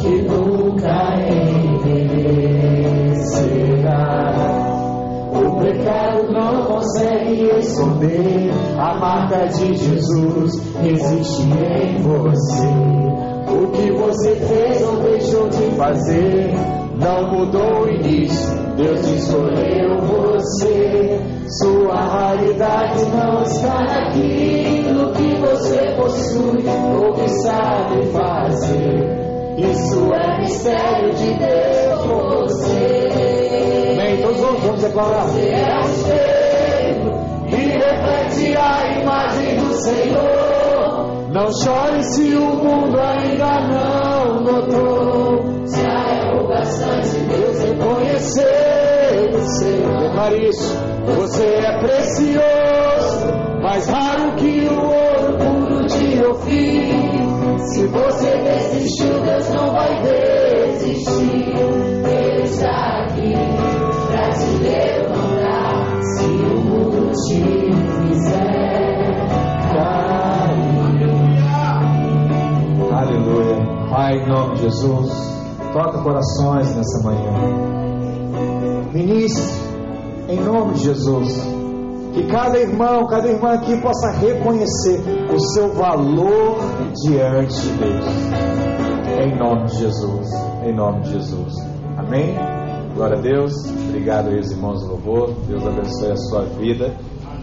que 0.00 0.22
nunca 0.22 1.14
envelhecerá. 1.18 2.22
O 5.32 5.58
pecado 5.60 6.32
não 6.32 6.64
consegue 6.64 7.50
esconder 7.58 8.50
a 8.78 8.94
marca 8.94 9.46
de 9.48 9.74
Jesus 9.74 10.52
existe 10.84 11.42
em 11.42 12.02
você. 12.02 12.68
O 13.50 13.66
que 13.72 13.92
você 13.92 14.36
fez 14.36 14.82
ou 14.82 14.96
deixou 15.02 15.48
de 15.48 15.70
fazer 15.76 16.54
não 16.98 17.30
mudou 17.32 17.82
o 17.82 17.88
início. 17.88 18.61
Deus 18.76 19.06
escolheu 19.06 20.00
você. 20.00 21.20
Sua 21.60 21.94
raridade 21.94 23.04
não 23.06 23.42
está 23.42 23.80
naquilo 23.82 25.12
que 25.12 25.34
você 25.36 25.94
possui 25.96 26.64
ou 26.96 27.12
que 27.12 27.28
sabe 27.28 28.06
fazer. 28.06 29.22
Isso 29.58 30.12
é 30.14 30.40
mistério 30.40 31.14
de 31.14 31.34
Deus 31.34 32.06
com 32.06 32.28
você. 32.30 33.08
Amém. 33.92 34.22
Todos 34.22 34.40
vamos, 34.40 34.62
vamos 34.62 34.82
declarar. 34.82 35.24
Você 35.26 35.48
é 35.50 35.76
um 35.76 35.90
espelho 35.90 37.12
e 37.48 37.56
reflete 37.56 38.56
a 38.56 39.00
imagem 39.00 39.56
do 39.56 39.74
Senhor. 39.74 41.28
Não 41.32 41.52
chore 41.52 42.02
se 42.02 42.34
o 42.34 42.40
mundo 42.40 42.98
ainda 42.98 43.60
não 43.68 44.40
notou. 44.40 45.66
Já 45.66 46.08
é 46.08 46.32
o 46.34 46.48
bastante 46.48 47.18
Deus 47.18 47.62
reconhecer 47.62 48.61
Declare 49.42 50.48
isso. 50.48 50.78
Você 51.16 51.44
é 51.44 51.78
precioso, 51.80 53.26
mais 53.60 53.88
raro 53.88 54.36
que 54.36 54.68
o 54.68 54.80
ouro 54.80 55.36
puro 55.36 55.84
de 55.86 56.24
Ofir. 56.24 56.94
Se 57.58 57.86
você 57.88 58.36
desistiu, 58.38 59.20
Deus 59.20 59.48
não 59.50 59.72
vai 59.72 60.00
desistir. 60.02 61.54
Ele 62.06 62.42
está 62.44 63.02
aqui 63.02 63.32
pra 64.06 64.30
te 64.30 64.46
levantar. 64.62 66.02
Se 66.02 66.24
o 66.24 66.60
mundo 66.60 67.10
te 67.10 67.42
fizer 68.06 69.02
cair. 69.72 70.52
Aleluia. 72.92 73.56
Pai, 73.90 74.18
em 74.18 74.28
nome 74.28 74.54
de 74.54 74.62
Jesus, 74.62 75.10
toca 75.72 75.98
corações 76.00 76.76
nessa 76.76 77.02
manhã. 77.02 77.71
Ministre, 78.92 79.42
em 80.28 80.38
nome 80.38 80.74
de 80.74 80.84
Jesus, 80.84 81.32
que 82.12 82.26
cada 82.26 82.58
irmão, 82.58 83.06
cada 83.06 83.26
irmã 83.26 83.54
aqui 83.54 83.80
possa 83.80 84.10
reconhecer 84.18 85.00
o 85.34 85.40
seu 85.54 85.72
valor 85.72 86.58
diante 87.02 87.58
de 87.58 87.72
Deus. 87.78 88.04
Em 89.18 89.34
nome 89.38 89.64
de 89.64 89.78
Jesus, 89.78 90.28
em 90.66 90.76
nome 90.76 91.00
de 91.04 91.12
Jesus. 91.12 91.54
Amém? 91.96 92.34
Glória 92.94 93.16
a 93.16 93.20
Deus. 93.22 93.54
Obrigado 93.88 94.28
aí, 94.28 94.38
os 94.38 94.50
irmãos 94.50 94.82
do 94.82 94.88
louvor. 94.88 95.32
Deus 95.48 95.66
abençoe 95.66 96.12
a 96.12 96.16
sua 96.16 96.44
vida. 96.44 96.94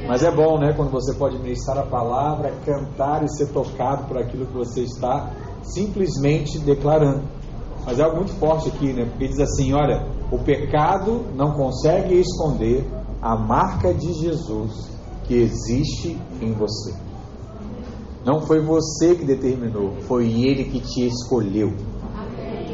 Mas 0.07 0.23
é 0.23 0.29
bom, 0.29 0.59
né, 0.59 0.73
quando 0.75 0.91
você 0.91 1.15
pode 1.15 1.39
ministrar 1.39 1.79
a 1.79 1.87
palavra, 1.87 2.53
cantar 2.63 3.23
e 3.23 3.27
ser 3.27 3.47
tocado 3.47 4.05
por 4.05 4.19
aquilo 4.19 4.45
que 4.45 4.53
você 4.53 4.81
está 4.81 5.31
simplesmente 5.63 6.59
declarando. 6.59 7.23
Mas 7.87 7.99
é 7.99 8.03
algo 8.03 8.17
muito 8.17 8.33
forte 8.33 8.69
aqui, 8.69 8.93
né? 8.93 9.05
Porque 9.05 9.27
diz 9.27 9.39
assim: 9.39 9.73
olha, 9.73 10.18
o 10.31 10.37
pecado 10.39 11.25
não 11.35 11.53
consegue 11.53 12.19
esconder 12.19 12.85
a 13.21 13.35
marca 13.35 13.93
de 13.93 14.13
Jesus 14.13 14.89
que 15.23 15.35
existe 15.35 16.17
em 16.41 16.53
você. 16.53 16.93
Não 18.25 18.41
foi 18.41 18.59
você 18.61 19.15
que 19.15 19.25
determinou, 19.25 19.93
foi 20.01 20.25
Ele 20.25 20.65
que 20.65 20.79
te 20.79 21.07
escolheu. 21.07 21.73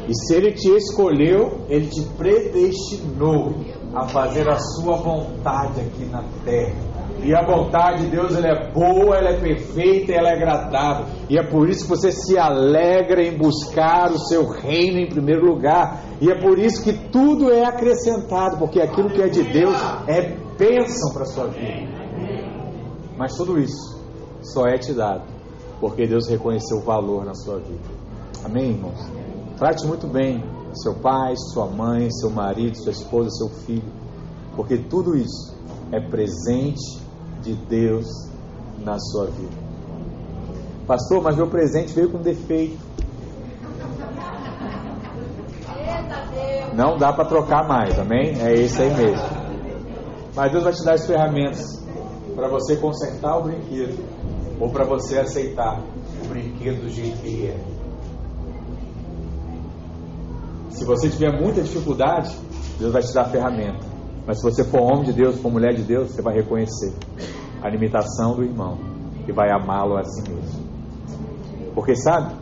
E 0.08 0.14
se 0.14 0.34
Ele 0.34 0.52
te 0.52 0.68
escolheu, 0.70 1.60
Ele 1.68 1.86
te 1.86 2.02
predestinou 2.16 3.54
a 3.94 4.06
fazer 4.08 4.48
a 4.48 4.58
sua 4.58 4.96
vontade 4.96 5.80
aqui 5.80 6.04
na 6.04 6.22
terra. 6.44 6.96
E 7.22 7.34
a 7.34 7.44
vontade 7.44 8.04
de 8.04 8.10
Deus 8.10 8.36
ela 8.36 8.46
é 8.46 8.70
boa, 8.72 9.16
ela 9.16 9.30
é 9.30 9.40
perfeita, 9.40 10.12
ela 10.12 10.28
é 10.28 10.36
agradável. 10.36 11.06
E 11.28 11.38
é 11.38 11.42
por 11.42 11.68
isso 11.68 11.84
que 11.84 11.88
você 11.88 12.12
se 12.12 12.38
alegra 12.38 13.22
em 13.22 13.36
buscar 13.36 14.12
o 14.12 14.18
seu 14.18 14.46
reino 14.46 14.98
em 14.98 15.08
primeiro 15.08 15.44
lugar. 15.44 16.04
E 16.20 16.30
é 16.30 16.40
por 16.40 16.58
isso 16.58 16.82
que 16.82 16.92
tudo 17.10 17.50
é 17.50 17.64
acrescentado, 17.64 18.58
porque 18.58 18.80
aquilo 18.80 19.10
que 19.10 19.20
é 19.20 19.28
de 19.28 19.42
Deus 19.42 19.76
é 20.06 20.36
bênção 20.56 21.12
para 21.12 21.22
a 21.22 21.26
sua 21.26 21.46
vida. 21.48 21.94
Mas 23.18 23.34
tudo 23.34 23.58
isso 23.58 23.96
só 24.42 24.66
é 24.66 24.78
te 24.78 24.92
dado 24.92 25.36
porque 25.80 26.06
Deus 26.06 26.28
reconheceu 26.28 26.78
o 26.78 26.82
valor 26.82 27.24
na 27.24 27.34
sua 27.34 27.58
vida. 27.58 27.88
Amém, 28.44 28.70
irmãos? 28.70 29.00
Trate 29.58 29.86
muito 29.86 30.06
bem 30.06 30.42
seu 30.74 30.94
pai, 30.94 31.34
sua 31.52 31.66
mãe, 31.66 32.10
seu 32.10 32.30
marido, 32.30 32.76
sua 32.76 32.92
esposa, 32.92 33.30
seu 33.30 33.48
filho, 33.48 33.90
porque 34.54 34.76
tudo 34.76 35.16
isso 35.16 35.54
é 35.90 36.00
presente 36.00 37.00
de 37.42 37.54
Deus 37.54 38.06
na 38.84 38.98
sua 38.98 39.26
vida. 39.26 39.66
Pastor, 40.86 41.22
mas 41.22 41.36
meu 41.36 41.48
presente 41.48 41.92
veio 41.92 42.10
com 42.10 42.18
defeito. 42.18 42.78
Não 46.74 46.96
dá 46.96 47.12
para 47.12 47.24
trocar 47.24 47.66
mais, 47.66 47.98
amém? 47.98 48.40
É 48.40 48.52
esse 48.52 48.82
aí 48.82 48.94
mesmo. 48.94 49.26
Mas 50.34 50.52
Deus 50.52 50.64
vai 50.64 50.72
te 50.72 50.84
dar 50.84 50.94
as 50.94 51.06
ferramentas 51.06 51.82
para 52.34 52.48
você 52.48 52.76
consertar 52.76 53.38
o 53.38 53.44
brinquedo 53.44 54.04
ou 54.60 54.70
para 54.70 54.84
você 54.84 55.18
aceitar 55.18 55.80
o 56.22 56.28
brinquedo 56.28 56.82
do 56.82 56.90
jeito 56.90 57.18
que 57.22 57.28
ele 57.28 57.46
é. 57.48 57.76
Se 60.70 60.84
você 60.84 61.08
tiver 61.08 61.32
muita 61.40 61.62
dificuldade, 61.62 62.36
Deus 62.78 62.92
vai 62.92 63.02
te 63.02 63.12
dar 63.14 63.22
a 63.22 63.28
ferramenta. 63.30 63.86
Mas 64.26 64.38
se 64.38 64.44
você 64.44 64.62
for 64.64 64.82
homem 64.82 65.04
de 65.04 65.12
Deus, 65.14 65.40
for 65.40 65.50
mulher 65.50 65.72
de 65.74 65.82
Deus, 65.82 66.10
você 66.10 66.20
vai 66.20 66.34
reconhecer 66.34 66.92
a 67.62 67.70
limitação 67.70 68.34
do 68.34 68.44
irmão 68.44 68.78
e 69.26 69.32
vai 69.32 69.50
amá-lo 69.50 69.96
a 69.96 70.04
si 70.04 70.28
mesmo. 70.28 70.66
Porque 71.74 71.94
sabe, 71.96 72.34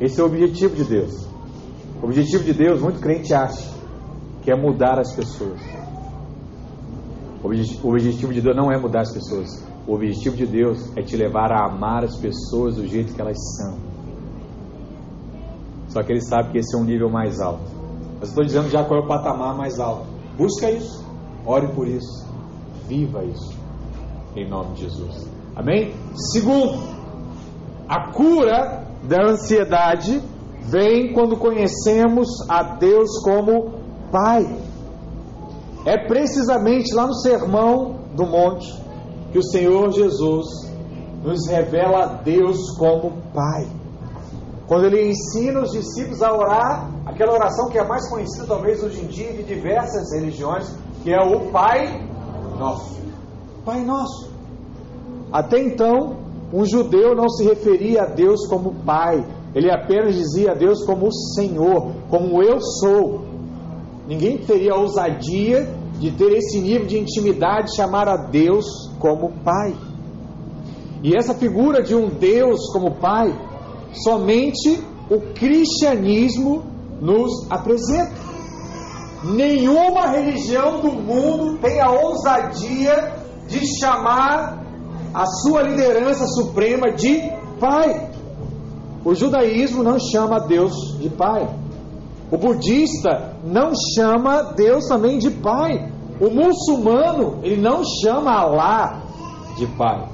esse 0.00 0.18
é 0.20 0.22
o 0.22 0.26
objetivo 0.26 0.74
de 0.74 0.84
Deus. 0.84 1.31
O 2.02 2.06
objetivo 2.06 2.42
de 2.42 2.52
Deus, 2.52 2.82
muito 2.82 2.98
crente 2.98 3.32
acha, 3.32 3.70
que 4.42 4.50
é 4.50 4.56
mudar 4.56 4.98
as 4.98 5.14
pessoas. 5.14 5.60
O 7.44 7.88
objetivo 7.88 8.32
de 8.32 8.40
Deus 8.40 8.56
não 8.56 8.72
é 8.72 8.76
mudar 8.76 9.02
as 9.02 9.12
pessoas. 9.12 9.64
O 9.86 9.94
objetivo 9.94 10.36
de 10.36 10.46
Deus 10.46 10.96
é 10.96 11.02
te 11.02 11.16
levar 11.16 11.52
a 11.52 11.66
amar 11.66 12.04
as 12.04 12.16
pessoas 12.16 12.74
do 12.74 12.86
jeito 12.88 13.14
que 13.14 13.20
elas 13.20 13.38
são. 13.56 13.78
Só 15.88 16.02
que 16.02 16.10
ele 16.10 16.22
sabe 16.22 16.50
que 16.50 16.58
esse 16.58 16.76
é 16.76 16.78
um 16.78 16.84
nível 16.84 17.08
mais 17.08 17.40
alto. 17.40 17.70
Eu 18.20 18.26
estou 18.26 18.44
dizendo 18.44 18.68
já 18.68 18.84
qual 18.84 19.00
é 19.00 19.04
o 19.04 19.06
patamar 19.06 19.56
mais 19.56 19.78
alto. 19.78 20.06
Busca 20.36 20.70
isso, 20.70 21.04
ore 21.46 21.68
por 21.68 21.86
isso, 21.86 22.26
viva 22.88 23.22
isso, 23.24 23.56
em 24.34 24.48
nome 24.48 24.74
de 24.74 24.82
Jesus. 24.82 25.28
Amém? 25.54 25.94
Segundo, 26.32 26.80
a 27.88 28.10
cura 28.12 28.86
da 29.02 29.30
ansiedade 29.30 30.22
vem 30.64 31.12
quando 31.12 31.36
conhecemos 31.36 32.28
a 32.48 32.62
Deus 32.62 33.18
como 33.22 33.80
Pai. 34.10 34.46
É 35.84 36.06
precisamente 36.06 36.94
lá 36.94 37.06
no 37.06 37.14
Sermão 37.14 38.00
do 38.14 38.26
Monte 38.26 38.72
que 39.32 39.38
o 39.38 39.42
Senhor 39.42 39.90
Jesus 39.90 40.46
nos 41.22 41.48
revela 41.48 42.04
a 42.04 42.06
Deus 42.06 42.58
como 42.78 43.12
Pai. 43.32 43.66
Quando 44.66 44.86
ele 44.86 45.10
ensina 45.10 45.60
os 45.60 45.72
discípulos 45.72 46.22
a 46.22 46.32
orar, 46.32 46.90
aquela 47.04 47.32
oração 47.32 47.68
que 47.68 47.78
é 47.78 47.86
mais 47.86 48.08
conhecida 48.08 48.46
talvez 48.46 48.82
hoje 48.82 49.02
em 49.02 49.06
dia 49.06 49.32
de 49.32 49.42
diversas 49.42 50.12
religiões, 50.14 50.72
que 51.02 51.12
é 51.12 51.20
o 51.20 51.50
Pai 51.50 52.08
Nosso. 52.58 53.00
Pai 53.64 53.84
Nosso. 53.84 54.30
Até 55.32 55.58
então, 55.60 56.16
um 56.52 56.64
judeu 56.64 57.14
não 57.14 57.28
se 57.28 57.44
referia 57.44 58.02
a 58.02 58.06
Deus 58.06 58.46
como 58.46 58.74
Pai, 58.84 59.24
ele 59.54 59.70
apenas 59.70 60.14
dizia 60.14 60.52
a 60.52 60.54
Deus 60.54 60.84
como 60.84 61.08
o 61.08 61.12
Senhor, 61.12 61.92
como 62.08 62.42
eu 62.42 62.60
sou. 62.60 63.26
Ninguém 64.08 64.38
teria 64.38 64.72
a 64.72 64.78
ousadia 64.78 65.68
de 65.98 66.10
ter 66.10 66.32
esse 66.32 66.58
nível 66.58 66.86
de 66.86 66.98
intimidade, 66.98 67.68
de 67.68 67.76
chamar 67.76 68.08
a 68.08 68.16
Deus 68.16 68.64
como 68.98 69.32
Pai. 69.44 69.74
E 71.02 71.16
essa 71.16 71.34
figura 71.34 71.82
de 71.82 71.94
um 71.94 72.08
Deus 72.08 72.72
como 72.72 72.96
Pai, 72.96 73.32
somente 73.92 74.82
o 75.10 75.20
cristianismo 75.34 76.62
nos 77.00 77.50
apresenta. 77.50 78.32
Nenhuma 79.24 80.08
religião 80.08 80.80
do 80.80 80.92
mundo 80.92 81.58
tem 81.58 81.80
a 81.80 81.90
ousadia 81.90 83.14
de 83.46 83.60
chamar 83.78 84.64
a 85.12 85.26
sua 85.26 85.62
liderança 85.62 86.26
suprema 86.26 86.90
de 86.92 87.20
Pai. 87.60 88.10
O 89.04 89.14
judaísmo 89.14 89.82
não 89.82 89.98
chama 89.98 90.40
Deus 90.40 90.72
de 91.00 91.08
Pai. 91.10 91.48
O 92.30 92.38
budista 92.38 93.36
não 93.44 93.72
chama 93.94 94.54
Deus 94.54 94.86
também 94.86 95.18
de 95.18 95.30
Pai. 95.30 95.90
O 96.20 96.30
muçulmano, 96.30 97.40
ele 97.42 97.60
não 97.60 97.82
chama 97.84 98.32
Alá 98.32 99.02
de 99.56 99.66
Pai. 99.66 100.08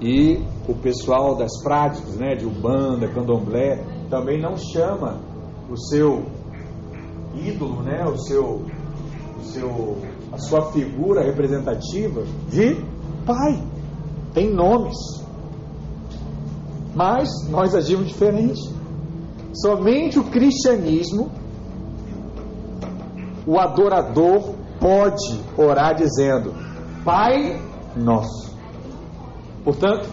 E 0.00 0.42
o 0.68 0.74
pessoal 0.74 1.36
das 1.36 1.62
práticas, 1.62 2.16
né, 2.16 2.34
de 2.34 2.44
Ubanda, 2.44 3.08
Candomblé, 3.08 3.82
também 4.10 4.40
não 4.40 4.56
chama 4.56 5.20
o 5.70 5.76
seu 5.76 6.24
ídolo, 7.34 7.82
né, 7.82 8.04
o 8.04 8.18
seu, 8.18 8.62
o 9.38 9.44
seu, 9.44 9.96
a 10.32 10.38
sua 10.38 10.72
figura 10.72 11.22
representativa 11.22 12.22
de 12.48 12.76
pai. 13.24 13.62
Tem 14.34 14.52
nomes. 14.52 14.96
Mas 16.96 17.28
nós 17.50 17.74
agimos 17.74 18.08
diferente. 18.08 18.60
Somente 19.52 20.18
o 20.18 20.24
cristianismo, 20.24 21.30
o 23.46 23.58
adorador 23.58 24.54
pode 24.80 25.38
orar 25.58 25.94
dizendo: 25.94 26.54
Pai 27.04 27.60
nosso. 27.94 28.56
Portanto, 29.62 30.08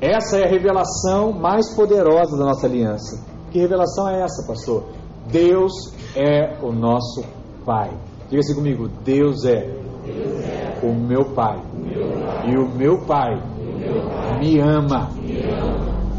essa 0.00 0.38
é 0.38 0.44
a 0.44 0.50
revelação 0.50 1.32
mais 1.32 1.72
poderosa 1.74 2.36
da 2.36 2.44
nossa 2.44 2.66
aliança. 2.66 3.24
Que 3.52 3.60
revelação 3.60 4.08
é 4.08 4.22
essa, 4.22 4.44
pastor? 4.44 4.86
Deus 5.30 5.72
é 6.16 6.58
o 6.60 6.72
nosso 6.72 7.24
Pai. 7.64 7.90
Diga 8.28 8.40
assim 8.40 8.56
comigo: 8.56 8.88
Deus 9.04 9.44
é, 9.44 9.68
Deus 10.04 10.40
é 10.40 10.80
o, 10.82 10.92
meu 10.92 11.26
pai. 11.26 11.62
meu 11.74 12.10
Pai. 12.10 12.50
E 12.50 12.56
o 12.56 12.68
meu 12.68 12.98
Pai, 13.06 13.34
o 13.36 13.78
meu 13.78 14.10
pai 14.10 14.38
me 14.40 14.60
ama. 14.60 15.10
Me 15.22 15.40
ama. 15.40 15.73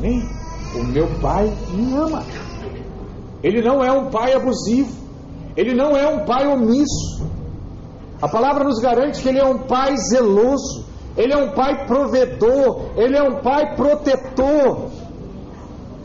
Amém? 0.05 0.29
O 0.75 0.83
meu 0.83 1.07
Pai 1.19 1.51
me 1.73 1.95
ama. 1.95 2.23
Ele 3.41 3.61
não 3.61 3.83
é 3.83 3.91
um 3.91 4.09
pai 4.09 4.33
abusivo. 4.33 4.93
Ele 5.57 5.73
não 5.73 5.95
é 5.95 6.07
um 6.07 6.25
pai 6.25 6.47
omisso. 6.47 7.25
A 8.21 8.27
palavra 8.27 8.63
nos 8.63 8.79
garante 8.79 9.21
que 9.21 9.29
ele 9.29 9.39
é 9.39 9.45
um 9.45 9.59
pai 9.59 9.95
zeloso. 9.97 10.85
Ele 11.17 11.33
é 11.33 11.37
um 11.37 11.51
pai 11.51 11.85
provedor, 11.85 12.87
ele 12.97 13.15
é 13.15 13.23
um 13.23 13.41
pai 13.41 13.73
protetor, 13.73 14.89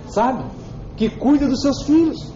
sabe? 0.08 0.44
Que 0.96 1.10
cuida 1.10 1.48
dos 1.48 1.62
seus 1.62 1.82
filhos. 1.82 2.32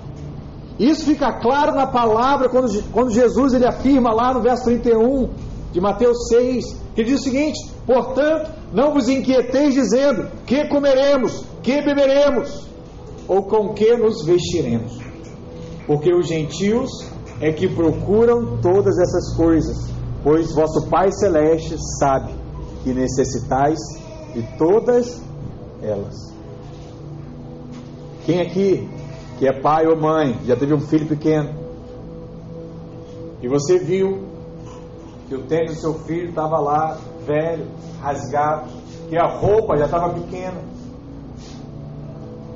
Isso 0.77 1.05
fica 1.05 1.35
claro 1.35 1.73
na 1.73 1.87
palavra 1.87 2.49
quando, 2.49 2.83
quando 2.91 3.13
Jesus 3.13 3.55
ele 3.55 3.65
afirma 3.65 4.13
lá 4.13 4.35
no 4.35 4.43
verso 4.43 4.65
31 4.65 5.31
de 5.71 5.81
Mateus 5.81 6.27
6, 6.27 6.65
que 6.97 7.05
diz 7.05 7.21
o 7.21 7.23
seguinte: 7.23 7.61
Portanto, 7.87 8.51
não 8.75 8.93
vos 8.93 9.09
inquieteis 9.09 9.73
dizendo: 9.73 10.29
que 10.45 10.67
comeremos, 10.69 11.47
que 11.63 11.81
beberemos, 11.81 12.69
ou 13.29 13.45
com 13.45 13.73
que 13.73 13.97
nos 13.97 14.27
vestiremos. 14.27 14.99
Porque 15.87 16.13
os 16.13 16.27
gentios 16.27 16.91
é 17.41 17.53
que 17.53 17.69
procuram 17.69 18.59
todas 18.61 18.99
essas 18.99 19.37
coisas, 19.37 19.77
pois 20.23 20.53
vosso 20.53 20.89
Pai 20.89 21.11
Celeste 21.13 21.77
sabe 21.99 22.35
que 22.83 22.93
necessitais 22.93 23.79
de 24.35 24.43
todas 24.59 25.23
elas. 25.81 26.35
Quem 28.27 28.41
aqui 28.41 28.89
que 29.39 29.47
é 29.47 29.61
pai 29.61 29.87
ou 29.87 30.01
mãe 30.01 30.39
já 30.47 30.57
teve 30.57 30.73
um 30.73 30.81
filho 30.81 31.07
pequeno 31.07 31.51
e 33.43 33.49
você 33.49 33.79
viu 33.79 34.23
que 35.29 35.35
o 35.35 35.43
tênis 35.43 35.75
do 35.75 35.81
seu 35.81 35.95
filho 35.95 36.31
estava 36.31 36.59
lá 36.59 36.99
velho, 37.27 37.67
rasgado, 38.05 38.71
que 39.09 39.17
a 39.17 39.27
roupa 39.27 39.77
já 39.77 39.87
estava 39.87 40.13
pequena. 40.13 40.61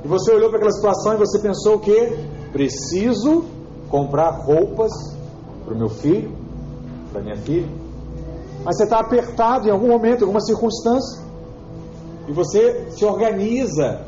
E 0.05 0.09
você 0.09 0.33
olhou 0.33 0.49
para 0.49 0.59
aquela 0.59 0.73
situação 0.73 1.15
e 1.15 1.17
você 1.17 1.41
pensou 1.41 1.77
o 1.77 1.81
quê? 1.81 2.17
Preciso 2.53 3.45
comprar 3.89 4.31
roupas 4.31 4.93
para 5.65 5.75
o 5.75 5.77
meu 5.77 5.89
filho, 5.89 6.33
para 7.13 7.23
minha 7.23 7.37
filha. 7.37 7.69
Mas 8.65 8.77
você 8.77 8.85
está 8.85 9.01
apertado 9.01 9.69
em 9.69 9.71
algum 9.71 9.89
momento, 9.89 10.21
em 10.21 10.25
alguma 10.25 10.41
circunstância. 10.41 11.27
E 12.27 12.33
você 12.33 12.91
se 12.91 13.05
organiza 13.05 14.03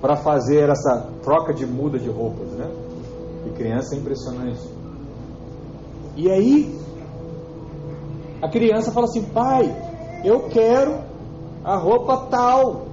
para 0.00 0.16
fazer 0.16 0.68
essa 0.68 1.06
troca 1.22 1.52
de 1.52 1.66
muda 1.66 1.98
de 1.98 2.08
roupas, 2.08 2.48
né? 2.52 2.70
E 3.46 3.50
criança 3.50 3.94
é 3.94 3.98
impressionante. 3.98 4.60
E 6.16 6.30
aí, 6.30 6.78
a 8.42 8.48
criança 8.48 8.90
fala 8.90 9.06
assim: 9.06 9.22
pai, 9.22 9.89
eu 10.24 10.48
quero 10.48 10.98
a 11.64 11.76
roupa 11.76 12.26
tal. 12.30 12.86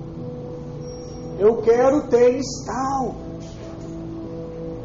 Eu 1.40 1.58
quero 1.62 2.08
tênis 2.08 2.46
tal. 2.66 3.16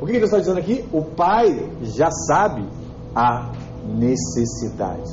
O 0.00 0.06
que 0.06 0.12
Deus 0.12 0.24
está 0.24 0.38
dizendo 0.38 0.58
aqui? 0.58 0.84
O 0.92 1.02
pai 1.02 1.70
já 1.82 2.10
sabe 2.10 2.66
a 3.14 3.52
necessidade. 3.86 5.10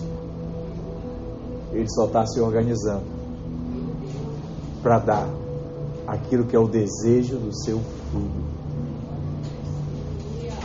Ele 1.71 1.89
só 1.89 2.05
está 2.05 2.25
se 2.25 2.41
organizando 2.41 3.05
para 4.81 4.99
dar 4.99 5.29
aquilo 6.07 6.45
que 6.45 6.55
é 6.55 6.59
o 6.59 6.67
desejo 6.67 7.37
do 7.37 7.53
seu 7.53 7.79
filho. 8.11 8.49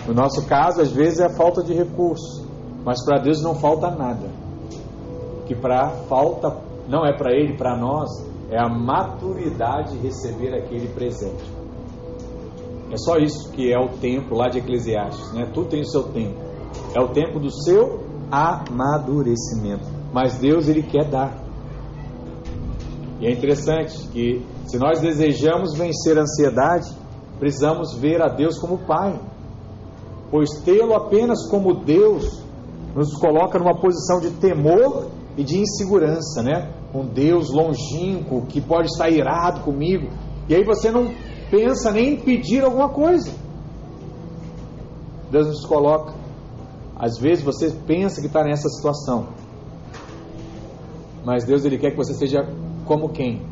No 0.06 0.14
nosso 0.14 0.46
caso, 0.46 0.80
às 0.80 0.90
vezes 0.90 1.20
é 1.20 1.26
a 1.26 1.30
falta 1.30 1.62
de 1.62 1.72
recurso, 1.72 2.46
mas 2.84 3.04
para 3.04 3.18
Deus 3.18 3.42
não 3.42 3.54
falta 3.54 3.90
nada. 3.90 4.43
Que 5.46 5.54
para 5.54 5.90
falta 6.08 6.56
não 6.88 7.04
é 7.04 7.16
para 7.16 7.32
ele, 7.32 7.56
para 7.56 7.76
nós 7.76 8.08
é 8.50 8.58
a 8.58 8.68
maturidade 8.68 9.96
de 9.96 10.06
receber 10.06 10.54
aquele 10.54 10.88
presente. 10.88 11.44
É 12.90 12.96
só 12.96 13.16
isso 13.16 13.50
que 13.52 13.72
é 13.72 13.78
o 13.78 13.88
tempo 13.98 14.34
lá 14.34 14.48
de 14.48 14.58
Eclesiastes, 14.58 15.32
né? 15.32 15.50
Tudo 15.52 15.70
tem 15.70 15.80
o 15.80 15.86
seu 15.86 16.04
tempo. 16.04 16.36
É 16.94 17.00
o 17.00 17.08
tempo 17.08 17.40
do 17.40 17.50
seu 17.50 18.04
amadurecimento. 18.30 19.86
Mas 20.12 20.38
Deus 20.38 20.68
ele 20.68 20.82
quer 20.82 21.08
dar. 21.08 21.36
E 23.20 23.26
é 23.26 23.32
interessante 23.32 24.06
que 24.08 24.44
se 24.66 24.78
nós 24.78 25.00
desejamos 25.00 25.76
vencer 25.76 26.18
a 26.18 26.22
ansiedade, 26.22 26.92
precisamos 27.38 27.96
ver 27.98 28.22
a 28.22 28.28
Deus 28.28 28.58
como 28.58 28.78
Pai. 28.78 29.18
Pois 30.30 30.50
tê-lo 30.64 30.94
apenas 30.94 31.48
como 31.48 31.74
Deus 31.74 32.42
nos 32.94 33.16
coloca 33.16 33.58
numa 33.58 33.80
posição 33.80 34.20
de 34.20 34.30
temor 34.32 35.08
e 35.36 35.42
de 35.42 35.58
insegurança, 35.58 36.42
né? 36.42 36.72
Um 36.94 37.04
Deus 37.06 37.50
longínquo 37.50 38.46
que 38.46 38.60
pode 38.60 38.88
estar 38.88 39.10
irado 39.10 39.60
comigo. 39.60 40.08
E 40.48 40.54
aí 40.54 40.64
você 40.64 40.90
não 40.90 41.12
pensa 41.50 41.90
nem 41.90 42.14
em 42.14 42.20
pedir 42.20 42.64
alguma 42.64 42.88
coisa. 42.88 43.32
Deus 45.30 45.48
nos 45.48 45.66
coloca. 45.66 46.14
Às 46.96 47.18
vezes 47.18 47.42
você 47.42 47.70
pensa 47.70 48.20
que 48.20 48.28
está 48.28 48.44
nessa 48.44 48.68
situação. 48.68 49.28
Mas 51.24 51.44
Deus 51.44 51.64
ele 51.64 51.78
quer 51.78 51.90
que 51.90 51.96
você 51.96 52.14
seja 52.14 52.46
como 52.84 53.08
quem? 53.08 53.42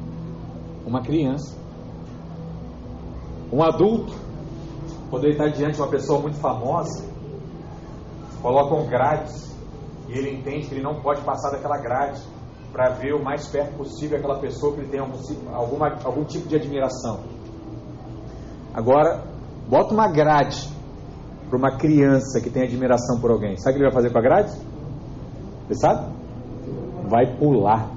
Uma 0.87 1.03
criança. 1.03 1.57
Um 3.53 3.63
adulto. 3.63 4.13
Ele 5.13 5.33
está 5.33 5.47
diante 5.49 5.75
de 5.75 5.81
uma 5.81 5.91
pessoa 5.91 6.21
muito 6.21 6.39
famosa, 6.39 7.05
colocam 8.41 8.87
grades 8.87 9.52
e 10.13 10.19
ele 10.19 10.31
entende 10.31 10.67
que 10.67 10.75
ele 10.75 10.83
não 10.83 11.01
pode 11.01 11.23
passar 11.23 11.51
daquela 11.51 11.79
grade 11.79 12.21
para 12.71 12.91
ver 12.91 13.15
o 13.15 13.25
mais 13.25 13.49
perto 13.49 13.77
possível 13.77 14.19
aquela 14.19 14.39
pessoa 14.39 14.75
que 14.75 14.81
ele 14.81 14.91
tem 14.91 15.01
algum, 15.01 15.19
alguma, 15.53 15.99
algum 16.05 16.25
tipo 16.25 16.49
de 16.49 16.57
admiração. 16.57 17.21
Agora, 18.75 19.25
bota 19.69 19.95
uma 19.95 20.11
grade 20.11 20.69
para 21.49 21.57
uma 21.59 21.77
criança 21.79 22.41
que 22.43 22.51
tem 22.51 22.63
admiração 22.63 23.21
por 23.21 23.31
alguém. 23.31 23.57
Sabe 23.57 23.71
o 23.71 23.79
que 23.79 23.85
ele 23.85 23.91
vai 23.91 24.03
fazer 24.03 24.13
com 24.13 24.19
a 24.19 24.23
grade? 24.23 24.53
Você 25.69 25.75
sabe? 25.77 26.13
Vai 27.09 27.37
pular 27.39 27.91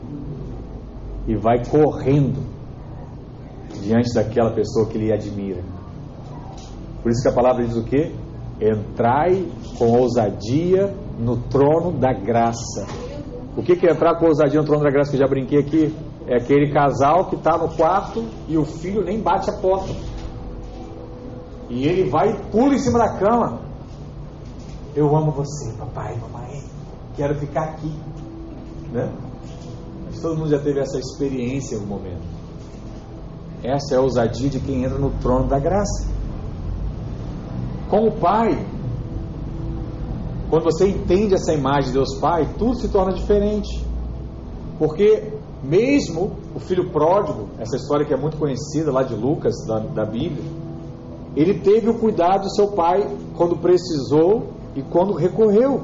e 1.28 1.36
vai 1.36 1.66
correndo 1.66 2.44
diante 3.82 4.14
daquela 4.14 4.52
pessoa 4.52 4.88
que 4.88 4.98
ele 4.98 5.12
admira. 5.12 5.62
Por 7.04 7.12
isso 7.12 7.22
que 7.22 7.30
a 7.30 7.34
palavra 7.34 7.66
diz 7.66 7.76
o 7.76 7.84
quê? 7.84 8.14
Entrai 8.60 9.46
com 9.78 10.00
ousadia 10.00 10.94
no 11.18 11.38
trono 11.38 11.92
da 11.94 12.14
graça. 12.14 12.86
O 13.56 13.64
que, 13.64 13.76
que 13.76 13.88
é 13.88 13.92
entrar 13.92 14.20
com 14.20 14.26
ousadia 14.26 14.60
no 14.60 14.66
trono 14.66 14.84
da 14.84 14.90
graça 14.90 15.12
que 15.12 15.16
eu 15.16 15.22
já 15.22 15.28
brinquei 15.28 15.60
aqui? 15.60 15.96
É 16.28 16.38
aquele 16.38 16.72
casal 16.72 17.30
que 17.30 17.36
está 17.36 17.58
no 17.58 17.70
quarto 17.76 18.26
e 18.48 18.58
o 18.58 18.66
filho 18.66 19.04
nem 19.04 19.22
bate 19.22 19.50
a 19.50 19.54
porta. 19.54 19.94
E 21.70 21.86
ele 21.86 22.10
vai 22.10 22.32
e 22.32 22.52
pula 22.52 22.74
em 22.74 22.80
cima 22.80 23.00
da 23.00 23.18
cama. 23.18 23.60
Eu 24.96 25.16
amo 25.16 25.32
você, 25.32 25.72
papai, 25.78 26.18
mamãe. 26.18 26.64
Quero 27.16 27.36
ficar 27.36 27.64
aqui. 27.64 27.94
Né? 28.92 29.12
Mas 30.06 30.22
todo 30.22 30.38
mundo 30.38 30.50
já 30.50 30.60
teve 30.60 30.80
essa 30.80 30.98
experiência 30.98 31.76
em 31.76 31.86
momento. 31.86 32.26
Essa 33.64 33.96
é 33.96 33.98
a 33.98 34.02
ousadia 34.02 34.50
de 34.50 34.60
quem 34.60 34.84
entra 34.84 34.98
no 34.98 35.12
trono 35.20 35.48
da 35.48 35.60
graça. 35.60 36.08
Com 37.90 38.08
o 38.08 38.12
Pai, 38.20 38.66
quando 40.56 40.72
você 40.72 40.88
entende 40.88 41.34
essa 41.34 41.54
imagem 41.54 41.88
de 41.88 41.98
Deus 41.98 42.18
Pai, 42.18 42.48
tudo 42.58 42.80
se 42.80 42.88
torna 42.88 43.12
diferente. 43.12 43.86
Porque 44.80 45.34
mesmo 45.62 46.32
o 46.56 46.62
filho 46.62 46.92
pródigo, 46.92 47.50
essa 47.60 47.76
história 47.76 48.06
que 48.06 48.14
é 48.14 48.18
muito 48.18 48.38
conhecida 48.38 48.90
lá 48.90 49.04
de 49.04 49.14
Lucas, 49.14 49.54
da, 49.68 49.80
da 49.80 50.06
Bíblia, 50.06 50.46
ele 51.36 51.60
teve 51.60 51.90
o 51.90 52.00
cuidado 52.00 52.44
do 52.44 52.56
seu 52.56 52.70
pai 52.70 53.06
quando 53.36 53.58
precisou 53.58 54.54
e 54.74 54.82
quando 54.82 55.12
recorreu. 55.12 55.82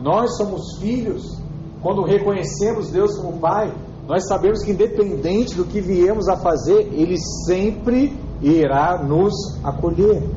Nós 0.00 0.36
somos 0.36 0.76
filhos 0.80 1.40
quando 1.80 2.02
reconhecemos 2.02 2.90
Deus 2.90 3.16
como 3.18 3.38
Pai. 3.38 3.72
Nós 4.08 4.26
sabemos 4.26 4.64
que, 4.64 4.72
independente 4.72 5.54
do 5.54 5.64
que 5.64 5.80
viemos 5.80 6.28
a 6.28 6.36
fazer, 6.38 6.92
Ele 6.92 7.16
sempre 7.46 8.18
irá 8.42 9.00
nos 9.00 9.32
acolher. 9.62 10.28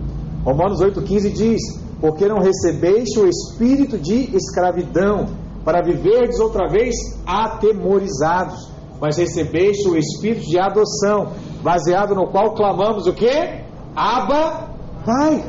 Romanos 0.46 0.80
8,15 0.82 1.34
diz: 1.34 1.89
Porque 2.00 2.28
não 2.28 2.39
recebeste 2.39 3.20
o 3.20 3.28
espírito 3.28 3.97
de 3.97 4.36
escravidão, 4.36 5.28
para 5.64 5.82
viverdes 5.82 6.39
outra 6.39 6.68
vez 6.68 6.95
atemorizados, 7.26 8.72
mas 9.00 9.18
recebeste 9.18 9.88
o 9.88 9.97
espírito 9.97 10.47
de 10.47 10.60
adoção, 10.60 11.34
baseado 11.62 12.16
no 12.16 12.28
qual 12.28 12.54
clamamos 12.54 13.06
o 13.08 13.14
que? 13.14 13.64
Abba, 13.95 14.70
Pai. 15.06 15.43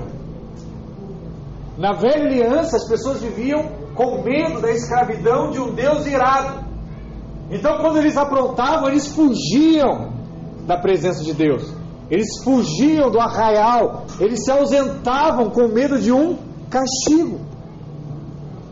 Na 1.78 1.92
velha 1.92 2.26
aliança, 2.26 2.76
as 2.76 2.86
pessoas 2.88 3.22
viviam 3.22 3.62
com 3.94 4.22
medo 4.22 4.60
da 4.60 4.70
escravidão 4.70 5.50
de 5.50 5.58
um 5.58 5.74
Deus 5.74 6.06
irado. 6.06 6.64
Então, 7.50 7.78
quando 7.78 7.96
eles 7.96 8.16
aprontavam, 8.16 8.88
eles 8.88 9.08
fugiam 9.08 10.12
da 10.66 10.76
presença 10.76 11.24
de 11.24 11.32
Deus. 11.32 11.79
Eles 12.10 12.42
fugiam 12.42 13.10
do 13.10 13.20
arraial. 13.20 14.04
Eles 14.18 14.42
se 14.44 14.50
ausentavam 14.50 15.50
com 15.50 15.68
medo 15.68 15.98
de 15.98 16.10
um 16.10 16.36
castigo. 16.68 17.38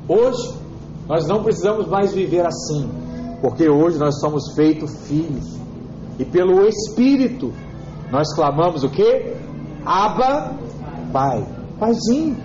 Hoje, 0.08 0.54
nós 1.06 1.26
não 1.28 1.42
precisamos 1.42 1.86
mais 1.86 2.12
viver 2.12 2.44
assim, 2.44 2.90
porque 3.40 3.68
hoje 3.68 3.98
nós 3.98 4.18
somos 4.20 4.54
feitos 4.54 5.06
filhos. 5.06 5.56
E 6.18 6.24
pelo 6.24 6.66
Espírito, 6.66 7.52
nós 8.10 8.34
clamamos 8.34 8.82
o 8.82 8.88
que? 8.88 9.34
Abba, 9.84 10.52
Pai. 11.12 11.46
Paizinho. 11.78 12.36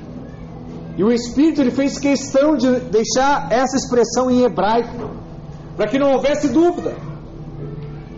E 0.95 1.03
o 1.03 1.11
Espírito 1.11 1.61
ele 1.61 1.71
fez 1.71 1.97
questão 1.97 2.55
de 2.55 2.79
deixar 2.81 3.51
essa 3.51 3.75
expressão 3.75 4.29
em 4.29 4.43
hebraico, 4.43 5.09
para 5.75 5.87
que 5.87 5.97
não 5.97 6.11
houvesse 6.11 6.49
dúvida. 6.49 6.95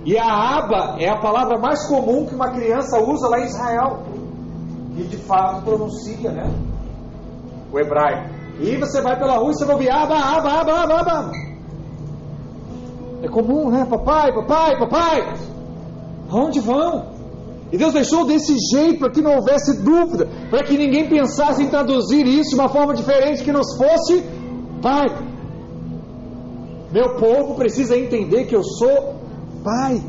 E 0.05 0.17
a 0.17 0.57
aba 0.57 0.97
é 0.99 1.09
a 1.09 1.17
palavra 1.17 1.57
mais 1.57 1.87
comum 1.87 2.25
que 2.25 2.35
uma 2.35 2.51
criança 2.51 2.99
usa 2.99 3.27
lá 3.27 3.39
em 3.39 3.45
Israel. 3.45 4.03
E 4.95 5.03
de 5.03 5.17
fato 5.17 5.63
pronuncia, 5.63 6.31
né? 6.31 6.49
O 7.73 7.79
hebraico. 7.79 8.29
E 8.59 8.77
você 8.77 9.01
vai 9.01 9.17
pela 9.17 9.37
rua 9.37 9.51
e 9.51 9.55
você 9.55 9.65
vai 9.65 9.75
ouvir 9.75 9.89
aba, 9.89 10.15
aba, 10.15 10.61
aba, 10.61 10.83
aba, 10.83 10.99
aba. 10.99 11.31
É 13.23 13.27
comum, 13.27 13.71
né? 13.71 13.85
Papai, 13.89 14.31
papai, 14.33 14.77
papai. 14.77 15.33
Aonde 16.31 16.59
vão? 16.59 17.15
E 17.71 17.77
Deus 17.77 17.93
deixou 17.93 18.25
desse 18.25 18.55
jeito 18.71 18.99
para 18.99 19.09
que 19.09 19.21
não 19.21 19.35
houvesse 19.35 19.81
dúvida, 19.83 20.29
para 20.49 20.63
que 20.63 20.77
ninguém 20.77 21.09
pensasse 21.09 21.63
em 21.63 21.69
traduzir 21.69 22.25
isso 22.25 22.51
de 22.51 22.55
uma 22.55 22.69
forma 22.69 22.93
diferente 22.93 23.43
que 23.43 23.51
nos 23.51 23.75
fosse 23.75 24.23
Pai. 24.85 25.07
Meu 26.91 27.15
povo 27.15 27.55
precisa 27.55 27.97
entender 27.97 28.45
que 28.45 28.55
eu 28.55 28.63
sou 28.63 29.14
Pai. 29.65 29.99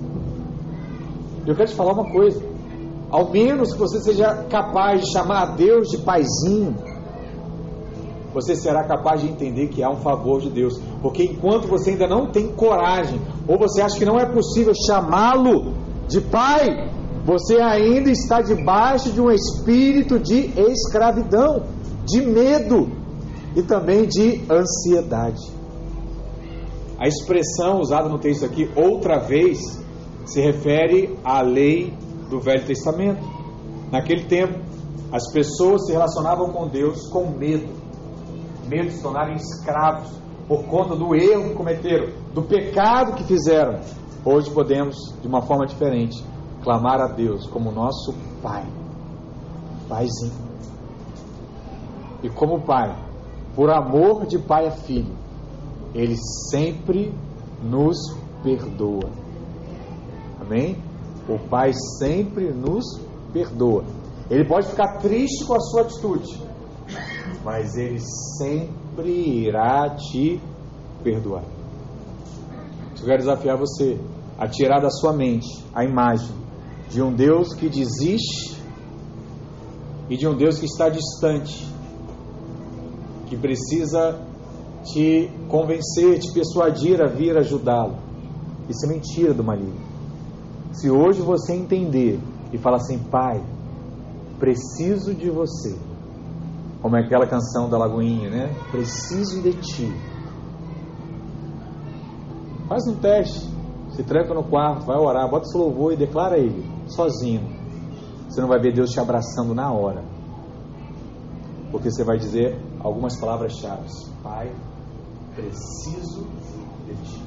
Eu 1.47 1.57
quero 1.57 1.71
te 1.71 1.75
falar 1.75 1.95
uma 1.95 2.13
coisa. 2.13 2.43
Ao 3.11 3.31
menos 3.31 3.73
que 3.73 3.79
você 3.79 4.01
seja 4.01 4.45
capaz 4.51 5.01
de 5.01 5.11
chamar 5.11 5.43
a 5.43 5.47
Deus 5.57 5.89
de 5.89 5.99
paizinho, 5.99 6.77
você 8.35 8.55
será 8.55 8.85
capaz 8.85 9.23
de 9.23 9.29
entender 9.29 9.69
que 9.69 9.83
há 9.83 9.89
um 9.89 9.97
favor 9.97 10.43
de 10.43 10.51
Deus. 10.51 10.79
Porque 11.01 11.25
enquanto 11.25 11.69
você 11.69 11.93
ainda 11.93 12.07
não 12.07 12.31
tem 12.31 12.49
coragem, 12.49 13.19
ou 13.49 13.59
você 13.59 13.81
acha 13.81 13.97
que 13.97 14.05
não 14.05 14.21
é 14.21 14.27
possível 14.27 14.75
chamá-lo 14.87 15.73
de 16.07 16.21
pai, 16.21 16.91
você 17.25 17.59
ainda 17.59 18.11
está 18.11 18.43
debaixo 18.43 19.11
de 19.11 19.23
um 19.23 19.31
espírito 19.31 20.19
de 20.19 20.53
escravidão, 20.71 21.63
de 22.05 22.21
medo 22.21 22.91
e 23.55 23.63
também 23.63 24.07
de 24.07 24.43
ansiedade. 24.51 25.56
A 26.99 27.07
expressão 27.07 27.81
usada 27.81 28.09
no 28.09 28.19
texto 28.19 28.45
aqui, 28.45 28.71
outra 28.75 29.19
vez, 29.19 29.59
se 30.25 30.41
refere 30.41 31.19
à 31.23 31.43
lei 31.43 31.93
do 32.31 32.41
Velho 32.41 32.65
Testamento. 32.65 33.21
Naquele 33.93 34.25
tempo, 34.25 34.59
as 35.13 35.31
pessoas 35.31 35.87
se 35.87 35.93
relacionavam 35.93 36.51
com 36.51 36.69
Deus 36.69 37.09
com 37.11 37.31
medo, 37.31 37.69
medo 38.67 38.89
de 38.89 38.97
se 38.97 39.03
tornarem 39.03 39.37
escravos 39.37 40.11
por 40.49 40.65
conta 40.65 40.97
do 40.97 41.15
erro 41.15 41.51
que 41.51 41.55
cometeram, 41.55 42.09
do 42.33 42.43
pecado 42.43 43.15
que 43.15 43.25
fizeram. 43.25 43.81
Hoje 44.25 44.51
podemos, 44.51 44.97
de 45.21 45.29
uma 45.29 45.43
forma 45.43 45.67
diferente, 45.67 46.25
clamar 46.63 47.01
a 47.01 47.09
Deus 47.09 47.47
como 47.47 47.71
nosso 47.71 48.15
Pai, 48.43 48.65
Paizinho. 49.89 50.47
E 52.23 52.31
como 52.31 52.63
Pai, 52.63 52.97
por 53.55 53.71
amor 53.71 54.27
de 54.27 54.39
Pai 54.39 54.67
a 54.67 54.73
Filho, 54.73 55.15
Ele 55.95 56.17
sempre 56.51 57.13
nos 57.63 57.97
perdoa. 58.43 59.11
Amém? 60.41 60.77
O 61.29 61.39
Pai 61.49 61.73
sempre 61.99 62.53
nos 62.53 62.85
perdoa. 63.33 63.85
Ele 64.31 64.45
pode 64.45 64.69
ficar 64.69 64.99
triste 64.99 65.45
com 65.45 65.55
a 65.55 65.61
sua 65.61 65.83
atitude, 65.83 66.43
mas 67.45 67.77
Ele 67.77 68.01
sempre 68.39 69.47
irá 69.47 69.95
te 69.97 70.41
perdoar. 71.03 71.45
Eu 72.99 73.05
quero 73.05 73.19
desafiar 73.19 73.57
você 73.57 74.01
a 74.39 74.49
tirar 74.49 74.81
da 74.81 74.91
sua 74.91 75.13
mente 75.13 75.65
a 75.75 75.85
imagem 75.85 76.35
de 76.91 77.01
um 77.01 77.13
Deus 77.13 77.55
que 77.55 77.69
desiste 77.69 78.61
e 80.09 80.17
de 80.17 80.27
um 80.27 80.37
Deus 80.37 80.59
que 80.59 80.67
está 80.67 80.89
distante, 80.89 81.67
que 83.27 83.37
precisa 83.37 84.21
te 84.93 85.31
convencer, 85.49 86.19
te 86.19 86.33
persuadir 86.33 87.03
a 87.03 87.07
vir 87.07 87.37
ajudá-lo. 87.37 87.97
Isso 88.69 88.85
é 88.87 88.89
mentira 88.89 89.33
do 89.33 89.45
maligno. 89.45 89.81
Se 90.73 90.91
hoje 90.91 91.23
você 91.23 91.55
entender 91.55 92.21
e 92.53 92.59
falar 92.59 92.77
assim, 92.77 92.99
Pai, 92.99 93.43
preciso 94.39 95.15
de 95.15 95.31
você, 95.31 95.77
como 96.83 96.97
é 96.97 97.01
aquela 97.01 97.27
canção 97.27 97.69
da 97.69 97.79
Lagoinha, 97.79 98.29
né? 98.29 98.55
Preciso 98.71 99.43
de 99.43 99.53
ti. 99.55 99.93
Faz 102.69 102.87
um 102.89 102.97
teste, 102.97 103.49
se 103.91 104.03
tranca 104.03 104.35
no 104.35 104.45
quarto, 104.45 104.87
vai 104.87 104.99
orar, 104.99 105.31
bota 105.31 105.47
seu 105.47 105.61
louvor 105.61 105.93
e 105.93 105.97
declara 105.97 106.37
ele 106.37 106.65
sozinho. 106.89 107.43
Você 108.29 108.41
não 108.41 108.49
vai 108.49 108.61
ver 108.61 108.75
Deus 108.75 108.91
te 108.91 109.01
abraçando 109.01 109.55
na 109.55 109.73
hora. 109.73 110.03
Porque 111.71 111.91
você 111.91 112.05
vai 112.05 112.19
dizer 112.19 112.61
algumas 112.81 113.19
palavras-chave. 113.19 113.87
Pai, 114.23 114.53
preciso 115.37 116.27
de 116.87 116.95
ti. 117.05 117.23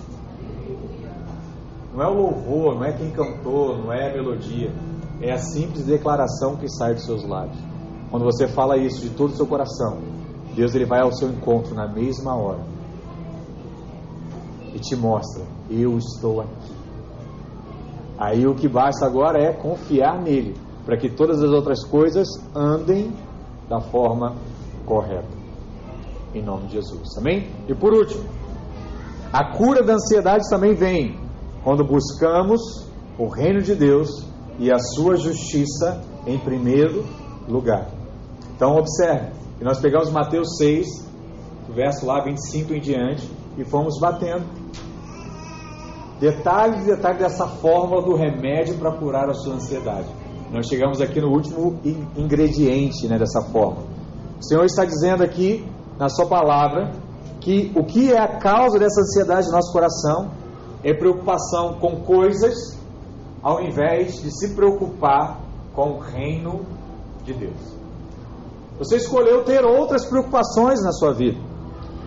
Não 1.93 2.03
é 2.03 2.07
o 2.07 2.13
louvor, 2.13 2.75
não 2.75 2.83
é 2.83 2.91
quem 2.91 3.11
cantou, 3.11 3.77
não 3.77 3.93
é 3.93 4.09
a 4.09 4.13
melodia. 4.13 4.73
É 5.21 5.31
a 5.31 5.37
simples 5.37 5.85
declaração 5.85 6.55
que 6.55 6.67
sai 6.69 6.95
dos 6.95 7.05
seus 7.05 7.23
lábios. 7.23 7.57
Quando 8.09 8.23
você 8.23 8.47
fala 8.47 8.77
isso 8.77 9.01
de 9.01 9.09
todo 9.11 9.31
o 9.31 9.35
seu 9.35 9.45
coração, 9.45 9.99
Deus 10.55 10.73
ele 10.73 10.85
vai 10.85 11.01
ao 11.01 11.11
seu 11.11 11.29
encontro 11.29 11.75
na 11.75 11.87
mesma 11.87 12.35
hora 12.35 12.61
e 14.73 14.79
te 14.79 14.95
mostra: 14.95 15.43
eu 15.69 15.97
estou 15.97 16.41
aqui. 16.41 16.73
Aí 18.17 18.47
o 18.47 18.55
que 18.55 18.67
basta 18.67 19.05
agora 19.05 19.41
é 19.41 19.53
confiar 19.53 20.21
nele, 20.21 20.55
para 20.85 20.97
que 20.97 21.09
todas 21.09 21.41
as 21.41 21.51
outras 21.51 21.83
coisas 21.85 22.27
andem 22.55 23.13
da 23.69 23.79
forma 23.79 24.35
correta. 24.85 25.38
Em 26.33 26.43
nome 26.43 26.67
de 26.67 26.73
Jesus. 26.73 27.17
Amém? 27.17 27.49
E 27.67 27.73
por 27.73 27.93
último, 27.93 28.23
a 29.31 29.55
cura 29.55 29.83
da 29.83 29.93
ansiedade 29.93 30.49
também 30.49 30.73
vem 30.73 31.19
quando 31.63 31.83
buscamos 31.83 32.61
o 33.17 33.27
reino 33.27 33.61
de 33.61 33.75
Deus 33.75 34.25
e 34.57 34.71
a 34.71 34.79
sua 34.79 35.15
justiça 35.15 36.01
em 36.25 36.37
primeiro 36.37 37.05
lugar. 37.47 37.89
Então 38.55 38.75
observe, 38.75 39.31
que 39.57 39.63
nós 39.63 39.79
pegamos 39.79 40.09
Mateus 40.09 40.57
6, 40.57 40.87
verso 41.73 42.05
lá 42.05 42.23
25 42.23 42.73
em 42.73 42.79
diante, 42.79 43.29
e 43.57 43.65
fomos 43.65 43.99
batendo 43.99 44.45
detalhes 46.19 46.83
e 46.83 46.87
detalhes 46.87 47.19
dessa 47.19 47.47
fórmula 47.47 48.01
do 48.01 48.15
remédio 48.15 48.77
para 48.77 48.91
curar 48.97 49.29
a 49.29 49.33
sua 49.33 49.55
ansiedade. 49.55 50.07
Nós 50.51 50.67
chegamos 50.67 50.99
aqui 50.99 51.21
no 51.21 51.29
último 51.29 51.79
ingrediente 52.17 53.07
né, 53.07 53.17
dessa 53.17 53.41
fórmula. 53.51 53.87
O 54.39 54.43
Senhor 54.43 54.65
está 54.65 54.83
dizendo 54.83 55.23
aqui, 55.23 55.65
na 55.99 56.07
Sua 56.07 56.25
palavra, 56.27 56.93
que 57.41 57.71
o 57.75 57.83
que 57.83 58.11
é 58.13 58.17
a 58.17 58.39
causa 58.39 58.79
dessa 58.79 59.01
ansiedade 59.01 59.47
no 59.47 59.53
nosso 59.53 59.73
coração 59.73 60.31
é 60.81 60.93
preocupação 60.93 61.77
com 61.79 61.97
coisas, 61.97 62.77
ao 63.43 63.61
invés 63.61 64.21
de 64.21 64.31
se 64.31 64.55
preocupar 64.55 65.39
com 65.73 65.91
o 65.91 65.99
reino 65.99 66.65
de 67.23 67.33
Deus. 67.33 67.79
Você 68.77 68.95
escolheu 68.95 69.43
ter 69.43 69.65
outras 69.65 70.05
preocupações 70.05 70.81
na 70.81 70.93
sua 70.93 71.13
vida. 71.13 71.37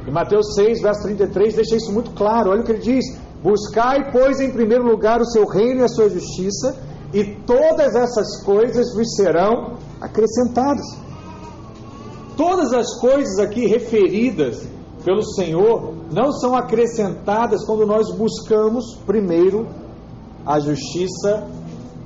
Em 0.06 0.10
Mateus 0.10 0.54
6, 0.54 0.80
verso 0.80 1.02
33, 1.02 1.54
deixa 1.54 1.76
isso 1.76 1.92
muito 1.92 2.12
claro. 2.12 2.50
Olha 2.50 2.62
o 2.62 2.64
que 2.64 2.72
ele 2.72 2.80
diz: 2.80 3.04
Buscai, 3.42 4.10
pois, 4.10 4.40
em 4.40 4.50
primeiro 4.50 4.84
lugar 4.84 5.20
o 5.20 5.26
seu 5.26 5.46
reino 5.46 5.80
e 5.80 5.84
a 5.84 5.88
sua 5.88 6.08
justiça, 6.08 6.76
e 7.12 7.36
todas 7.46 7.94
essas 7.94 8.42
coisas 8.42 8.94
vos 8.94 9.14
serão 9.14 9.76
acrescentadas. 10.00 11.01
Todas 12.36 12.72
as 12.72 12.98
coisas 13.00 13.38
aqui 13.38 13.66
referidas 13.66 14.66
pelo 15.04 15.22
Senhor 15.22 15.94
não 16.12 16.32
são 16.32 16.54
acrescentadas 16.54 17.64
quando 17.64 17.86
nós 17.86 18.14
buscamos 18.16 18.96
primeiro 19.04 19.66
a 20.46 20.58
justiça 20.58 21.46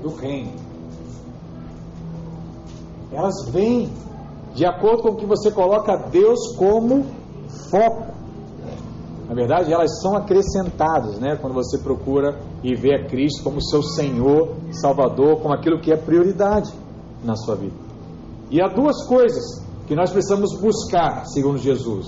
do 0.02 0.14
reino. 0.14 0.52
Elas 3.12 3.48
vêm 3.50 3.90
de 4.54 4.64
acordo 4.64 5.02
com 5.02 5.08
o 5.10 5.16
que 5.16 5.26
você 5.26 5.50
coloca 5.50 5.96
Deus 6.10 6.56
como 6.56 7.04
foco. 7.70 8.14
Na 9.28 9.34
verdade, 9.34 9.72
elas 9.72 10.00
são 10.00 10.16
acrescentadas, 10.16 11.18
né? 11.18 11.36
Quando 11.36 11.54
você 11.54 11.78
procura 11.78 12.38
e 12.62 12.74
vê 12.74 12.94
a 12.94 13.06
Cristo 13.06 13.42
como 13.42 13.60
seu 13.60 13.82
Senhor, 13.82 14.54
Salvador, 14.70 15.40
como 15.40 15.52
aquilo 15.52 15.80
que 15.80 15.92
é 15.92 15.96
prioridade 15.96 16.72
na 17.24 17.34
sua 17.34 17.56
vida. 17.56 17.74
E 18.50 18.60
há 18.62 18.68
duas 18.68 19.04
coisas 19.06 19.65
que 19.86 19.94
nós 19.94 20.10
precisamos 20.10 20.58
buscar, 20.60 21.24
segundo 21.26 21.58
Jesus: 21.58 22.06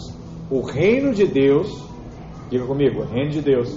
o 0.51 0.63
reino 0.63 1.13
de 1.13 1.27
Deus, 1.27 1.69
diga 2.51 2.67
comigo, 2.67 3.03
reino 3.05 3.31
de 3.31 3.43
Deus. 3.43 3.69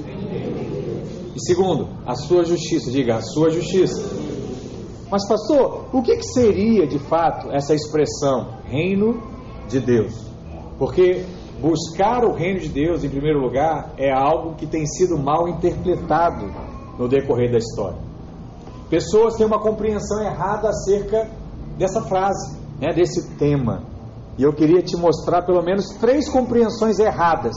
E 1.36 1.40
segundo, 1.46 1.88
a 2.06 2.16
sua 2.16 2.44
justiça, 2.44 2.92
diga, 2.92 3.16
a 3.16 3.22
sua 3.22 3.50
justiça. 3.50 4.02
Mas, 5.10 5.28
pastor, 5.28 5.88
o 5.92 6.02
que, 6.02 6.16
que 6.16 6.24
seria 6.24 6.88
de 6.88 6.98
fato 6.98 7.52
essa 7.52 7.74
expressão, 7.74 8.60
reino 8.66 9.22
de 9.68 9.80
Deus? 9.80 10.14
Porque 10.80 11.26
buscar 11.62 12.24
o 12.24 12.34
reino 12.34 12.60
de 12.60 12.70
Deus, 12.70 13.04
em 13.04 13.10
primeiro 13.10 13.40
lugar, 13.40 13.94
é 13.98 14.12
algo 14.12 14.56
que 14.56 14.66
tem 14.66 14.86
sido 14.86 15.18
mal 15.18 15.48
interpretado 15.48 16.46
no 16.98 17.08
decorrer 17.08 17.52
da 17.52 17.58
história. 17.58 18.00
Pessoas 18.90 19.36
têm 19.36 19.46
uma 19.46 19.62
compreensão 19.62 20.22
errada 20.24 20.70
acerca 20.70 21.30
dessa 21.78 22.02
frase, 22.02 22.58
né, 22.80 22.94
desse 22.94 23.36
tema. 23.38 23.84
E 24.38 24.44
eu 24.44 24.54
queria 24.54 24.82
te 24.82 24.96
mostrar 24.96 25.44
pelo 25.44 25.62
menos 25.62 25.86
três 26.00 26.30
compreensões 26.30 27.00
erradas 27.00 27.56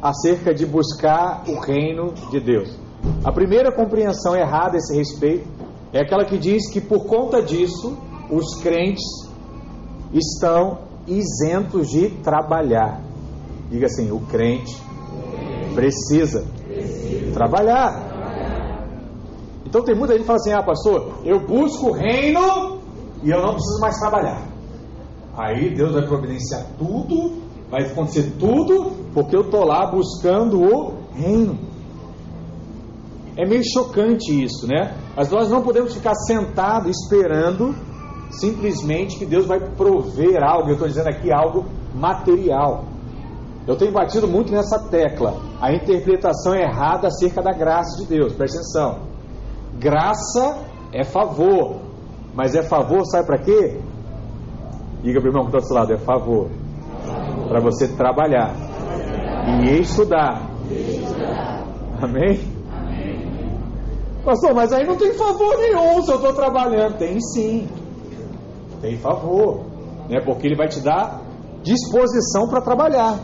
acerca 0.00 0.54
de 0.54 0.66
buscar 0.66 1.44
o 1.48 1.58
reino 1.60 2.12
de 2.30 2.40
Deus. 2.40 2.78
A 3.24 3.32
primeira 3.32 3.70
compreensão 3.72 4.34
errada 4.34 4.76
a 4.76 4.78
esse 4.78 4.96
respeito 4.96 5.46
é 5.92 6.00
aquela 6.00 6.24
que 6.24 6.38
diz 6.38 6.70
que 6.70 6.80
por 6.80 7.06
conta 7.06 7.42
disso 7.42 7.96
os 8.30 8.60
crentes 8.62 9.04
estão 10.12 10.78
isentos 11.06 11.88
de 11.88 12.10
trabalhar. 12.22 13.00
Diga 13.70 13.86
assim: 13.86 14.10
o 14.10 14.20
crente 14.20 14.76
precisa 15.74 16.44
trabalhar. 17.32 18.12
Então 19.66 19.82
tem 19.82 19.94
muita 19.94 20.14
gente 20.14 20.22
que 20.22 20.26
fala 20.26 20.38
assim: 20.38 20.52
ah, 20.52 20.62
pastor, 20.62 21.14
eu 21.24 21.40
busco 21.40 21.88
o 21.88 21.92
reino 21.92 22.78
e 23.22 23.30
eu 23.30 23.40
não 23.40 23.54
preciso 23.54 23.80
mais 23.80 23.98
trabalhar. 23.98 24.53
Aí 25.36 25.74
Deus 25.74 25.92
vai 25.92 26.06
providenciar 26.06 26.64
tudo, 26.78 27.42
vai 27.70 27.82
acontecer 27.82 28.32
tudo, 28.38 28.92
porque 29.12 29.36
eu 29.36 29.42
estou 29.42 29.64
lá 29.64 29.86
buscando 29.86 30.62
o 30.62 30.94
reino. 31.12 31.58
É 33.36 33.44
meio 33.44 33.62
chocante 33.64 34.30
isso, 34.44 34.66
né? 34.66 34.94
Mas 35.16 35.30
nós 35.30 35.50
não 35.50 35.62
podemos 35.62 35.92
ficar 35.92 36.14
sentados 36.14 36.96
esperando 36.96 37.74
simplesmente 38.30 39.18
que 39.18 39.26
Deus 39.26 39.46
vai 39.46 39.58
prover 39.58 40.42
algo. 40.42 40.68
Eu 40.68 40.74
estou 40.74 40.88
dizendo 40.88 41.08
aqui 41.08 41.32
algo 41.32 41.64
material. 41.94 42.84
Eu 43.66 43.76
tenho 43.76 43.92
batido 43.92 44.28
muito 44.28 44.52
nessa 44.52 44.78
tecla, 44.90 45.40
a 45.60 45.72
interpretação 45.72 46.54
errada 46.54 47.08
acerca 47.08 47.42
da 47.42 47.52
graça 47.52 48.02
de 48.02 48.06
Deus. 48.06 48.34
Presta 48.34 48.58
atenção. 48.58 48.98
Graça 49.78 50.58
é 50.92 51.02
favor, 51.02 51.80
mas 52.34 52.54
é 52.54 52.62
favor, 52.62 53.04
sabe 53.06 53.26
para 53.26 53.38
quê? 53.38 53.80
Diga 55.04 55.20
para 55.20 55.28
o 55.28 55.30
irmão 55.30 55.44
que 55.44 55.50
está 55.50 55.58
do 55.58 55.66
seu 55.66 55.76
lado: 55.76 55.92
é 55.92 55.98
favor 55.98 56.48
para 57.46 57.60
você 57.60 57.88
trabalhar 57.88 58.54
e 59.62 59.80
estudar. 59.80 60.50
Amém? 62.02 62.40
Pastor, 64.24 64.54
mas 64.54 64.72
aí 64.72 64.86
não 64.86 64.96
tem 64.96 65.12
favor 65.12 65.58
nenhum 65.58 66.02
se 66.02 66.10
eu 66.10 66.16
estou 66.16 66.32
trabalhando. 66.32 66.96
Tem 66.96 67.20
sim. 67.20 67.68
Tem 68.80 68.96
favor. 68.96 69.66
Né? 70.08 70.22
Porque 70.24 70.46
ele 70.46 70.56
vai 70.56 70.68
te 70.68 70.80
dar 70.80 71.20
disposição 71.62 72.48
para 72.48 72.62
trabalhar. 72.62 73.18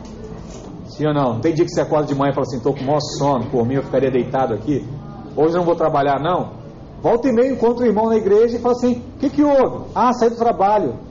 Sim 0.85 1.07
ou 1.07 1.15
não? 1.15 1.41
Tem 1.41 1.55
dia 1.55 1.65
que 1.65 1.71
você 1.71 1.81
acorda 1.81 2.09
de 2.09 2.15
manhã 2.15 2.33
e 2.33 2.35
fala 2.35 2.47
assim, 2.47 2.59
estou 2.59 2.75
com 2.75 2.81
o 2.81 2.87
maior 2.87 3.01
sono, 3.01 3.51
por 3.51 3.67
mim 3.67 3.77
eu 3.77 3.83
ficaria 3.83 4.11
deitado 4.11 4.53
aqui. 4.53 4.87
Hoje 5.35 5.55
não 5.55 5.65
vou 5.65 5.75
trabalhar, 5.75 6.21
não. 6.21 6.61
Volta 7.01 7.29
e 7.29 7.33
meio, 7.33 7.55
encontra 7.55 7.85
o 7.85 7.89
irmão 7.89 8.09
na 8.09 8.17
igreja 8.17 8.59
e 8.59 8.61
fala 8.61 8.75
assim, 8.75 9.03
o 9.17 9.19
que, 9.19 9.31
que 9.31 9.43
houve? 9.43 9.87
Ah, 9.95 10.13
saí 10.13 10.29
do 10.29 10.37
trabalho. 10.37 11.10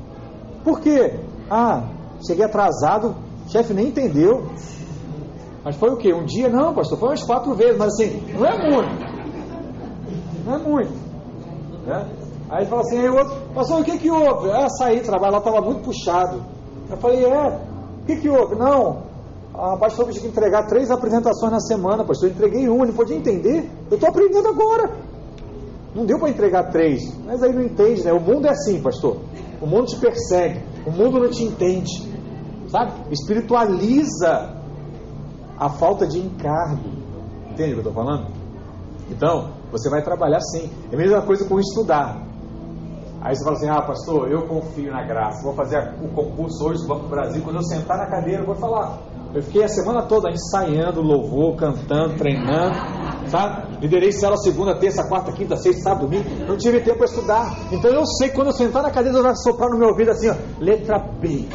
Por 0.64 0.80
quê? 0.80 1.20
Ah, 1.50 1.84
cheguei 2.26 2.46
atrasado, 2.46 3.16
chefe 3.48 3.74
nem 3.74 3.88
entendeu. 3.88 4.48
Mas 5.64 5.76
foi 5.76 5.90
o 5.90 5.98
quê? 5.98 6.14
Um 6.14 6.26
dia? 6.26 6.50
Não, 6.50 6.74
pastor, 6.74 6.98
foi 6.98 7.10
umas 7.10 7.24
quatro 7.24 7.54
vezes, 7.54 7.78
mas 7.78 7.94
assim, 7.94 8.24
não 8.34 8.46
é 8.46 8.70
muito. 8.70 9.10
Não 10.46 10.56
é 10.56 10.58
muito. 10.58 10.94
Né? 11.86 12.08
Aí 12.50 12.62
ele 12.64 12.70
fala 12.70 12.82
assim, 12.82 13.00
aí 13.00 13.10
o 13.10 13.16
outro, 13.16 13.36
pastor, 13.54 13.82
o 13.82 13.84
que 13.84 13.98
que 13.98 14.10
houve? 14.10 14.52
Ah, 14.52 14.70
saí, 14.70 15.02
trabalho 15.02 15.34
lá 15.34 15.38
estava 15.40 15.62
muito 15.62 15.82
puxado. 15.84 16.42
Eu 16.90 16.98
falei, 16.98 17.24
é, 17.24 17.60
o 18.02 18.06
que 18.06 18.16
que 18.16 18.30
houve? 18.30 18.56
Não, 18.56 19.10
ah, 19.62 19.76
pastor, 19.76 20.10
tinha 20.10 20.22
que 20.22 20.28
entregar 20.28 20.68
três 20.68 20.90
apresentações 20.90 21.52
na 21.52 21.60
semana, 21.60 22.06
pastor. 22.06 22.30
Eu 22.30 22.34
entreguei 22.34 22.70
uma, 22.70 22.86
não 22.86 22.94
podia 22.94 23.18
entender. 23.18 23.70
Eu 23.92 23.96
estou 23.96 24.10
aprendendo 24.10 24.48
agora. 24.48 24.92
Não 25.94 26.06
deu 26.06 26.18
para 26.18 26.30
entregar 26.30 26.72
três. 26.72 27.02
Mas 27.26 27.44
aí 27.44 27.52
não 27.52 27.64
entende, 27.64 28.04
né? 28.06 28.14
O 28.14 28.22
mundo 28.22 28.48
é 28.48 28.52
assim, 28.52 28.82
pastor. 28.82 29.18
O 29.62 29.68
mundo 29.68 29.88
te 29.88 29.98
persegue. 29.98 30.64
O 30.86 30.92
mundo 30.92 31.20
não 31.20 31.30
te 31.30 31.44
entende. 31.44 32.08
Sabe? 32.68 32.92
Espiritualiza 33.12 34.56
a 35.58 35.70
falta 35.70 36.08
de 36.08 36.20
encargo. 36.20 36.90
Entende 37.52 37.74
o 37.74 37.82
que 37.82 37.88
eu 37.88 37.90
estou 37.90 37.94
falando? 37.94 38.28
Então, 39.10 39.52
você 39.72 39.90
vai 39.90 40.02
trabalhar 40.04 40.40
sim. 40.40 40.70
É 40.92 40.96
a 40.96 40.98
mesma 40.98 41.22
coisa 41.22 41.48
com 41.48 41.60
estudar. 41.60 42.26
Aí 43.22 43.36
você 43.36 43.44
fala 43.44 43.58
assim: 43.58 43.70
ah, 43.70 43.82
pastor, 43.82 44.32
eu 44.32 44.48
confio 44.48 44.92
na 44.92 45.04
graça. 45.04 45.44
Vou 45.44 45.54
fazer 45.54 45.78
o 46.02 46.08
concurso 46.10 46.66
hoje 46.66 46.82
do 46.82 46.88
Banco 46.88 47.04
do 47.04 47.10
Brasil. 47.10 47.42
Quando 47.44 47.58
eu 47.58 47.64
sentar 47.64 47.98
na 47.98 48.06
cadeira, 48.06 48.44
eu 48.44 48.46
vou 48.46 48.56
falar. 48.56 48.98
Eu 49.34 49.44
fiquei 49.44 49.64
a 49.64 49.68
semana 49.68 50.02
toda 50.02 50.32
ensaiando 50.32 51.02
louvor, 51.02 51.56
cantando, 51.56 52.16
treinando, 52.18 52.76
sabe? 53.28 53.78
Liderei 53.80 54.12
célula 54.12 54.38
segunda, 54.38 54.76
terça, 54.76 55.08
quarta, 55.08 55.32
quinta, 55.32 55.56
sexta, 55.56 55.84
sábado, 55.84 56.08
domingo. 56.08 56.28
Não 56.48 56.58
tive 56.58 56.80
tempo 56.80 56.98
para 56.98 57.06
estudar. 57.06 57.58
Então 57.72 57.92
eu 57.92 58.06
sei 58.06 58.30
que 58.30 58.36
quando 58.36 58.48
eu 58.48 58.54
sentar 58.54 58.82
na 58.82 58.90
cadeira, 58.90 59.20
eu 59.20 59.24
vai 59.24 59.36
soprar 59.36 59.70
no 59.70 59.78
meu 59.78 59.90
ouvido 59.90 60.10
assim, 60.10 60.30
ó, 60.30 60.36
letra 60.60 60.98
B. 60.98 61.48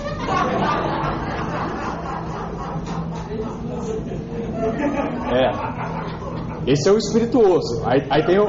É. 5.32 6.70
Esse 6.70 6.88
é 6.88 6.92
o 6.92 6.96
espirituoso. 6.96 7.82
Aí, 7.84 8.06
aí, 8.08 8.24
tem 8.24 8.38
o, 8.38 8.46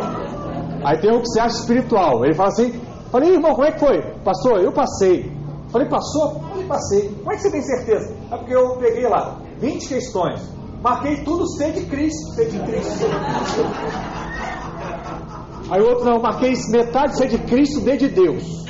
aí 0.85 0.97
tem 0.99 1.11
o 1.11 1.19
que 1.19 1.27
você 1.27 1.39
acha 1.39 1.57
espiritual. 1.57 2.23
Ele 2.23 2.35
fala 2.35 2.49
assim, 2.49 2.79
falei, 3.11 3.33
irmão, 3.33 3.55
como 3.55 3.65
é 3.65 3.71
que 3.71 3.79
foi? 3.79 4.01
Pastor, 4.23 4.59
eu 4.59 4.71
passei. 4.71 5.31
Falei, 5.69 5.89
passou? 5.89 6.41
passei. 6.67 7.09
Como 7.09 7.31
é 7.31 7.35
que 7.35 7.41
você 7.41 7.51
tem 7.51 7.61
certeza? 7.61 8.14
É 8.31 8.37
porque 8.37 8.55
eu 8.55 8.77
peguei 8.77 9.07
lá 9.07 9.39
20 9.59 9.87
questões. 9.87 10.55
Marquei 10.81 11.23
tudo 11.23 11.47
C 11.47 11.71
de 11.71 11.85
Cristo, 11.85 12.33
C 12.35 12.45
de 12.45 12.59
Cristo, 12.59 12.91
C 12.91 13.05
de 13.07 13.19
Cristo. 13.19 13.65
Aí 15.71 15.81
o 15.81 15.89
outro 15.89 16.05
não, 16.05 16.21
marquei 16.21 16.53
metade 16.69 17.17
C 17.17 17.27
de 17.27 17.39
Cristo, 17.39 17.81
D 17.81 17.97
de 17.97 18.09
Deus. 18.09 18.65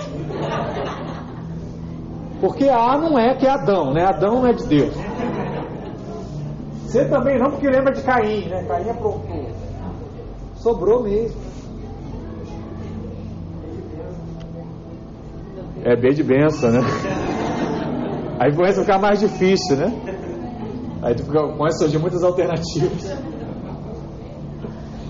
Porque 2.40 2.70
A 2.70 2.98
não 2.98 3.18
é 3.20 3.36
que 3.36 3.46
é 3.46 3.50
Adão, 3.50 3.94
né? 3.94 4.06
Adão 4.06 4.36
não 4.36 4.48
é 4.48 4.54
de 4.54 4.66
Deus. 4.66 4.94
C 6.88 7.06
também 7.06 7.38
não, 7.38 7.52
porque 7.52 7.68
lembra 7.68 7.92
de 7.94 8.02
Caim, 8.02 8.48
né? 8.48 8.64
Caim 8.68 8.88
é 8.88 8.94
pro... 8.94 9.20
Sobrou 10.56 11.04
mesmo. 11.04 11.42
É 15.84 15.96
B 15.96 16.14
de 16.14 16.24
benção, 16.24 16.72
né? 16.72 16.80
Aí 18.40 18.54
começa 18.54 18.82
a 18.82 18.84
ficar 18.84 19.00
mais 19.00 19.20
difícil, 19.20 19.78
né? 19.78 19.94
Aí 21.02 21.16
tu 21.16 21.26
começa 21.26 21.78
a 21.78 21.80
surgir 21.80 22.00
muitas 22.00 22.24
alternativas. 22.24 23.18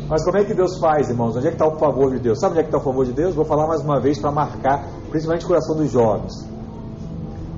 Mas 0.08 0.24
como 0.24 0.38
é 0.38 0.44
que 0.44 0.54
Deus 0.54 0.78
faz, 0.78 1.10
irmãos? 1.10 1.36
Onde 1.36 1.48
é 1.48 1.50
que 1.50 1.56
está 1.56 1.68
o 1.68 1.80
favor 1.80 2.12
de 2.12 2.20
Deus? 2.20 2.40
Sabe 2.40 2.52
onde 2.52 2.60
é 2.60 2.64
que 2.64 2.70
está 2.70 2.78
o 2.78 2.84
favor 2.84 3.06
de 3.06 3.14
Deus? 3.14 3.34
Vou 3.34 3.46
falar 3.46 3.66
mais 3.66 3.82
uma 3.82 4.00
vez 4.00 4.20
para 4.20 4.32
marcar, 4.32 4.86
principalmente 5.10 5.46
o 5.46 5.48
coração 5.48 5.76
dos 5.76 5.92
jovens. 5.92 6.34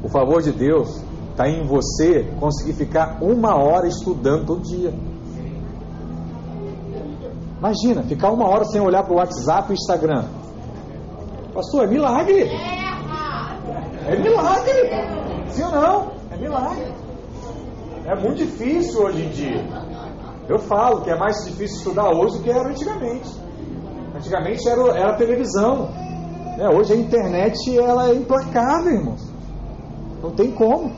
O 0.02 0.08
favor 0.08 0.42
de 0.42 0.54
Deus 0.54 1.04
está 1.32 1.50
em 1.50 1.66
você 1.66 2.24
conseguir 2.40 2.74
ficar 2.74 3.18
uma 3.22 3.56
hora 3.56 3.88
estudando 3.88 4.46
todo 4.46 4.62
dia. 4.62 4.94
Imagina, 7.58 8.04
ficar 8.04 8.32
uma 8.32 8.48
hora 8.48 8.64
sem 8.66 8.80
olhar 8.80 9.04
para 9.04 9.14
o 9.14 9.18
WhatsApp 9.18 9.72
e 9.72 9.74
Instagram. 9.74 10.24
Pastor, 11.54 11.84
é 11.84 11.88
milagre. 11.88 12.50
É 14.08 14.16
milagre. 14.16 15.17
Sim 15.50 15.64
ou 15.64 15.72
não? 15.72 16.12
É 16.32 16.38
milagre. 16.38 16.94
É 18.06 18.16
muito 18.16 18.38
difícil 18.38 19.02
hoje 19.02 19.26
em 19.26 19.30
dia. 19.30 19.66
Eu 20.48 20.60
falo 20.60 21.02
que 21.02 21.10
é 21.10 21.18
mais 21.18 21.44
difícil 21.44 21.78
estudar 21.78 22.10
hoje 22.10 22.38
do 22.38 22.44
que 22.44 22.50
era 22.50 22.70
antigamente. 22.70 23.30
Antigamente 24.16 24.68
era, 24.68 24.82
era 24.98 25.18
televisão. 25.18 25.90
Né? 26.58 26.70
Hoje 26.70 26.94
a 26.94 26.96
internet 26.96 27.78
ela 27.78 28.10
é 28.10 28.16
implacável, 28.16 28.94
irmãos. 28.94 29.30
Não 30.24 30.32
tem 30.32 30.52
como. 30.52 30.92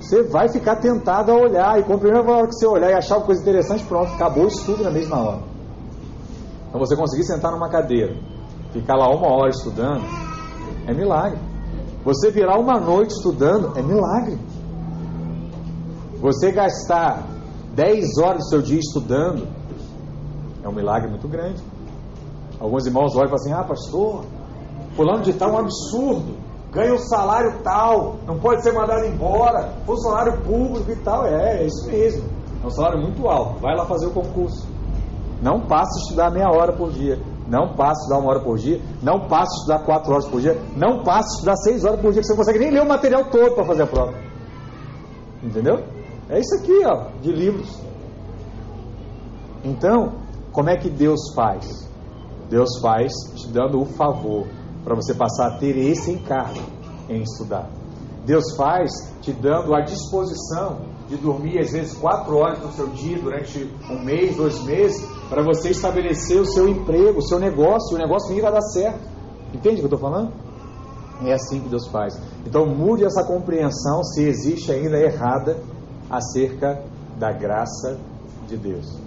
Você 0.00 0.22
vai 0.22 0.48
ficar 0.48 0.76
tentado 0.76 1.30
a 1.30 1.34
olhar, 1.34 1.78
e 1.78 1.82
com 1.82 1.92
a 1.92 1.96
hora 1.96 2.46
que 2.46 2.54
você 2.54 2.66
olhar 2.66 2.90
e 2.90 2.94
achar 2.94 3.18
uma 3.18 3.26
coisa 3.26 3.42
interessante, 3.42 3.84
pronto, 3.84 4.12
acabou 4.14 4.44
o 4.44 4.48
estudo 4.48 4.82
na 4.82 4.90
mesma 4.90 5.20
hora. 5.20 5.42
Então 6.68 6.80
você 6.80 6.96
conseguir 6.96 7.24
sentar 7.24 7.50
numa 7.52 7.68
cadeira, 7.68 8.16
ficar 8.72 8.96
lá 8.96 9.10
uma 9.10 9.28
hora 9.28 9.50
estudando, 9.50 10.04
é 10.86 10.94
milagre. 10.94 11.49
Você 12.04 12.30
virar 12.30 12.58
uma 12.58 12.80
noite 12.80 13.10
estudando, 13.10 13.76
é 13.76 13.82
milagre. 13.82 14.38
Você 16.20 16.50
gastar 16.50 17.22
10 17.74 18.18
horas 18.18 18.38
do 18.38 18.48
seu 18.48 18.62
dia 18.62 18.78
estudando, 18.78 19.46
é 20.62 20.68
um 20.68 20.72
milagre 20.72 21.08
muito 21.08 21.28
grande. 21.28 21.62
Alguns 22.58 22.86
irmãos 22.86 23.14
olham 23.16 23.26
e 23.26 23.28
falam 23.28 23.34
assim: 23.34 23.52
Ah, 23.52 23.64
pastor, 23.64 24.24
fulano 24.96 25.22
de 25.22 25.32
tal 25.32 25.50
é 25.50 25.52
um 25.52 25.58
absurdo, 25.58 26.36
ganha 26.72 26.94
um 26.94 26.98
salário 26.98 27.58
tal, 27.62 28.16
não 28.26 28.38
pode 28.38 28.62
ser 28.62 28.72
mandado 28.72 29.06
embora, 29.06 29.72
funcionário 29.86 30.40
público 30.42 30.90
e 30.90 30.96
tal. 30.96 31.26
É, 31.26 31.62
é 31.62 31.66
isso 31.66 31.86
mesmo. 31.86 32.28
É 32.62 32.66
um 32.66 32.70
salário 32.70 33.00
muito 33.00 33.26
alto. 33.28 33.60
Vai 33.60 33.74
lá 33.74 33.86
fazer 33.86 34.06
o 34.06 34.10
concurso. 34.10 34.68
Não 35.42 35.60
passe 35.60 35.98
a 35.98 36.02
estudar 36.02 36.30
meia 36.30 36.50
hora 36.50 36.72
por 36.72 36.90
dia. 36.90 37.18
Não 37.50 37.74
passe 37.74 38.02
a 38.02 38.02
estudar 38.02 38.18
uma 38.18 38.30
hora 38.30 38.40
por 38.40 38.56
dia. 38.56 38.80
Não 39.02 39.26
passe 39.26 39.52
a 39.52 39.58
estudar 39.58 39.78
quatro 39.84 40.12
horas 40.12 40.28
por 40.28 40.40
dia. 40.40 40.56
Não 40.76 41.02
passe 41.02 41.28
a 41.28 41.34
estudar 41.34 41.56
seis 41.56 41.84
horas 41.84 42.00
por 42.00 42.12
dia, 42.12 42.20
que 42.22 42.26
você 42.28 42.32
não 42.32 42.38
consegue 42.38 42.58
nem 42.60 42.70
ler 42.70 42.82
o 42.82 42.88
material 42.88 43.24
todo 43.24 43.54
para 43.56 43.64
fazer 43.64 43.82
a 43.82 43.86
prova. 43.88 44.14
Entendeu? 45.42 45.82
É 46.28 46.38
isso 46.38 46.54
aqui, 46.54 46.80
ó, 46.86 47.08
de 47.20 47.32
livros. 47.32 47.76
Então, 49.64 50.12
como 50.52 50.70
é 50.70 50.76
que 50.76 50.88
Deus 50.88 51.34
faz? 51.34 51.88
Deus 52.48 52.78
faz 52.80 53.12
te 53.34 53.48
dando 53.48 53.80
o 53.80 53.84
favor 53.84 54.46
para 54.84 54.94
você 54.94 55.12
passar 55.12 55.48
a 55.48 55.58
ter 55.58 55.76
esse 55.76 56.12
encargo 56.12 56.60
em 57.08 57.22
estudar. 57.22 57.68
Deus 58.24 58.54
faz 58.56 58.90
te 59.20 59.32
dando 59.32 59.74
a 59.74 59.80
disposição 59.80 60.82
de 61.08 61.16
dormir 61.16 61.58
às 61.58 61.72
vezes 61.72 61.94
quatro 61.94 62.36
horas 62.36 62.60
no 62.60 62.70
seu 62.72 62.86
dia 62.88 63.18
durante 63.18 63.68
um 63.90 63.98
mês, 64.04 64.36
dois 64.36 64.62
meses, 64.62 65.04
para 65.30 65.42
você 65.44 65.70
estabelecer 65.70 66.40
o 66.40 66.44
seu 66.44 66.68
emprego, 66.68 67.20
o 67.20 67.22
seu 67.22 67.38
negócio, 67.38 67.96
o 67.96 67.98
negócio 67.98 68.32
nem 68.32 68.42
vai 68.42 68.52
dar 68.52 68.60
certo. 68.60 69.00
Entende 69.54 69.76
o 69.76 69.78
que 69.78 69.94
eu 69.94 69.96
estou 69.96 69.98
falando? 69.98 70.32
É 71.24 71.32
assim 71.32 71.60
que 71.60 71.68
Deus 71.68 71.86
faz. 71.86 72.20
Então 72.44 72.66
mude 72.66 73.04
essa 73.04 73.24
compreensão, 73.24 74.02
se 74.02 74.24
existe 74.24 74.72
ainda 74.72 74.98
errada, 74.98 75.56
acerca 76.10 76.82
da 77.16 77.30
graça 77.30 77.96
de 78.48 78.56
Deus. 78.56 78.98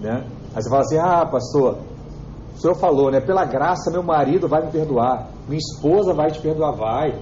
Né? 0.00 0.24
Aí 0.54 0.62
você 0.62 0.70
fala 0.70 0.80
assim: 0.80 0.98
ah, 0.98 1.26
pastor, 1.26 1.78
o 2.54 2.58
senhor 2.58 2.74
falou, 2.76 3.10
né? 3.10 3.20
Pela 3.20 3.44
graça, 3.44 3.90
meu 3.90 4.02
marido 4.02 4.48
vai 4.48 4.64
me 4.64 4.72
perdoar, 4.72 5.28
minha 5.46 5.58
esposa 5.58 6.14
vai 6.14 6.30
te 6.30 6.40
perdoar, 6.40 6.72
vai. 6.72 7.20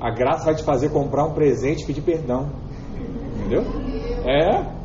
A 0.00 0.10
graça 0.10 0.44
vai 0.44 0.54
te 0.54 0.62
fazer 0.62 0.90
comprar 0.90 1.24
um 1.24 1.34
presente 1.34 1.82
e 1.82 1.86
pedir 1.86 2.02
perdão. 2.02 2.50
Entendeu? 3.36 3.64
É. 4.24 4.77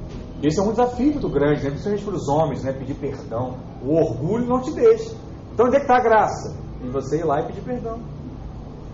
Esse 0.44 0.60
é 0.60 0.62
um 0.62 0.72
desafio 0.72 1.14
muito 1.14 1.30
grande, 1.30 1.64
né? 1.64 1.70
principalmente 1.70 2.04
para 2.04 2.16
os 2.16 2.28
homens, 2.28 2.64
né? 2.66 2.74
Pedir 2.74 2.96
perdão. 2.96 3.56
O 3.82 3.96
orgulho 3.96 4.46
não 4.46 4.60
te 4.60 4.74
deixa. 4.74 5.16
Então 5.54 5.68
onde 5.68 5.78
é 5.78 5.80
que 5.80 5.86
está 5.86 5.98
a 5.98 6.04
graça? 6.04 6.54
Em 6.84 6.92
você 6.92 7.20
ir 7.20 7.24
lá 7.24 7.40
e 7.40 7.48
pedir 7.48 7.62
perdão. 7.62 7.98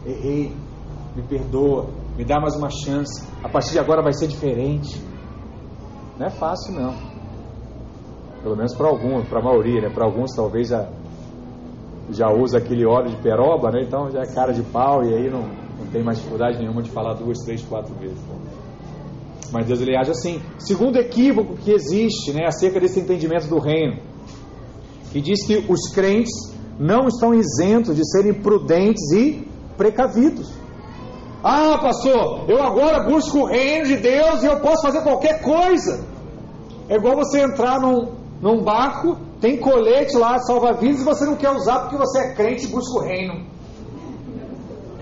Errei, 0.06 0.56
me 1.16 1.24
perdoa, 1.24 1.88
me 2.16 2.24
dá 2.24 2.39
mais 2.39 2.56
uma 2.56 2.70
chance. 2.70 3.28
A 3.43 3.50
partir 3.50 3.72
de 3.72 3.80
agora 3.80 4.04
vai 4.04 4.14
ser 4.14 4.28
diferente. 4.28 5.02
Não 6.20 6.28
é 6.28 6.30
fácil, 6.30 6.74
não. 6.76 6.93
Pelo 8.43 8.56
menos 8.56 8.76
para 8.76 8.88
alguns, 8.88 9.28
para 9.28 9.39
a 9.39 9.43
maioria, 9.43 9.82
né? 9.82 9.89
Para 9.89 10.06
alguns 10.06 10.36
talvez 10.36 10.68
já, 10.68 10.88
já 12.12 12.30
usa 12.32 12.60
aquele 12.60 12.86
óleo 12.86 13.10
de 13.10 13.18
peroba, 13.24 13.72
né? 13.72 13.82
Então 13.88 14.12
já 14.12 14.22
é 14.22 14.28
cara 14.28 14.54
de 14.54 14.62
pau 14.62 15.04
e 15.04 15.16
aí 15.16 15.32
não, 15.32 15.47
não 15.80 15.88
tem 15.91 16.04
mais 16.04 16.20
dificuldade 16.20 16.60
nenhuma 16.60 16.84
de 16.84 16.91
falar 16.91 17.16
duas, 17.16 17.39
três, 17.39 17.64
quatro 17.64 17.95
vezes. 17.95 18.20
Mas 19.52 19.66
Deus 19.66 19.82
ele 19.82 19.95
age 19.95 20.12
assim. 20.12 20.41
Segundo 20.58 20.97
equívoco 20.97 21.56
que 21.58 21.72
existe 21.72 22.32
né, 22.32 22.45
acerca 22.45 22.80
desse 22.80 23.00
entendimento 23.00 23.47
do 23.47 23.60
reino, 23.60 24.00
que 25.12 25.20
diz 25.22 25.45
que 25.45 25.66
os 25.68 25.91
crentes 25.93 26.32
não 26.80 27.08
estão 27.08 27.34
isentos 27.34 27.95
de 27.95 28.10
serem 28.10 28.34
prudentes 28.34 29.12
e 29.12 29.47
precavidos. 29.76 30.52
Ah, 31.43 31.78
pastor, 31.82 32.50
eu 32.50 32.62
agora 32.62 33.04
busco 33.04 33.39
o 33.39 33.45
reino 33.45 33.86
de 33.86 33.97
Deus 33.97 34.43
e 34.43 34.45
eu 34.45 34.60
posso 34.60 34.82
fazer 34.82 35.02
qualquer 35.02 35.41
coisa. 35.41 36.06
É 36.89 36.95
igual 36.95 37.16
você 37.16 37.41
entrar 37.41 37.80
num, 37.80 38.12
num 38.41 38.64
barco, 38.64 39.18
tem 39.39 39.58
colete 39.58 40.18
lá, 40.18 40.38
salva-vidas, 40.39 41.02
e 41.02 41.06
você 41.06 41.26
não 41.26 41.36
quer 41.36 41.52
usar 41.52 41.80
porque 41.80 41.97
você 41.97 42.20
é 42.20 42.34
crente 42.34 42.66
e 42.66 42.68
busca 42.68 43.00
o 43.00 43.04
reino. 43.04 43.45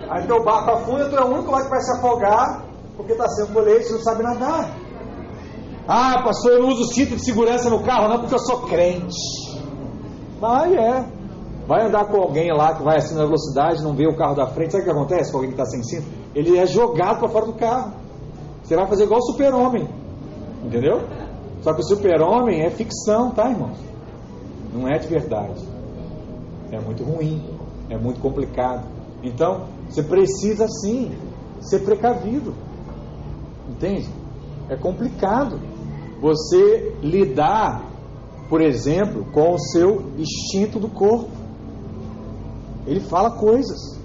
Aí 0.10 0.26
teu 0.28 0.43
barco 0.43 0.72
afunda, 0.72 1.10
tu 1.10 1.16
é 1.16 1.24
o 1.24 1.34
único 1.34 1.52
lá 1.52 1.64
que 1.64 1.70
vai 1.70 1.82
se 1.82 1.98
afogar, 1.98 2.66
porque 2.98 3.14
está 3.14 3.30
sem 3.30 3.45
colete 3.54 3.88
e 3.89 3.91
não 3.93 4.00
sabe 4.00 4.24
nadar. 4.24 4.76
Ah, 5.88 6.22
pastor, 6.24 6.54
eu 6.54 6.62
não 6.64 6.70
uso 6.70 6.93
cinto 6.93 7.16
de 7.16 7.24
segurança 7.24 7.70
no 7.70 7.82
carro, 7.84 8.10
não, 8.10 8.20
porque 8.20 8.36
eu 8.36 8.39
sou 8.39 8.64
crente. 8.64 9.16
Vai, 10.41 10.76
é. 10.76 11.06
Vai 11.66 11.86
andar 11.86 12.06
com 12.06 12.18
alguém 12.18 12.52
lá 12.52 12.76
que 12.76 12.84
vai 12.84 12.98
assim 12.98 13.16
na 13.16 13.24
velocidade, 13.26 13.84
não 13.84 13.93
vê 13.93 14.08
o 14.08 14.16
carro 14.16 14.36
da 14.36 14.48
frente. 14.48 14.72
Sabe 14.72 14.84
o 14.84 14.86
que 14.86 14.91
acontece 14.91 15.32
com 15.32 15.38
alguém 15.38 15.54
que 15.54 15.62
está 15.62 15.70
sem 15.70 15.84
cinto? 15.84 16.08
Ele 16.36 16.58
é 16.58 16.66
jogado 16.66 17.20
para 17.20 17.30
fora 17.30 17.45
do 17.45 17.54
carro. 17.54 17.93
Você 18.64 18.76
vai 18.76 18.88
fazer 18.88 19.04
igual 19.04 19.20
o 19.20 19.32
super-homem. 19.32 19.88
Entendeu? 20.64 21.02
Só 21.62 21.74
que 21.74 21.82
o 21.82 21.84
super-homem 21.84 22.62
é 22.62 22.70
ficção, 22.70 23.32
tá, 23.32 23.50
irmãos? 23.50 23.78
Não 24.74 24.88
é 24.88 24.98
de 24.98 25.08
verdade. 25.08 25.62
É 26.72 26.80
muito 26.80 27.04
ruim. 27.04 27.43
É 27.89 27.98
muito 27.98 28.20
complicado. 28.20 28.86
Então, 29.24 29.68
você 29.89 30.04
precisa 30.04 30.68
sim 30.68 31.12
ser 31.62 31.80
precavido. 31.80 32.54
Entende? 33.70 34.07
É 34.70 34.76
complicado 34.76 35.59
você 36.20 36.95
lidar, 37.01 37.84
por 38.49 38.61
exemplo, 38.61 39.26
com 39.32 39.53
o 39.53 39.59
seu 39.59 40.11
instinto 40.18 40.80
do 40.80 40.89
corpo. 40.89 41.30
Ele 42.86 42.99
fala 42.99 43.32
coisas. 43.32 43.99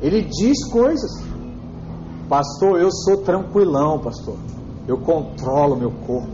Ele 0.00 0.22
diz 0.22 0.64
coisas. 0.70 1.10
Pastor, 2.28 2.80
eu 2.80 2.90
sou 2.90 3.18
tranquilão, 3.18 3.98
pastor. 3.98 4.36
Eu 4.88 4.98
controlo 4.98 5.76
meu 5.76 5.90
corpo. 5.90 6.32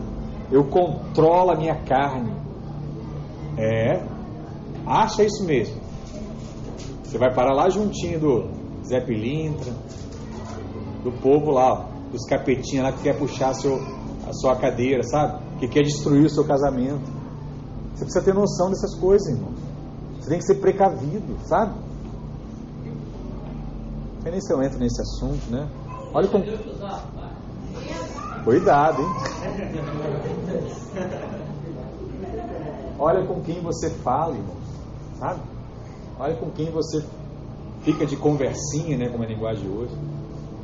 Eu 0.51 0.65
controlo 0.65 1.51
a 1.51 1.55
minha 1.55 1.75
carne. 1.83 2.33
É. 3.57 4.03
Acha 4.85 5.23
isso 5.23 5.45
mesmo. 5.45 5.79
Você 7.03 7.17
vai 7.17 7.33
parar 7.33 7.53
lá 7.53 7.69
juntinho 7.69 8.19
do 8.19 8.49
Zé 8.85 9.01
Pilintra, 9.01 9.73
do 11.03 11.11
povo 11.21 11.51
lá, 11.51 11.90
dos 12.11 12.25
capetinhos 12.25 12.83
lá 12.83 12.91
que 12.91 13.03
quer 13.03 13.17
puxar 13.17 13.53
seu, 13.53 13.75
a 14.27 14.33
sua 14.33 14.55
cadeira, 14.55 15.01
sabe? 15.03 15.41
Que 15.59 15.67
quer 15.67 15.83
destruir 15.83 16.25
o 16.25 16.29
seu 16.29 16.43
casamento. 16.43 17.01
Você 17.95 18.05
precisa 18.05 18.25
ter 18.25 18.33
noção 18.33 18.69
dessas 18.69 18.95
coisas, 18.99 19.27
irmão. 19.27 19.53
Você 20.19 20.29
tem 20.29 20.39
que 20.39 20.45
ser 20.45 20.55
precavido, 20.55 21.37
sabe? 21.45 21.73
Não 24.15 24.21
sei 24.21 24.31
nem 24.31 24.41
se 24.41 24.53
eu 24.53 24.61
entro 24.61 24.79
nesse 24.79 25.01
assunto, 25.01 25.49
né? 25.49 25.67
Olha 26.13 26.27
com. 26.27 26.41
Cuidado, 28.43 29.01
hein? 29.01 29.09
Olha 32.99 33.25
com 33.25 33.41
quem 33.41 33.61
você 33.61 33.89
fala, 33.89 34.35
irmão. 34.35 34.55
Sabe? 35.17 35.41
Olha 36.19 36.35
com 36.35 36.51
quem 36.51 36.69
você 36.71 37.03
fica 37.81 38.05
de 38.05 38.15
conversinha, 38.15 38.97
né? 38.97 39.09
Como 39.09 39.23
é 39.23 39.27
a 39.27 39.29
linguagem 39.29 39.63
de 39.63 39.69
hoje. 39.69 39.95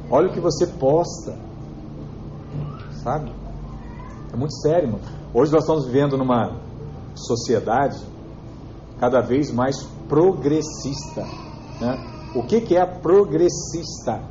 Olha 0.10 0.30
o 0.30 0.34
que 0.34 0.40
você 0.40 0.66
posta. 0.66 1.38
Sabe? 3.04 3.32
É 4.34 4.38
muito 4.38 4.54
sério, 4.62 4.92
mano. 4.92 5.04
Hoje 5.34 5.52
nós 5.52 5.64
estamos 5.64 5.86
vivendo 5.86 6.18
numa 6.18 6.56
sociedade 7.16 7.98
cada 9.00 9.22
vez 9.22 9.52
mais 9.52 9.84
progressista. 10.08 11.22
Né? 11.82 12.32
O 12.36 12.44
que, 12.44 12.62
que 12.62 12.76
é 12.76 12.82
a 12.82 12.88
progressista? 12.88 14.22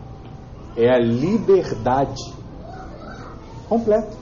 É 0.77 0.91
a 0.91 0.99
liberdade 0.99 2.23
completa. 3.69 4.13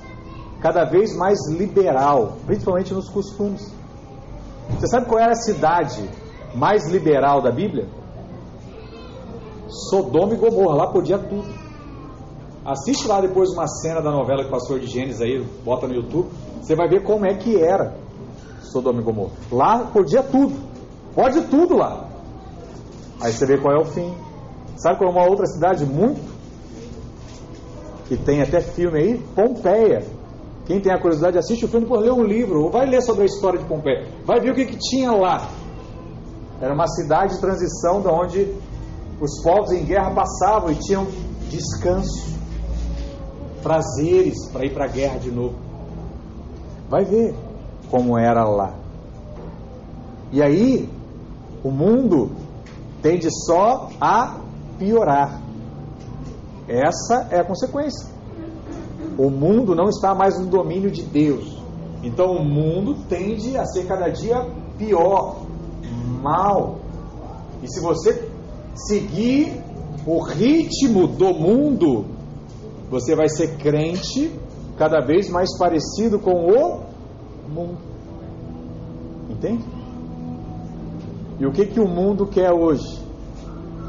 Cada 0.61 0.85
vez 0.85 1.15
mais 1.17 1.39
liberal, 1.51 2.39
principalmente 2.47 2.95
nos 2.95 3.09
costumes. 3.09 3.73
Você 4.71 4.87
sabe 4.89 5.07
qual 5.07 5.21
era 5.21 5.33
a 5.33 5.37
cidade 5.37 6.09
mais 6.55 6.89
liberal 6.91 7.43
da 7.43 7.51
Bíblia? 7.51 7.87
Sodoma 9.75 10.35
e 10.35 10.37
Gomorra, 10.37 10.77
lá 10.77 10.87
podia 10.87 11.19
tudo. 11.19 11.49
Assiste 12.65 13.07
lá 13.07 13.21
depois 13.21 13.51
uma 13.51 13.67
cena 13.67 14.01
da 14.01 14.11
novela 14.11 14.45
que 14.45 14.51
passou 14.51 14.79
de 14.79 14.87
Gênesis 14.87 15.21
aí, 15.21 15.45
bota 15.65 15.87
no 15.87 15.95
YouTube, 15.95 16.31
você 16.63 16.75
vai 16.75 16.89
ver 16.89 17.03
como 17.03 17.27
é 17.27 17.35
que 17.35 17.61
era 17.61 17.95
Sodoma 18.63 19.01
e 19.01 19.05
Gomorra. 19.05 19.33
Lá 19.53 19.81
podia 19.93 20.23
tudo, 20.23 20.55
pode 21.15 21.43
tudo 21.43 21.77
lá. 21.77 22.09
Aí 23.21 23.33
você 23.33 23.45
vê 23.45 23.59
qual 23.59 23.75
é 23.75 23.81
o 23.81 23.85
fim. 23.85 24.15
Sabe 24.77 24.99
qual 24.99 25.11
é 25.11 25.13
uma 25.13 25.29
outra 25.29 25.47
cidade 25.47 25.85
muito? 25.85 26.21
Que 28.07 28.17
tem 28.17 28.43
até 28.43 28.61
filme 28.61 28.99
aí? 28.99 29.19
Pompeia. 29.35 30.05
Quem 30.67 30.81
tem 30.81 30.93
a 30.93 30.99
curiosidade, 30.99 31.37
assiste 31.37 31.65
o 31.65 31.69
filme 31.69 31.87
por 31.87 31.99
ler 31.99 32.13
um 32.13 32.25
livro, 32.25 32.65
ou 32.65 32.71
vai 32.71 32.87
ler 32.87 33.03
sobre 33.03 33.23
a 33.23 33.27
história 33.27 33.59
de 33.59 33.67
Pompeia. 33.67 34.07
Vai 34.25 34.41
ver 34.41 34.51
o 34.51 34.55
que, 34.55 34.65
que 34.65 34.79
tinha 34.79 35.13
lá. 35.13 35.49
Era 36.61 36.73
uma 36.73 36.87
cidade 36.87 37.35
de 37.35 37.41
transição 37.41 38.01
de 38.01 38.09
onde 38.09 38.55
os 39.21 39.43
povos 39.43 39.73
em 39.73 39.85
guerra 39.85 40.11
passavam 40.11 40.71
e 40.71 40.75
tinham 40.77 41.07
descanso, 41.49 42.35
prazeres 43.63 44.49
para 44.51 44.67
ir 44.67 44.75
para 44.75 44.85
a 44.87 44.89
guerra 44.89 45.19
de 45.19 45.31
novo. 45.31 45.57
Vai 46.89 47.05
ver 47.05 47.35
como 47.91 48.19
era 48.19 48.45
lá. 48.45 48.75
E 50.33 50.43
aí, 50.43 50.89
o 51.63 51.71
mundo 51.71 52.33
tende 53.01 53.29
só 53.47 53.89
a 54.01 54.41
piorar. 54.79 55.41
Essa 56.69 57.29
é 57.31 57.41
a 57.41 57.45
consequência. 57.45 58.09
O 59.17 59.31
mundo 59.31 59.75
não 59.75 59.89
está 59.89 60.15
mais 60.15 60.39
no 60.39 60.47
domínio 60.47 60.91
de 60.91 61.03
Deus. 61.03 61.63
Então 62.03 62.33
o 62.33 62.45
mundo 62.45 63.07
tende 63.09 63.57
a 63.57 63.65
ser 63.65 63.87
cada 63.87 64.09
dia 64.09 64.45
pior, 64.77 65.43
mal. 66.21 66.81
E 67.63 67.69
se 67.69 67.81
você 67.81 68.34
seguir 68.75 69.63
o 70.07 70.23
ritmo 70.23 71.07
do 71.07 71.33
mundo, 71.33 72.05
você 72.91 73.15
vai 73.15 73.29
ser 73.29 73.57
crente 73.57 74.33
cada 74.77 75.01
vez 75.01 75.31
mais 75.31 75.57
parecido 75.57 76.19
com 76.19 76.33
o 76.33 77.49
mundo. 77.49 77.79
Entende? 79.31 79.65
E 81.39 81.47
o 81.47 81.53
que 81.53 81.67
que 81.67 81.81
o 81.81 81.89
mundo 81.89 82.27
quer 82.27 82.53
hoje? 82.53 83.03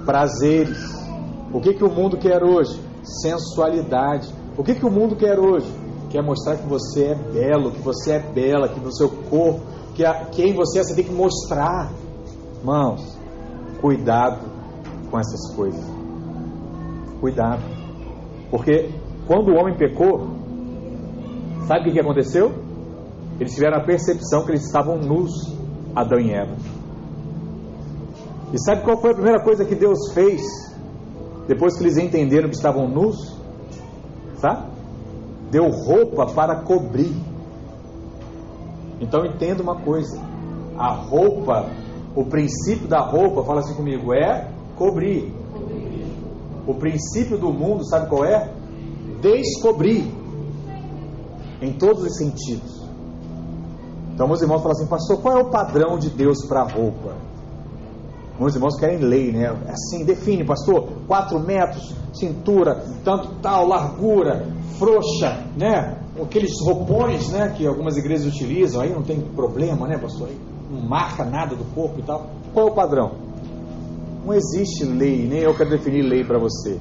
Prazeres. 0.05 0.95
O 1.53 1.59
que 1.59 1.73
que 1.73 1.83
o 1.83 1.89
mundo 1.89 2.17
quer 2.17 2.43
hoje? 2.43 2.79
Sensualidade. 3.03 4.33
O 4.57 4.63
que 4.63 4.75
que 4.75 4.85
o 4.85 4.91
mundo 4.91 5.15
quer 5.15 5.39
hoje? 5.39 5.67
Quer 6.09 6.23
mostrar 6.23 6.57
que 6.57 6.67
você 6.67 7.07
é 7.07 7.15
belo, 7.15 7.71
que 7.71 7.81
você 7.81 8.13
é 8.13 8.19
bela, 8.19 8.69
que 8.69 8.79
no 8.79 8.93
seu 8.95 9.09
corpo, 9.09 9.61
que 9.93 10.05
a, 10.05 10.25
quem 10.25 10.53
você 10.53 10.79
é, 10.79 10.83
você 10.83 10.95
tem 10.95 11.03
que 11.03 11.11
mostrar. 11.11 11.91
Irmãos, 12.59 13.17
cuidado 13.81 14.54
com 15.09 15.19
essas 15.19 15.55
coisas. 15.55 15.83
Cuidado. 17.19 17.61
Porque 18.49 18.89
quando 19.27 19.49
o 19.49 19.55
homem 19.55 19.75
pecou, 19.75 20.29
sabe 21.67 21.89
o 21.89 21.93
que 21.93 21.99
aconteceu? 21.99 22.51
Eles 23.39 23.53
tiveram 23.53 23.77
a 23.77 23.83
percepção 23.83 24.45
que 24.45 24.51
eles 24.51 24.65
estavam 24.65 24.97
nus, 24.97 25.31
Adão 25.95 26.19
e 26.19 26.31
Eva. 26.31 26.55
E 28.53 28.59
sabe 28.59 28.83
qual 28.83 28.97
foi 28.97 29.11
a 29.11 29.15
primeira 29.15 29.43
coisa 29.43 29.65
que 29.65 29.75
Deus 29.75 30.13
fez 30.13 30.41
depois 31.47 31.77
que 31.77 31.83
eles 31.83 31.97
entenderam 31.97 32.49
que 32.49 32.55
estavam 32.55 32.87
nus? 32.87 33.37
Sabe? 34.37 34.67
Deu 35.51 35.69
roupa 35.69 36.27
para 36.27 36.61
cobrir. 36.61 37.15
Então 38.99 39.25
entenda 39.25 39.61
uma 39.61 39.75
coisa: 39.75 40.19
a 40.77 40.93
roupa, 40.93 41.69
o 42.15 42.25
princípio 42.25 42.87
da 42.87 42.99
roupa, 42.99 43.43
fala 43.43 43.59
assim 43.59 43.75
comigo, 43.75 44.13
é 44.13 44.49
cobrir. 44.75 45.33
O 46.67 46.73
princípio 46.73 47.37
do 47.37 47.51
mundo, 47.51 47.85
sabe 47.85 48.09
qual 48.09 48.25
é? 48.25 48.51
Descobrir. 49.21 50.11
Em 51.61 51.73
todos 51.73 52.03
os 52.03 52.17
sentidos. 52.17 52.85
Então, 54.13 54.27
meus 54.27 54.41
irmãos 54.41 54.59
falam 54.59 54.71
assim, 54.71 54.87
pastor, 54.87 55.21
qual 55.21 55.37
é 55.37 55.41
o 55.41 55.49
padrão 55.49 55.97
de 55.97 56.09
Deus 56.09 56.45
para 56.47 56.61
a 56.61 56.63
roupa? 56.63 57.15
Meus 58.39 58.53
irmãos 58.55 58.77
querem 58.77 58.97
lei, 58.97 59.31
né? 59.31 59.45
É 59.65 59.71
assim, 59.71 60.03
define, 60.03 60.45
pastor, 60.45 60.87
4 61.07 61.39
metros, 61.39 61.95
cintura, 62.13 62.83
tanto 63.03 63.29
tal, 63.41 63.67
largura, 63.67 64.47
frouxa, 64.77 65.45
né? 65.57 65.97
Aqueles 66.21 66.51
roupões, 66.61 67.29
né? 67.29 67.53
Que 67.55 67.65
algumas 67.65 67.97
igrejas 67.97 68.25
utilizam, 68.25 68.81
aí 68.81 68.93
não 68.93 69.03
tem 69.03 69.21
problema, 69.21 69.87
né, 69.87 69.97
pastor? 69.97 70.27
Aí 70.27 70.37
não 70.69 70.81
marca 70.81 71.23
nada 71.23 71.55
do 71.55 71.63
corpo 71.73 71.99
e 71.99 72.03
tal. 72.03 72.27
Qual 72.53 72.67
é 72.67 72.71
o 72.71 72.73
padrão? 72.73 73.24
Não 74.25 74.33
existe 74.33 74.83
lei, 74.83 75.27
nem 75.27 75.41
eu 75.41 75.55
quero 75.55 75.69
definir 75.69 76.01
lei 76.01 76.23
para 76.23 76.39
você. 76.39 76.79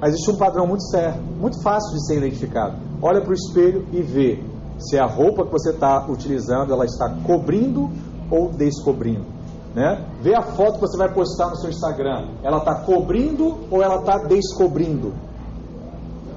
Mas 0.00 0.14
existe 0.14 0.30
um 0.30 0.36
padrão 0.36 0.66
muito 0.66 0.82
certo, 0.88 1.20
muito 1.38 1.62
fácil 1.62 1.92
de 1.92 2.06
ser 2.06 2.16
identificado. 2.16 2.78
Olha 3.02 3.20
para 3.20 3.30
o 3.30 3.34
espelho 3.34 3.86
e 3.92 4.00
vê 4.00 4.42
se 4.78 4.98
a 4.98 5.04
roupa 5.04 5.44
que 5.44 5.52
você 5.52 5.70
está 5.70 6.06
utilizando 6.08 6.72
ela 6.72 6.86
está 6.86 7.10
cobrindo 7.26 7.90
ou 8.30 8.48
descobrindo. 8.50 9.26
Né? 9.74 10.06
Vê 10.22 10.34
a 10.34 10.40
foto 10.40 10.74
que 10.74 10.80
você 10.80 10.96
vai 10.96 11.12
postar 11.12 11.50
no 11.50 11.56
seu 11.56 11.68
Instagram. 11.68 12.28
Ela 12.42 12.58
está 12.58 12.74
cobrindo 12.76 13.58
ou 13.70 13.82
ela 13.82 13.96
está 13.96 14.16
descobrindo 14.26 15.12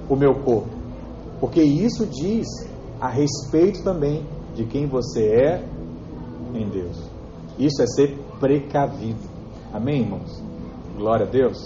o 0.09 0.15
meu 0.15 0.35
corpo? 0.35 0.69
Porque 1.39 1.61
isso 1.61 2.05
diz 2.05 2.47
a 2.99 3.07
respeito 3.07 3.81
também 3.81 4.25
de 4.53 4.65
quem 4.65 4.87
você 4.87 5.25
é 5.25 5.65
em 6.53 6.69
Deus. 6.69 6.97
Isso 7.57 7.81
é 7.81 7.87
ser 7.87 8.19
precavido. 8.41 9.32
Amém, 9.73 10.01
irmãos? 10.01 10.39
Glória 10.95 11.25
a 11.25 11.29
Deus. 11.29 11.57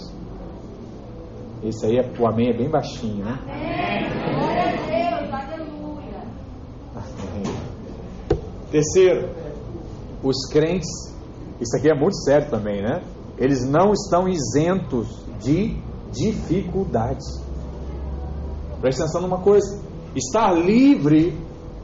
Esse 1.62 1.84
aí, 1.84 1.98
é, 1.98 2.10
o 2.18 2.26
amém 2.26 2.48
é 2.48 2.56
bem 2.56 2.70
baixinho, 2.70 3.22
né? 3.22 3.38
Amém. 3.42 4.34
Glória 4.34 4.62
a 4.62 5.18
Deus, 5.20 5.32
aleluia. 5.34 6.22
Amém. 6.96 7.54
Terceiro, 8.70 9.28
os 10.22 10.48
crentes, 10.50 10.88
isso 11.60 11.76
aqui 11.76 11.90
é 11.90 11.94
muito 11.94 12.16
sério 12.22 12.48
também, 12.48 12.80
né? 12.80 13.02
Eles 13.36 13.68
não 13.68 13.92
estão 13.92 14.26
isentos 14.26 15.22
de 15.40 15.76
dificuldades. 16.10 17.26
Preste 18.80 19.02
atenção 19.02 19.20
numa 19.20 19.42
coisa: 19.42 19.82
estar 20.16 20.52
livre 20.52 21.36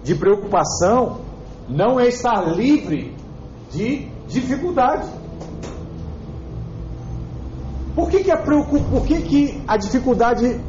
de 0.03 0.15
preocupação 0.15 1.21
não 1.69 2.01
é 2.01 2.09
estar 2.09 2.41
livre 2.57 3.15
de 3.71 4.09
dificuldade. 4.27 5.14
Por 7.95 8.11
que, 8.11 8.25
que, 8.25 8.31
a. 8.31 8.37
Por 8.37 9.07
que, 9.07 9.23
que 9.23 9.63
a 9.69 9.77
dificuldade 9.77 10.61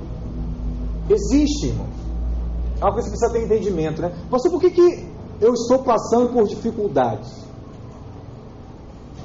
existe, 1.09 1.67
irmão? 1.67 1.87
É 2.79 2.85
uma 2.85 2.93
coisa 2.93 3.09
que 3.09 3.17
precisa 3.17 3.31
ter 3.31 3.45
entendimento, 3.45 4.01
né? 4.01 4.13
Pastor, 4.29 4.51
por 4.51 4.61
que, 4.61 4.69
que 4.69 5.05
eu 5.41 5.53
estou 5.53 5.79
passando 5.79 6.31
por 6.31 6.47
dificuldades? 6.47 7.45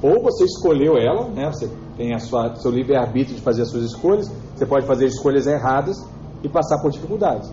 Ou 0.03 0.23
você 0.23 0.45
escolheu 0.45 0.97
ela, 0.97 1.29
né? 1.29 1.47
Você 1.53 1.69
tem 1.97 2.15
a 2.15 2.19
sua, 2.19 2.55
seu 2.57 2.71
livre-arbítrio 2.71 3.37
de 3.37 3.43
fazer 3.43 3.63
as 3.63 3.69
suas 3.69 3.85
escolhas, 3.85 4.31
você 4.57 4.65
pode 4.65 4.87
fazer 4.87 5.05
escolhas 5.07 5.47
erradas 5.47 6.03
e 6.43 6.49
passar 6.49 6.81
por 6.81 6.91
dificuldades. 6.91 7.53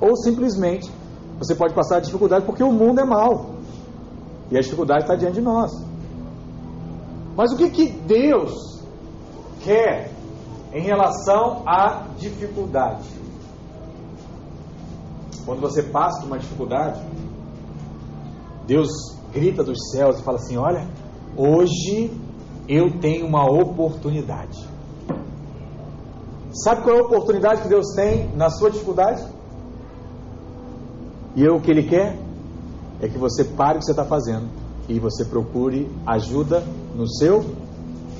Ou 0.00 0.16
simplesmente 0.16 0.90
você 1.38 1.54
pode 1.54 1.74
passar 1.74 1.98
a 1.98 2.00
dificuldade 2.00 2.46
porque 2.46 2.62
o 2.62 2.72
mundo 2.72 3.00
é 3.00 3.04
mau. 3.04 3.50
E 4.50 4.56
a 4.56 4.60
dificuldade 4.60 5.02
está 5.02 5.14
diante 5.14 5.34
de 5.34 5.40
nós. 5.42 5.72
Mas 7.36 7.52
o 7.52 7.56
que, 7.56 7.68
que 7.70 7.90
Deus 7.90 8.71
quer 9.62 10.10
em 10.72 10.82
relação 10.82 11.62
à 11.66 12.06
dificuldade. 12.18 13.08
Quando 15.44 15.60
você 15.60 15.82
passa 15.82 16.20
por 16.20 16.26
uma 16.26 16.38
dificuldade, 16.38 17.00
Deus 18.66 18.88
grita 19.32 19.64
dos 19.64 19.90
céus 19.90 20.20
e 20.20 20.22
fala 20.22 20.38
assim: 20.38 20.56
Olha, 20.56 20.86
hoje 21.36 22.10
eu 22.68 22.98
tenho 23.00 23.26
uma 23.26 23.44
oportunidade. 23.44 24.70
Sabe 26.52 26.82
qual 26.82 26.96
é 26.96 27.00
a 27.00 27.02
oportunidade 27.02 27.62
que 27.62 27.68
Deus 27.68 27.94
tem 27.94 28.28
na 28.36 28.50
sua 28.50 28.70
dificuldade? 28.70 29.24
E 31.34 31.48
o 31.48 31.60
que 31.60 31.70
Ele 31.70 31.84
quer 31.84 32.18
é 33.00 33.08
que 33.08 33.18
você 33.18 33.42
pare 33.42 33.76
o 33.76 33.78
que 33.80 33.86
você 33.86 33.92
está 33.92 34.04
fazendo 34.04 34.48
e 34.88 34.98
você 34.98 35.24
procure 35.24 35.90
ajuda 36.06 36.62
no 36.94 37.08
seu 37.08 37.42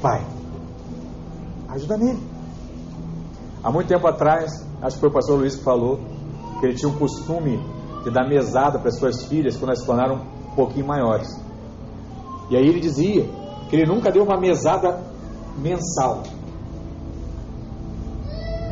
Pai. 0.00 0.31
Ajuda 1.72 1.96
nele. 1.96 2.20
Há 3.64 3.72
muito 3.72 3.88
tempo 3.88 4.06
atrás, 4.06 4.50
acho 4.82 4.96
que 4.96 5.00
foi 5.00 5.08
o 5.08 5.12
pastor 5.12 5.38
Luiz 5.38 5.56
que 5.56 5.64
falou 5.64 5.98
que 6.60 6.66
ele 6.66 6.74
tinha 6.74 6.90
um 6.90 6.98
costume 6.98 7.58
de 8.04 8.10
dar 8.10 8.28
mesada 8.28 8.78
para 8.78 8.88
as 8.88 8.98
suas 8.98 9.24
filhas 9.24 9.56
quando 9.56 9.70
elas 9.70 9.80
se 9.80 9.86
tornaram 9.86 10.16
um 10.16 10.54
pouquinho 10.54 10.86
maiores. 10.86 11.28
E 12.50 12.56
aí 12.56 12.66
ele 12.66 12.78
dizia 12.78 13.24
que 13.70 13.76
ele 13.76 13.86
nunca 13.86 14.12
deu 14.12 14.22
uma 14.22 14.38
mesada 14.38 15.00
mensal. 15.56 16.24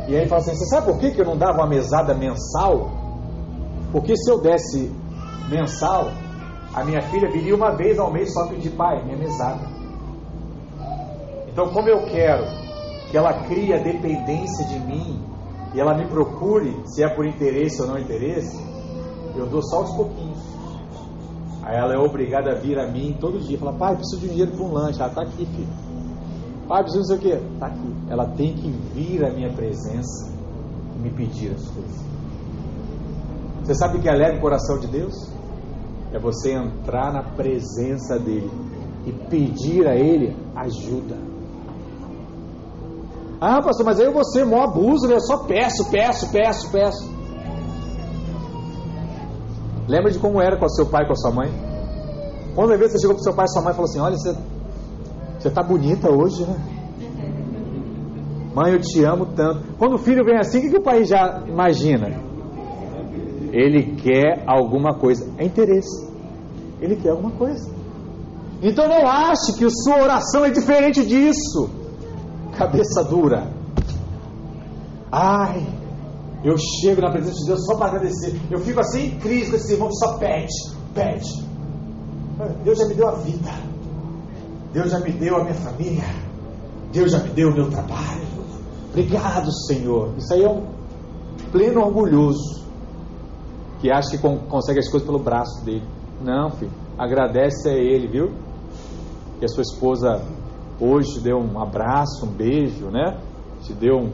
E 0.07 0.13
aí 0.13 0.21
ele 0.21 0.27
fala 0.27 0.41
assim: 0.41 0.53
Você 0.53 0.65
sabe 0.65 0.85
por 0.85 0.99
que 0.99 1.19
eu 1.19 1.25
não 1.25 1.37
dava 1.37 1.57
uma 1.57 1.67
mesada 1.67 2.13
mensal? 2.13 2.91
Porque 3.91 4.15
se 4.15 4.29
eu 4.29 4.39
desse 4.39 4.91
mensal, 5.49 6.11
a 6.71 6.83
minha 6.83 7.01
filha 7.09 7.31
viria 7.31 7.55
uma 7.55 7.75
vez 7.75 7.97
ao 7.97 8.13
mês 8.13 8.31
só 8.31 8.47
pedir, 8.47 8.69
pai, 8.71 9.03
minha 9.03 9.17
mesada. 9.17 9.67
Então, 11.47 11.69
como 11.69 11.89
eu 11.89 12.05
quero 12.05 12.60
que 13.11 13.17
ela 13.17 13.43
crie 13.43 13.73
a 13.73 13.77
dependência 13.77 14.65
de 14.67 14.79
mim 14.79 15.21
e 15.75 15.79
ela 15.79 15.93
me 15.93 16.07
procure, 16.07 16.73
se 16.85 17.03
é 17.03 17.09
por 17.09 17.25
interesse 17.25 17.81
ou 17.81 17.87
não 17.87 17.99
interesse, 17.99 18.57
eu 19.35 19.45
dou 19.47 19.61
só 19.61 19.79
aos 19.79 19.95
pouquinhos. 19.95 20.39
Aí 21.61 21.75
ela 21.75 21.93
é 21.93 21.97
obrigada 21.97 22.51
a 22.51 22.55
vir 22.55 22.79
a 22.79 22.89
mim 22.89 23.15
todo 23.19 23.39
dia, 23.39 23.57
falar, 23.57 23.73
pai, 23.73 23.95
preciso 23.95 24.21
de 24.21 24.29
dinheiro 24.29 24.51
para 24.51 24.65
um 24.65 24.71
lanche. 24.71 24.99
Ela 24.99 25.09
está 25.09 25.21
aqui, 25.21 25.45
filho. 25.45 25.67
Pai, 26.67 26.83
preciso 26.83 26.99
não 26.99 27.07
sei 27.07 27.17
o 27.17 27.19
quê. 27.19 27.45
Está 27.53 27.67
aqui. 27.67 27.95
Ela 28.09 28.25
tem 28.29 28.53
que 28.53 28.69
vir 28.69 29.25
à 29.25 29.29
minha 29.29 29.51
presença 29.53 30.31
e 30.95 30.99
me 30.99 31.11
pedir 31.11 31.51
as 31.51 31.67
coisas. 31.69 32.05
Você 33.61 33.75
sabe 33.75 33.97
o 33.97 34.01
que 34.01 34.09
alegra 34.09 34.37
o 34.37 34.41
coração 34.41 34.79
de 34.79 34.87
Deus? 34.87 35.13
É 36.13 36.19
você 36.19 36.53
entrar 36.53 37.13
na 37.13 37.23
presença 37.23 38.17
dele 38.17 38.49
e 39.05 39.11
pedir 39.11 39.87
a 39.87 39.95
ele 39.95 40.35
ajuda. 40.55 41.30
Ah, 43.43 43.59
pastor, 43.59 43.83
mas 43.83 43.99
aí 43.99 44.05
ser 44.25 44.45
mó 44.45 44.61
abuso, 44.61 45.07
né? 45.07 45.15
Eu 45.15 45.19
só 45.19 45.37
peço, 45.39 45.89
peço, 45.89 46.31
peço, 46.31 46.71
peço. 46.71 47.11
Lembra 49.87 50.11
de 50.11 50.19
como 50.19 50.39
era 50.39 50.59
com 50.59 50.69
seu 50.69 50.85
pai, 50.85 51.07
com 51.07 51.13
a 51.13 51.15
sua 51.15 51.31
mãe? 51.31 51.51
Quando 52.53 52.77
vez 52.77 52.91
você 52.91 52.99
chegou 52.99 53.15
para 53.15 53.21
o 53.21 53.23
seu 53.23 53.33
pai 53.33 53.45
e 53.45 53.49
sua 53.49 53.63
mãe 53.63 53.73
falou 53.73 53.89
assim: 53.89 53.99
Olha, 53.99 54.15
você, 54.15 54.37
você 55.39 55.49
tá 55.49 55.63
bonita 55.63 56.11
hoje, 56.11 56.43
né? 56.45 56.55
Mãe, 58.53 58.73
eu 58.73 58.79
te 58.79 59.03
amo 59.03 59.25
tanto. 59.35 59.73
Quando 59.79 59.95
o 59.95 59.97
filho 59.97 60.23
vem 60.23 60.37
assim, 60.37 60.59
o 60.59 60.61
que, 60.61 60.69
que 60.69 60.77
o 60.77 60.83
pai 60.83 61.03
já 61.03 61.41
imagina? 61.47 62.09
Ele 63.51 63.95
quer 63.95 64.43
alguma 64.45 64.99
coisa. 64.99 65.27
É 65.39 65.45
interesse. 65.45 66.07
Ele 66.79 66.95
quer 66.95 67.09
alguma 67.09 67.31
coisa. 67.31 67.73
Então 68.61 68.87
não 68.87 69.07
ache 69.07 69.53
que 69.57 69.67
sua 69.69 70.03
oração 70.03 70.45
é 70.45 70.51
diferente 70.51 71.03
disso. 71.03 71.80
Cabeça 72.61 73.03
dura. 73.03 73.51
Ai, 75.11 75.65
eu 76.43 76.55
chego 76.59 77.01
na 77.01 77.09
presença 77.09 77.39
de 77.39 77.47
Deus 77.47 77.65
só 77.65 77.75
para 77.75 77.87
agradecer. 77.87 78.39
Eu 78.51 78.59
fico 78.59 78.79
assim 78.79 79.07
em 79.07 79.19
crise 79.19 79.49
com 79.49 79.55
esse 79.55 79.73
irmão 79.73 79.87
que 79.87 79.95
só 79.95 80.19
pede, 80.19 80.53
pede. 80.93 81.43
Deus 82.63 82.77
já 82.77 82.85
me 82.85 82.93
deu 82.93 83.09
a 83.09 83.15
vida. 83.15 83.51
Deus 84.73 84.91
já 84.91 84.99
me 84.99 85.11
deu 85.11 85.37
a 85.37 85.41
minha 85.41 85.55
família. 85.55 86.03
Deus 86.93 87.11
já 87.11 87.17
me 87.17 87.29
deu 87.31 87.49
o 87.49 87.53
meu 87.53 87.67
trabalho. 87.71 88.27
Obrigado, 88.91 89.51
Senhor. 89.65 90.13
Isso 90.19 90.31
aí 90.31 90.43
é 90.43 90.49
um 90.49 90.63
pleno 91.51 91.81
orgulhoso 91.81 92.63
que 93.79 93.91
acha 93.91 94.11
que 94.11 94.19
consegue 94.19 94.77
as 94.77 94.87
coisas 94.87 95.07
pelo 95.07 95.17
braço 95.17 95.65
dele. 95.65 95.83
Não, 96.23 96.51
filho. 96.51 96.71
Agradece 96.95 97.69
a 97.69 97.73
ele, 97.73 98.07
viu? 98.07 98.31
Que 99.39 99.45
a 99.45 99.47
sua 99.47 99.63
esposa 99.63 100.21
hoje 100.81 101.13
te 101.13 101.19
deu 101.21 101.37
um 101.37 101.61
abraço, 101.61 102.25
um 102.25 102.29
beijo, 102.29 102.89
né? 102.89 103.17
Te 103.61 103.73
deu 103.73 103.97
um, 103.97 104.11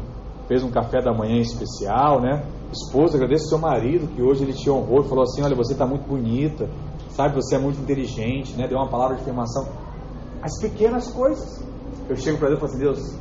fez 0.48 0.62
um 0.64 0.70
café 0.70 1.02
da 1.02 1.14
manhã 1.14 1.40
especial, 1.40 2.22
né? 2.22 2.44
Esposa, 2.72 3.16
agradeça 3.16 3.46
ao 3.46 3.50
seu 3.50 3.58
marido 3.60 4.14
que 4.14 4.22
hoje 4.22 4.44
ele 4.44 4.54
te 4.54 4.70
honrou 4.70 5.06
e 5.06 5.08
falou 5.08 5.24
assim: 5.24 5.42
Olha, 5.42 5.56
você 5.56 5.72
está 5.72 5.88
muito 5.88 6.06
bonita, 6.06 6.70
sabe? 7.12 7.36
Você 7.36 7.56
é 7.56 7.60
muito 7.60 7.80
inteligente, 7.80 8.54
né? 8.58 8.68
Deu 8.68 8.78
uma 8.78 8.90
palavra 8.90 9.16
de 9.16 9.22
afirmação. 9.22 9.68
As 10.42 10.60
pequenas 10.60 11.08
coisas. 11.12 11.66
Eu 12.10 12.16
chego 12.16 12.38
para 12.38 12.50
Deus 12.50 12.58
e 12.58 12.62
falo 12.62 12.72
assim: 12.72 12.84
Deus, 12.84 13.20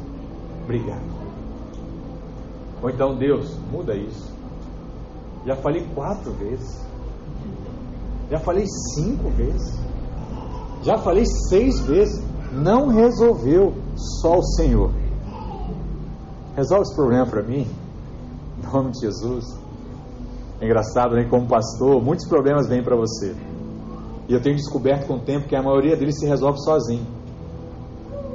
obrigado. 0.65 1.17
Ou 2.83 2.91
então, 2.91 3.17
Deus, 3.17 3.57
muda 3.71 3.95
isso. 3.95 4.35
Já 5.47 5.55
falei 5.55 5.87
quatro 5.95 6.33
vezes. 6.33 6.85
Já 8.29 8.41
falei 8.41 8.67
cinco 8.95 9.31
vezes. 9.31 9.79
Já 10.83 10.99
falei 10.99 11.25
seis 11.49 11.81
vezes. 11.87 12.26
Não 12.53 12.89
resolveu. 12.89 13.75
Só 14.21 14.39
o 14.39 14.43
Senhor. 14.43 14.91
Resolve 16.55 16.83
esse 16.83 16.95
problema 16.95 17.27
para 17.27 17.43
mim. 17.43 17.67
Em 18.59 18.73
nome 18.73 18.91
de 18.93 19.01
Jesus. 19.01 19.45
É 20.61 20.65
engraçado, 20.65 21.15
né? 21.15 21.25
Como 21.29 21.47
pastor, 21.47 22.03
muitos 22.03 22.27
problemas 22.29 22.67
vêm 22.67 22.83
para 22.83 22.97
você. 22.97 23.35
E 24.29 24.33
eu 24.33 24.41
tenho 24.41 24.57
descoberto 24.57 25.07
com 25.07 25.15
o 25.15 25.21
tempo 25.21 25.47
que 25.47 25.55
a 25.55 25.63
maioria 25.63 25.97
deles 25.97 26.19
se 26.19 26.27
resolve 26.27 26.59
sozinho. 26.61 27.07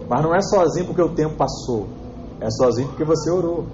Mas 0.07 0.21
não 0.21 0.35
é 0.35 0.41
sozinho 0.41 0.85
porque 0.87 1.01
o 1.01 1.09
tempo 1.09 1.35
passou. 1.35 1.87
É 2.39 2.49
sozinho 2.49 2.87
porque 2.89 3.03
você 3.03 3.29
orou. 3.29 3.65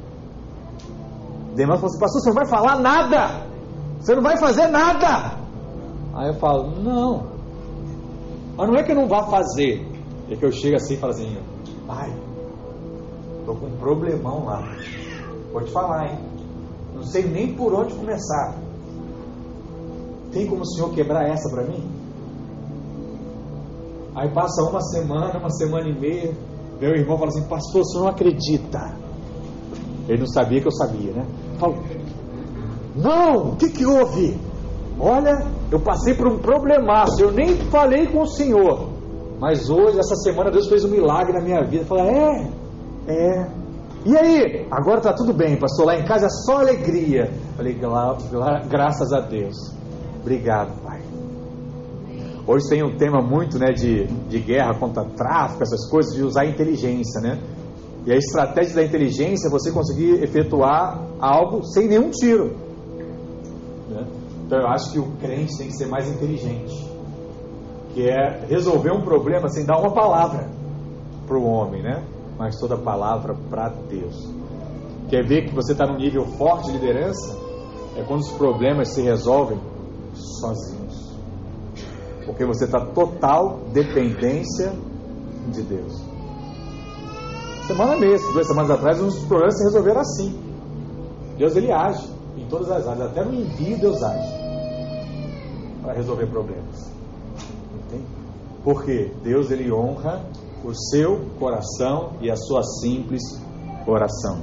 Demais 1.56 1.80
falou 1.80 1.92
assim, 1.92 2.00
pastor, 2.00 2.22
você 2.22 2.30
não 2.30 2.36
vai 2.36 2.48
falar 2.48 2.80
nada. 2.80 3.48
Você 4.00 4.16
não 4.16 4.22
vai 4.22 4.38
fazer 4.38 4.68
nada. 4.68 5.38
Aí 6.14 6.28
eu 6.28 6.36
falo, 6.36 6.72
não. 6.82 7.24
Mas 8.56 8.68
não 8.68 8.76
é 8.76 8.84
que 8.84 8.92
eu 8.92 8.96
não 8.96 9.08
vá 9.08 9.24
fazer. 9.24 9.87
É 10.30 10.36
que 10.36 10.46
eu 10.46 10.52
chego 10.52 10.76
assim 10.76 10.96
e 10.96 10.98
falo 10.98 11.14
assim, 11.14 11.38
pai, 11.86 12.14
Estou 13.48 13.62
com 13.62 13.68
um 13.68 13.78
problemão 13.78 14.44
lá. 14.44 14.62
Vou 15.54 15.64
te 15.64 15.72
falar, 15.72 16.12
hein? 16.12 16.20
Não 16.94 17.04
sei 17.04 17.24
nem 17.24 17.56
por 17.56 17.74
onde 17.74 17.94
começar. 17.94 18.58
Tem 20.34 20.46
como 20.46 20.64
o 20.64 20.66
senhor 20.66 20.90
quebrar 20.90 21.30
essa 21.30 21.50
para 21.50 21.64
mim? 21.64 21.82
Aí 24.14 24.30
passa 24.34 24.70
uma 24.70 24.82
semana, 24.82 25.40
uma 25.40 25.50
semana 25.50 25.88
e 25.88 25.98
meia. 25.98 26.36
Meu 26.82 26.90
irmão 26.90 27.18
fala 27.18 27.30
assim: 27.30 27.48
Pastor, 27.48 27.86
senhor 27.86 28.04
não 28.04 28.10
acredita. 28.10 28.98
Ele 30.10 30.20
não 30.20 30.28
sabia 30.28 30.60
que 30.60 30.68
eu 30.68 30.72
sabia, 30.74 31.14
né? 31.14 31.26
Falo: 31.58 31.78
Não, 32.98 33.54
o 33.54 33.56
que, 33.56 33.70
que 33.70 33.86
houve? 33.86 34.38
Olha, 35.00 35.48
eu 35.72 35.80
passei 35.80 36.14
por 36.16 36.28
um 36.28 36.40
problemaço. 36.40 37.22
Eu 37.22 37.32
nem 37.32 37.56
falei 37.72 38.08
com 38.08 38.24
o 38.24 38.28
senhor. 38.28 38.97
Mas 39.40 39.70
hoje, 39.70 40.00
essa 40.00 40.16
semana, 40.16 40.50
Deus 40.50 40.68
fez 40.68 40.84
um 40.84 40.90
milagre 40.90 41.34
na 41.34 41.42
minha 41.42 41.64
vida. 41.64 41.86
Fala: 41.86 42.08
É, 42.08 42.50
é. 43.08 43.48
E 44.06 44.18
aí? 44.18 44.68
Agora 44.72 45.02
tá 45.02 45.14
tudo 45.14 45.34
bem, 45.34 45.58
pastor. 45.58 45.86
Lá 45.86 46.00
em 46.00 46.06
casa 46.06 46.26
é 46.26 46.30
só 46.30 46.60
alegria. 46.60 47.32
Falei, 47.56 47.78
graças 48.70 49.12
a 49.12 49.20
Deus. 49.20 49.56
Obrigado, 50.22 50.82
Pai. 50.82 51.02
Hoje 52.48 52.70
tem 52.70 52.82
um 52.82 52.96
tema 52.96 53.22
muito 53.22 53.60
né, 53.60 53.74
de, 53.74 54.06
de 54.06 54.40
guerra 54.40 54.74
contra 54.80 55.04
tráfico, 55.04 55.64
essas 55.64 55.90
coisas, 55.90 56.16
de 56.16 56.24
usar 56.24 56.44
a 56.44 56.46
inteligência, 56.46 57.20
né? 57.20 57.38
E 58.06 58.12
a 58.14 58.16
estratégia 58.16 58.76
da 58.76 58.84
inteligência 58.86 59.50
é 59.50 59.52
você 59.52 59.70
conseguir 59.70 60.24
efetuar 60.24 60.98
algo 61.20 61.62
sem 61.66 61.90
nenhum 61.90 62.10
tiro. 62.10 62.56
Né? 63.90 64.08
Então 64.46 64.60
eu 64.60 64.68
acho 64.68 64.94
que 64.94 65.00
o 65.00 65.12
crente 65.20 65.58
tem 65.58 65.68
que 65.68 65.74
ser 65.74 65.88
mais 65.88 66.08
inteligente. 66.08 66.87
Que 67.98 68.08
é 68.08 68.46
resolver 68.48 68.92
um 68.92 69.02
problema 69.02 69.50
sem 69.50 69.66
dar 69.66 69.80
uma 69.80 69.92
palavra 69.92 70.48
para 71.26 71.36
o 71.36 71.44
homem, 71.44 71.82
né? 71.82 72.06
mas 72.38 72.60
toda 72.60 72.78
palavra 72.78 73.36
para 73.50 73.70
Deus. 73.90 74.32
Quer 75.10 75.26
ver 75.26 75.48
que 75.48 75.56
você 75.56 75.72
está 75.72 75.88
num 75.88 75.98
nível 75.98 76.24
forte 76.38 76.68
de 76.68 76.74
liderança? 76.74 77.36
É 77.96 78.04
quando 78.04 78.22
os 78.22 78.32
problemas 78.34 78.90
se 78.90 79.02
resolvem 79.02 79.60
sozinhos. 80.14 81.18
Porque 82.24 82.46
você 82.46 82.66
está 82.66 82.86
total 82.86 83.62
dependência 83.74 84.72
de 85.52 85.64
Deus. 85.64 86.06
Semana 87.66 87.98
mesmo, 87.98 88.32
duas 88.32 88.46
semanas 88.46 88.70
atrás, 88.70 89.02
uns 89.02 89.18
problemas 89.26 89.58
se 89.58 89.64
resolveram 89.64 90.02
assim. 90.02 90.40
Deus 91.36 91.56
ele 91.56 91.72
age 91.72 92.08
em 92.38 92.46
todas 92.46 92.70
as 92.70 92.88
áreas, 92.88 93.10
até 93.10 93.26
no 93.26 93.34
envio 93.34 93.80
Deus 93.80 94.04
age 94.04 94.38
para 95.82 95.94
resolver 95.94 96.28
problemas. 96.28 96.97
Porque 98.64 99.12
Deus 99.24 99.50
ele 99.50 99.72
honra 99.72 100.26
o 100.64 100.74
seu 100.74 101.22
coração 101.40 102.14
e 102.22 102.30
a 102.30 102.36
sua 102.36 102.62
simples 102.64 103.22
oração. 103.86 104.42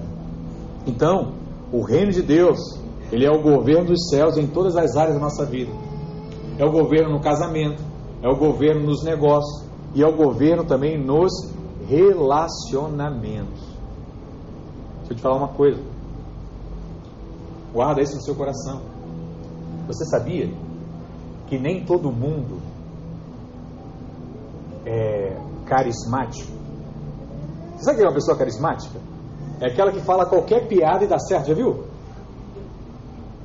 Então, 0.86 1.34
o 1.72 1.82
reino 1.82 2.12
de 2.12 2.22
Deus, 2.22 2.59
ele 3.12 3.26
é 3.26 3.30
o 3.30 3.42
governo 3.42 3.86
dos 3.86 4.09
céus 4.09 4.36
em 4.36 4.47
todas 4.47 4.76
as 4.76 4.97
áreas 4.97 5.14
da 5.14 5.20
nossa 5.20 5.45
vida. 5.45 5.72
É 6.59 6.64
o 6.64 6.70
governo 6.70 7.11
no 7.12 7.20
casamento, 7.20 7.82
é 8.22 8.28
o 8.28 8.36
governo 8.36 8.86
nos 8.86 9.03
negócios 9.03 9.64
e 9.95 10.03
é 10.03 10.07
o 10.07 10.16
governo 10.16 10.64
também 10.64 10.99
nos 10.99 11.32
relacionamentos. 11.86 13.61
Deixa 14.99 15.12
eu 15.12 15.16
te 15.16 15.22
falar 15.22 15.36
uma 15.36 15.49
coisa. 15.49 15.82
Guarda 17.72 18.01
isso 18.01 18.14
no 18.16 18.22
seu 18.22 18.34
coração. 18.34 18.80
Você 19.86 20.05
sabia 20.07 20.51
que 21.47 21.59
nem 21.59 21.84
todo 21.84 22.11
mundo 22.11 22.59
é 24.87 25.37
carismático? 25.66 26.53
Você 27.76 27.85
sabe 27.85 27.99
que 27.99 28.05
é 28.05 28.07
uma 28.07 28.14
pessoa 28.14 28.37
carismática? 28.37 28.99
É 29.61 29.66
aquela 29.68 29.93
que 29.93 30.01
fala 30.01 30.26
qualquer 30.26 30.66
piada 30.66 31.05
e 31.05 31.07
dá 31.07 31.18
certo, 31.18 31.49
já 31.49 31.55
viu? 31.55 31.85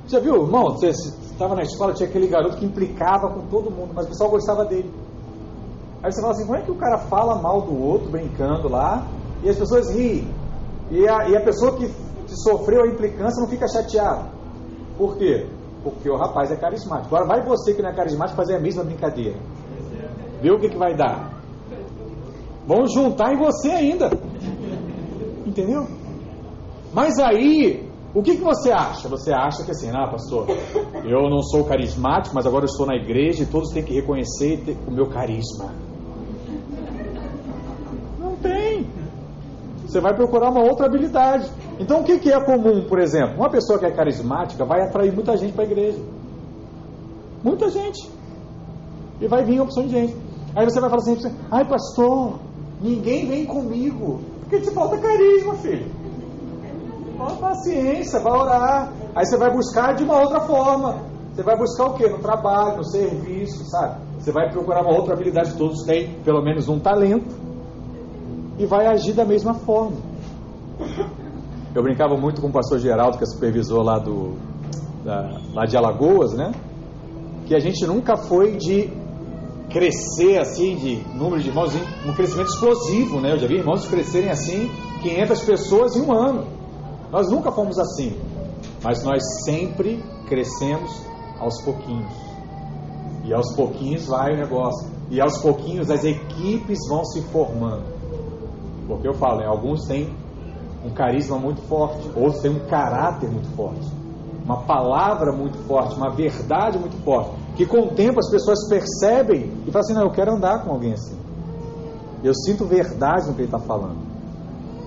Já 0.08 0.20
viu, 0.20 0.44
irmão? 0.44 0.72
Você 0.72 0.88
estava 0.88 1.56
na 1.56 1.62
escola, 1.62 1.94
tinha 1.94 2.10
aquele 2.10 2.28
garoto 2.28 2.58
que 2.58 2.66
implicava 2.66 3.30
com 3.30 3.48
todo 3.48 3.72
mundo, 3.72 3.92
mas 3.94 4.06
o 4.06 4.10
pessoal 4.10 4.30
gostava 4.30 4.66
dele. 4.66 4.92
Aí 6.02 6.12
você 6.12 6.22
fala 6.22 6.34
assim, 6.34 6.46
como 6.46 6.58
é 6.58 6.62
que 6.62 6.72
o 6.72 6.76
cara 6.76 6.98
fala 6.98 7.42
mal 7.42 7.62
do 7.62 7.78
outro, 7.78 8.10
brincando 8.10 8.70
lá, 8.70 9.06
e 9.44 9.50
as 9.50 9.58
pessoas 9.58 9.90
riem? 9.94 10.28
E 10.90 11.08
a, 11.08 11.30
e 11.30 11.38
a 11.38 11.42
pessoa 11.42 11.76
que, 11.76 11.88
que 11.88 12.36
sofreu 12.44 12.84
a 12.84 12.88
implicância 12.88 13.42
não 13.42 13.50
fica 13.50 13.68
chateada. 13.68 14.30
Por 14.98 15.18
quê? 15.18 15.48
Porque 15.84 16.10
o 16.10 16.18
rapaz 16.18 16.52
é 16.52 16.56
carismático. 16.56 17.16
Agora 17.16 17.28
vai 17.28 17.46
você 17.46 17.74
que 17.74 17.82
não 17.82 17.90
é 17.90 17.94
carismático 17.94 18.36
fazer 18.36 18.56
a 18.56 18.60
mesma 18.60 18.84
brincadeira. 18.84 19.38
Vê 20.42 20.52
o 20.52 20.60
que, 20.60 20.70
que 20.70 20.78
vai 20.78 20.96
dar. 20.96 21.40
Vão 22.66 22.88
juntar 22.88 23.34
em 23.34 23.38
você 23.38 23.70
ainda. 23.70 24.10
Entendeu? 25.46 25.88
Mas 26.94 27.20
aí, 27.20 27.90
o 28.14 28.24
que, 28.24 28.38
que 28.38 28.44
você 28.44 28.72
acha? 28.72 29.08
Você 29.10 29.32
acha 29.32 29.64
que 29.64 29.72
assim, 29.72 29.90
ah, 29.92 30.08
pastor, 30.08 30.48
eu 31.04 31.30
não 31.30 31.42
sou 31.44 31.64
carismático, 31.64 32.34
mas 32.34 32.46
agora 32.46 32.64
eu 32.64 32.70
estou 32.70 32.86
na 32.86 32.96
igreja 32.96 33.44
e 33.44 33.46
todos 33.46 33.72
têm 33.72 33.84
que 33.84 33.94
reconhecer 33.94 34.64
o 34.88 34.92
meu 34.92 35.08
carisma. 35.08 35.74
Não 38.20 38.36
tem. 38.38 38.88
Você 39.86 40.00
vai 40.00 40.16
procurar 40.16 40.50
uma 40.50 40.64
outra 40.64 40.86
habilidade. 40.88 41.50
Então, 41.80 42.02
o 42.02 42.04
que, 42.04 42.20
que 42.20 42.32
é 42.32 42.44
comum, 42.44 42.86
por 42.88 43.00
exemplo? 43.00 43.36
Uma 43.36 43.50
pessoa 43.50 43.80
que 43.80 43.86
é 43.86 43.92
carismática 43.92 44.66
vai 44.66 44.82
atrair 44.82 45.14
muita 45.14 45.38
gente 45.38 45.54
para 45.54 45.64
a 45.64 45.68
igreja. 45.68 46.00
Muita 47.44 47.70
gente. 47.70 48.10
E 49.22 49.28
vai 49.28 49.44
vir 49.44 49.60
a 49.60 49.64
opção 49.64 49.84
de 49.84 49.90
gente. 49.90 50.29
Aí 50.56 50.66
você 50.66 50.80
vai 50.80 50.90
falar 50.90 51.02
assim: 51.02 51.36
ai, 51.52 51.66
pastor, 51.66 52.40
ninguém 52.82 53.28
vem 53.28 53.46
comigo. 53.46 54.20
Porque 54.42 54.60
te 54.62 54.72
falta 54.72 54.98
carisma, 54.98 55.54
filho. 55.56 55.86
Fala 57.18 57.36
paciência, 57.36 58.20
vai 58.20 58.34
orar. 58.34 58.94
Aí 59.14 59.26
você 59.26 59.38
vai 59.38 59.52
buscar 59.52 59.94
de 59.94 60.04
uma 60.04 60.20
outra 60.20 60.40
forma. 60.42 60.98
Você 61.34 61.44
vai 61.44 61.58
buscar 61.58 61.86
o 61.88 61.94
quê? 61.94 62.08
No 62.08 62.20
trabalho, 62.20 62.78
no 62.78 62.84
serviço, 62.84 63.64
sabe? 63.70 64.02
Você 64.18 64.32
vai 64.32 64.50
procurar 64.50 64.82
uma 64.82 64.96
outra 64.96 65.14
habilidade. 65.14 65.56
Todos 65.56 65.84
têm 65.84 66.16
pelo 66.24 66.42
menos 66.42 66.68
um 66.68 66.80
talento. 66.80 67.36
E 68.58 68.66
vai 68.66 68.88
agir 68.88 69.14
da 69.14 69.26
mesma 69.26 69.54
forma. 69.54 69.98
Eu 71.74 71.84
brincava 71.84 72.18
muito 72.18 72.42
com 72.42 72.48
o 72.48 72.52
pastor 72.52 72.80
Geraldo, 72.80 73.18
que 73.18 73.24
é 73.24 73.28
supervisor 73.28 73.84
lá, 73.84 74.00
do, 74.00 74.34
da, 75.04 75.40
lá 75.54 75.66
de 75.66 75.78
Alagoas, 75.78 76.34
né? 76.34 76.52
Que 77.46 77.56
a 77.56 77.60
gente 77.60 77.86
nunca 77.86 78.18
foi 78.18 78.58
de 78.58 78.92
crescer 79.70 80.40
assim, 80.40 80.76
de 80.76 80.96
número 81.16 81.42
de 81.42 81.50
irmãos, 81.50 81.74
um 82.06 82.14
crescimento 82.14 82.50
explosivo, 82.50 83.22
né? 83.22 83.34
Eu 83.34 83.40
já 83.40 83.48
vi 83.48 83.56
irmãos 83.56 83.88
crescerem 83.88 84.30
assim, 84.30 84.70
500 85.02 85.42
pessoas 85.42 85.96
em 85.96 86.02
um 86.02 86.12
ano. 86.12 86.48
Nós 87.12 87.30
nunca 87.32 87.52
fomos 87.52 87.80
assim, 87.80 88.16
mas 88.84 89.04
nós 89.04 89.22
sempre 89.46 90.04
crescemos 90.28 90.92
aos 91.40 91.62
pouquinhos. 91.64 92.12
E 93.26 93.34
aos 93.34 93.54
pouquinhos 93.56 94.08
vai 94.08 94.34
o 94.34 94.38
negócio. 94.38 94.90
E 95.10 95.22
aos 95.22 95.38
pouquinhos 95.40 95.90
as 95.90 96.04
equipes 96.04 96.80
vão 96.88 97.04
se 97.06 97.22
formando. 97.24 97.84
Porque 98.88 99.08
eu 99.08 99.14
falo, 99.14 99.40
né, 99.40 99.46
alguns 99.46 99.86
têm 99.86 100.10
um 100.84 100.90
carisma 100.90 101.38
muito 101.38 101.62
forte, 101.64 102.10
outros 102.16 102.42
têm 102.42 102.52
um 102.52 102.66
caráter 102.68 103.30
muito 103.30 103.50
forte, 103.56 103.86
uma 104.50 104.64
palavra 104.64 105.32
muito 105.32 105.60
forte, 105.68 105.96
uma 105.96 106.10
verdade 106.10 106.80
muito 106.80 106.98
forte, 107.04 107.30
que 107.56 107.68
com 107.68 107.82
o 107.82 107.88
tempo 107.94 108.20
as 108.20 108.32
pessoas 108.32 108.68
percebem 108.68 109.54
e 109.68 109.72
falam 109.72 109.82
assim: 109.82 109.94
não, 109.94 110.02
eu 110.02 110.12
quero 110.12 110.34
andar 110.34 110.64
com 110.64 110.72
alguém 110.72 110.94
assim. 110.94 111.16
Eu 112.24 112.34
sinto 112.34 112.66
verdade 112.66 113.28
no 113.28 113.36
que 113.36 113.42
ele 113.42 113.48
está 113.48 113.60
falando. 113.60 113.98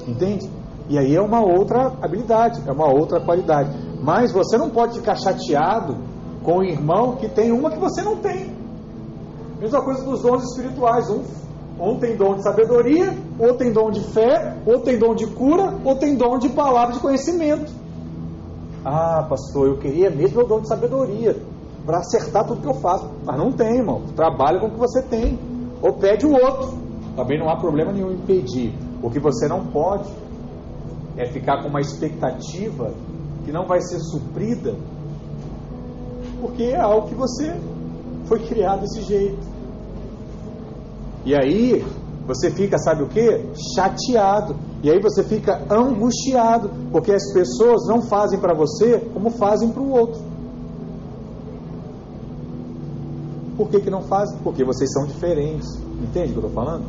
Entende? 0.07 0.51
E 0.89 0.99
aí 0.99 1.15
é 1.15 1.23
uma 1.23 1.41
outra 1.41 1.93
habilidade, 2.03 2.61
é 2.67 2.73
uma 2.73 2.93
outra 2.93 3.21
qualidade. 3.21 3.71
Mas 4.03 4.33
você 4.33 4.59
não 4.59 4.69
pode 4.69 4.99
ficar 4.99 5.15
chateado 5.15 5.97
com 6.43 6.59
o 6.59 6.65
irmão 6.65 7.15
que 7.15 7.29
tem 7.29 7.53
uma 7.53 7.71
que 7.71 7.79
você 7.79 8.03
não 8.03 8.17
tem. 8.17 8.53
Mesma 9.61 9.81
coisa 9.81 10.05
dos 10.05 10.23
dons 10.23 10.43
espirituais. 10.43 11.09
Um, 11.09 11.23
um 11.81 11.99
tem 12.01 12.17
dom 12.17 12.35
de 12.35 12.43
sabedoria, 12.43 13.17
outro 13.39 13.59
tem 13.59 13.73
dom 13.73 13.91
de 13.93 14.01
fé, 14.13 14.57
outro 14.67 14.83
tem 14.83 14.99
dom 14.99 15.15
de 15.15 15.27
cura, 15.29 15.79
outro 15.85 16.01
tem 16.01 16.17
dom 16.17 16.37
de 16.37 16.49
palavra 16.49 16.95
de 16.95 16.99
conhecimento. 16.99 17.82
Ah, 18.85 19.27
pastor, 19.29 19.69
eu 19.69 19.79
queria 19.79 20.11
mesmo 20.11 20.41
o 20.41 20.47
dom 20.47 20.61
de 20.61 20.69
sabedoria 20.69 21.37
para 21.87 21.99
acertar 21.99 22.47
tudo 22.47 22.61
que 22.61 22.69
eu 22.69 22.75
faço. 22.75 23.09
Mas 23.25 23.37
não 23.39 23.53
tem, 23.53 23.79
irmão. 23.79 24.03
Trabalha 24.17 24.61
com 24.61 24.67
o 24.67 24.71
que 24.71 24.79
você 24.79 25.03
tem. 25.03 25.39
Ou 25.81 25.95
pede 25.95 26.27
o 26.27 26.33
outro. 26.33 26.79
Também 27.17 27.39
não 27.39 27.49
há 27.49 27.57
problema 27.57 27.93
nenhum 27.93 28.13
em 28.13 28.19
pedir. 28.19 28.73
O 29.03 29.11
que 29.11 29.19
você 29.19 29.47
não 29.49 29.67
pode 29.67 30.09
é 31.17 31.27
ficar 31.27 31.63
com 31.63 31.69
uma 31.69 31.81
expectativa 31.81 32.93
que 33.45 33.53
não 33.53 33.67
vai 33.67 33.81
ser 33.81 33.99
suprida, 33.99 34.75
porque 36.41 36.63
é 36.65 36.81
algo 36.81 37.09
que 37.09 37.15
você 37.15 37.55
foi 38.27 38.39
criado 38.47 38.81
desse 38.83 39.03
jeito. 39.03 39.47
E 41.25 41.35
aí 41.35 41.85
você 42.27 42.51
fica, 42.51 42.79
sabe 42.79 43.03
o 43.03 43.09
que? 43.09 43.45
Chateado. 43.75 44.57
E 44.83 44.91
aí 44.91 45.01
você 45.01 45.23
fica 45.23 45.63
angustiado, 45.71 46.71
porque 46.91 47.13
as 47.13 47.33
pessoas 47.33 47.87
não 47.87 48.03
fazem 48.03 48.39
para 48.41 48.53
você 48.53 48.99
como 49.13 49.31
fazem 49.31 49.71
para 49.71 49.83
o 49.83 49.91
outro. 49.91 50.21
Por 53.57 53.69
que, 53.69 53.81
que 53.81 53.91
não 53.91 54.03
fazem? 54.03 54.39
Porque 54.43 54.65
vocês 54.65 54.93
são 54.93 55.07
diferentes. 55.07 55.69
Entende 56.03 56.31
o 56.31 56.33
que 56.33 56.45
eu 56.45 56.49
estou 56.49 56.51
falando? 56.51 56.85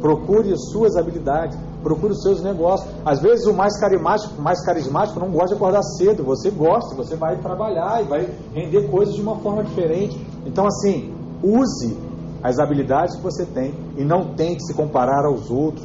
Procure 0.00 0.52
as 0.52 0.70
suas 0.70 0.96
habilidades 0.96 1.58
procure 1.82 2.12
os 2.12 2.22
seus 2.22 2.40
negócios. 2.40 2.90
Às 3.04 3.20
vezes 3.20 3.44
o 3.46 3.52
mais 3.52 3.78
carismático, 3.78 4.40
mais 4.40 4.64
carismático 4.64 5.18
não 5.18 5.30
gosta 5.30 5.48
de 5.48 5.54
acordar 5.54 5.82
cedo, 5.82 6.22
você 6.22 6.50
gosta, 6.50 6.94
você 6.94 7.16
vai 7.16 7.36
trabalhar 7.38 8.02
e 8.02 8.04
vai 8.04 8.28
render 8.54 8.88
coisas 8.88 9.14
de 9.14 9.20
uma 9.20 9.36
forma 9.36 9.64
diferente. 9.64 10.18
Então 10.46 10.66
assim, 10.66 11.12
use 11.42 11.96
as 12.42 12.58
habilidades 12.58 13.16
que 13.16 13.22
você 13.22 13.44
tem 13.44 13.74
e 13.96 14.04
não 14.04 14.34
tente 14.34 14.64
se 14.64 14.74
comparar 14.74 15.26
aos 15.26 15.50
outros. 15.50 15.84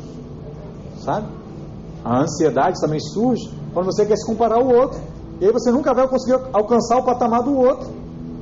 Sabe? 1.07 1.25
A 2.03 2.19
ansiedade 2.19 2.81
também 2.81 2.99
surge 2.99 3.49
quando 3.73 3.85
você 3.85 4.05
quer 4.05 4.17
se 4.17 4.27
comparar 4.27 4.57
ao 4.57 4.67
outro. 4.67 4.99
E 5.39 5.45
aí 5.45 5.51
você 5.53 5.71
nunca 5.71 5.93
vai 5.93 6.05
conseguir 6.05 6.37
alcançar 6.51 6.97
o 6.97 7.05
patamar 7.05 7.43
do 7.43 7.55
outro. 7.55 7.87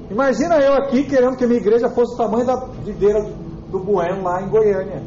Imagina 0.10 0.56
eu 0.58 0.74
aqui 0.74 1.04
querendo 1.04 1.38
que 1.38 1.44
a 1.44 1.48
minha 1.48 1.60
igreja 1.60 1.90
fosse 1.90 2.16
o 2.16 2.18
tamanho 2.18 2.44
da 2.44 2.56
videira 2.84 3.22
do 3.70 3.78
Bueno 3.78 4.24
lá 4.24 4.42
em 4.42 4.50
Goiânia. 4.50 5.04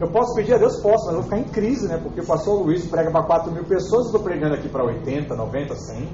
Eu 0.00 0.08
posso 0.08 0.36
pedir 0.36 0.54
a 0.54 0.58
Deus? 0.58 0.76
Posso, 0.76 1.06
mas 1.06 1.14
eu 1.14 1.22
vou 1.22 1.22
ficar 1.24 1.38
em 1.38 1.44
crise, 1.44 1.88
né? 1.88 1.98
Porque 2.00 2.20
o 2.20 2.26
pastor 2.26 2.62
Luiz 2.62 2.86
prega 2.86 3.10
para 3.10 3.24
4 3.24 3.50
mil 3.50 3.64
pessoas, 3.64 4.06
estou 4.06 4.20
pregando 4.20 4.54
aqui 4.54 4.68
para 4.68 4.84
80, 4.84 5.34
90, 5.34 5.74
100. 5.74 6.08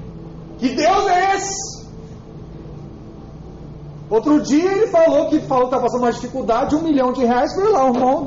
Que 0.57 0.69
Deus 0.69 1.07
é 1.07 1.35
esse? 1.35 1.85
Outro 4.09 4.41
dia 4.41 4.71
ele 4.71 4.87
falou 4.87 5.29
que 5.29 5.39
falou 5.41 5.69
que 5.69 5.75
está 5.75 5.79
passando 5.79 6.01
uma 6.01 6.11
dificuldade, 6.11 6.75
um 6.75 6.81
milhão 6.81 7.11
de 7.13 7.23
reais, 7.23 7.53
foi 7.53 7.69
lá, 7.71 7.85
o 7.85 7.93
irmão 7.93 8.23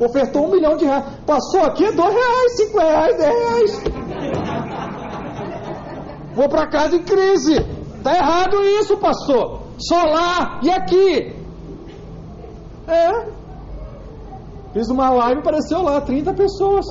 ofertou 0.00 0.46
um 0.46 0.50
milhão 0.50 0.76
de 0.76 0.84
reais. 0.84 1.04
Passou 1.26 1.62
aqui 1.62 1.90
dois 1.92 2.14
reais, 2.14 2.56
cinco 2.56 2.78
reais, 2.78 3.16
dez 3.16 3.34
reais. 3.34 3.84
Vou 6.34 6.48
para 6.48 6.66
casa 6.68 6.96
em 6.96 7.02
crise. 7.02 7.56
Tá 8.02 8.14
errado 8.14 8.62
isso, 8.80 8.96
pastor. 8.98 9.60
Só 9.78 10.04
lá 10.04 10.60
e 10.62 10.70
aqui. 10.70 11.34
É, 12.86 13.32
Fiz 14.74 14.88
uma 14.88 15.08
live, 15.08 15.38
apareceu 15.38 15.82
lá 15.82 16.00
30 16.00 16.34
pessoas. 16.34 16.84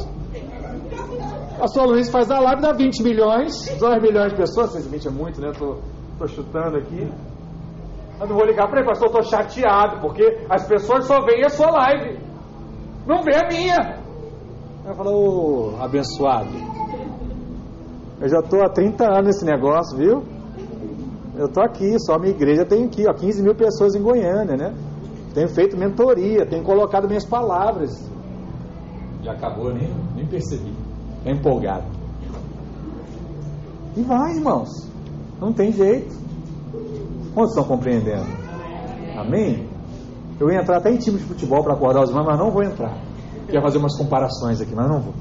Pastor 1.59 1.85
Luiz 1.85 2.09
faz 2.09 2.31
a 2.31 2.39
live, 2.39 2.61
dá 2.61 2.71
20 2.71 3.03
milhões, 3.03 3.77
2 3.77 4.01
milhões 4.01 4.31
de 4.31 4.37
pessoas, 4.37 4.87
20 4.87 5.05
é 5.05 5.11
muito, 5.11 5.41
né? 5.41 5.51
Tô, 5.51 5.79
tô 6.17 6.25
chutando 6.25 6.77
aqui. 6.77 7.11
Mas 8.17 8.29
não 8.29 8.37
vou 8.37 8.45
ligar 8.45 8.69
para 8.69 8.79
ele, 8.79 8.87
pastor, 8.87 9.09
eu 9.09 9.13
tô 9.15 9.21
chateado, 9.23 9.99
porque 9.99 10.45
as 10.49 10.65
pessoas 10.65 11.05
só 11.05 11.25
veem 11.25 11.43
a 11.45 11.49
sua 11.49 11.69
live, 11.71 12.19
não 13.05 13.23
vê 13.23 13.35
a 13.35 13.47
minha. 13.47 14.03
Eu 14.85 14.95
falo, 14.95 15.11
ô 15.11 15.73
oh, 15.77 15.83
abençoado, 15.83 16.49
eu 18.19 18.29
já 18.29 18.41
tô 18.41 18.61
há 18.61 18.69
30 18.69 19.05
anos 19.05 19.25
nesse 19.25 19.45
negócio, 19.45 19.97
viu? 19.97 20.23
Eu 21.35 21.49
tô 21.49 21.61
aqui, 21.61 21.99
só 21.99 22.19
minha 22.19 22.31
igreja 22.31 22.65
tem 22.65 22.85
aqui, 22.85 23.07
ó, 23.07 23.13
15 23.13 23.41
mil 23.41 23.55
pessoas 23.55 23.95
em 23.95 24.01
Goiânia, 24.01 24.55
né? 24.55 24.73
Tenho 25.33 25.49
feito 25.49 25.75
mentoria, 25.75 26.45
tenho 26.45 26.63
colocado 26.63 27.07
minhas 27.07 27.25
palavras. 27.25 27.91
Já 29.23 29.31
acabou, 29.31 29.73
nem, 29.73 29.89
nem 30.15 30.25
percebi. 30.25 30.73
É 31.25 31.31
empolgado. 31.31 31.85
E 33.97 34.01
vai, 34.03 34.35
irmãos. 34.35 34.69
Não 35.41 35.51
tem 35.51 35.71
jeito. 35.71 36.15
Quantos 37.33 37.51
estão 37.51 37.63
compreendendo? 37.63 38.25
Amém? 39.17 39.67
Eu 40.39 40.49
ia 40.49 40.59
entrar 40.59 40.77
até 40.77 40.91
em 40.91 40.97
time 40.97 41.17
de 41.17 41.23
futebol 41.23 41.63
para 41.63 41.73
acordar 41.73 42.03
os 42.03 42.09
irmãos, 42.09 42.25
mas 42.25 42.39
não 42.39 42.51
vou 42.51 42.63
entrar. 42.63 42.97
Queria 43.45 43.61
fazer 43.61 43.77
umas 43.77 43.97
comparações 43.97 44.59
aqui, 44.61 44.73
mas 44.75 44.89
não 44.89 44.99
vou. 44.99 45.13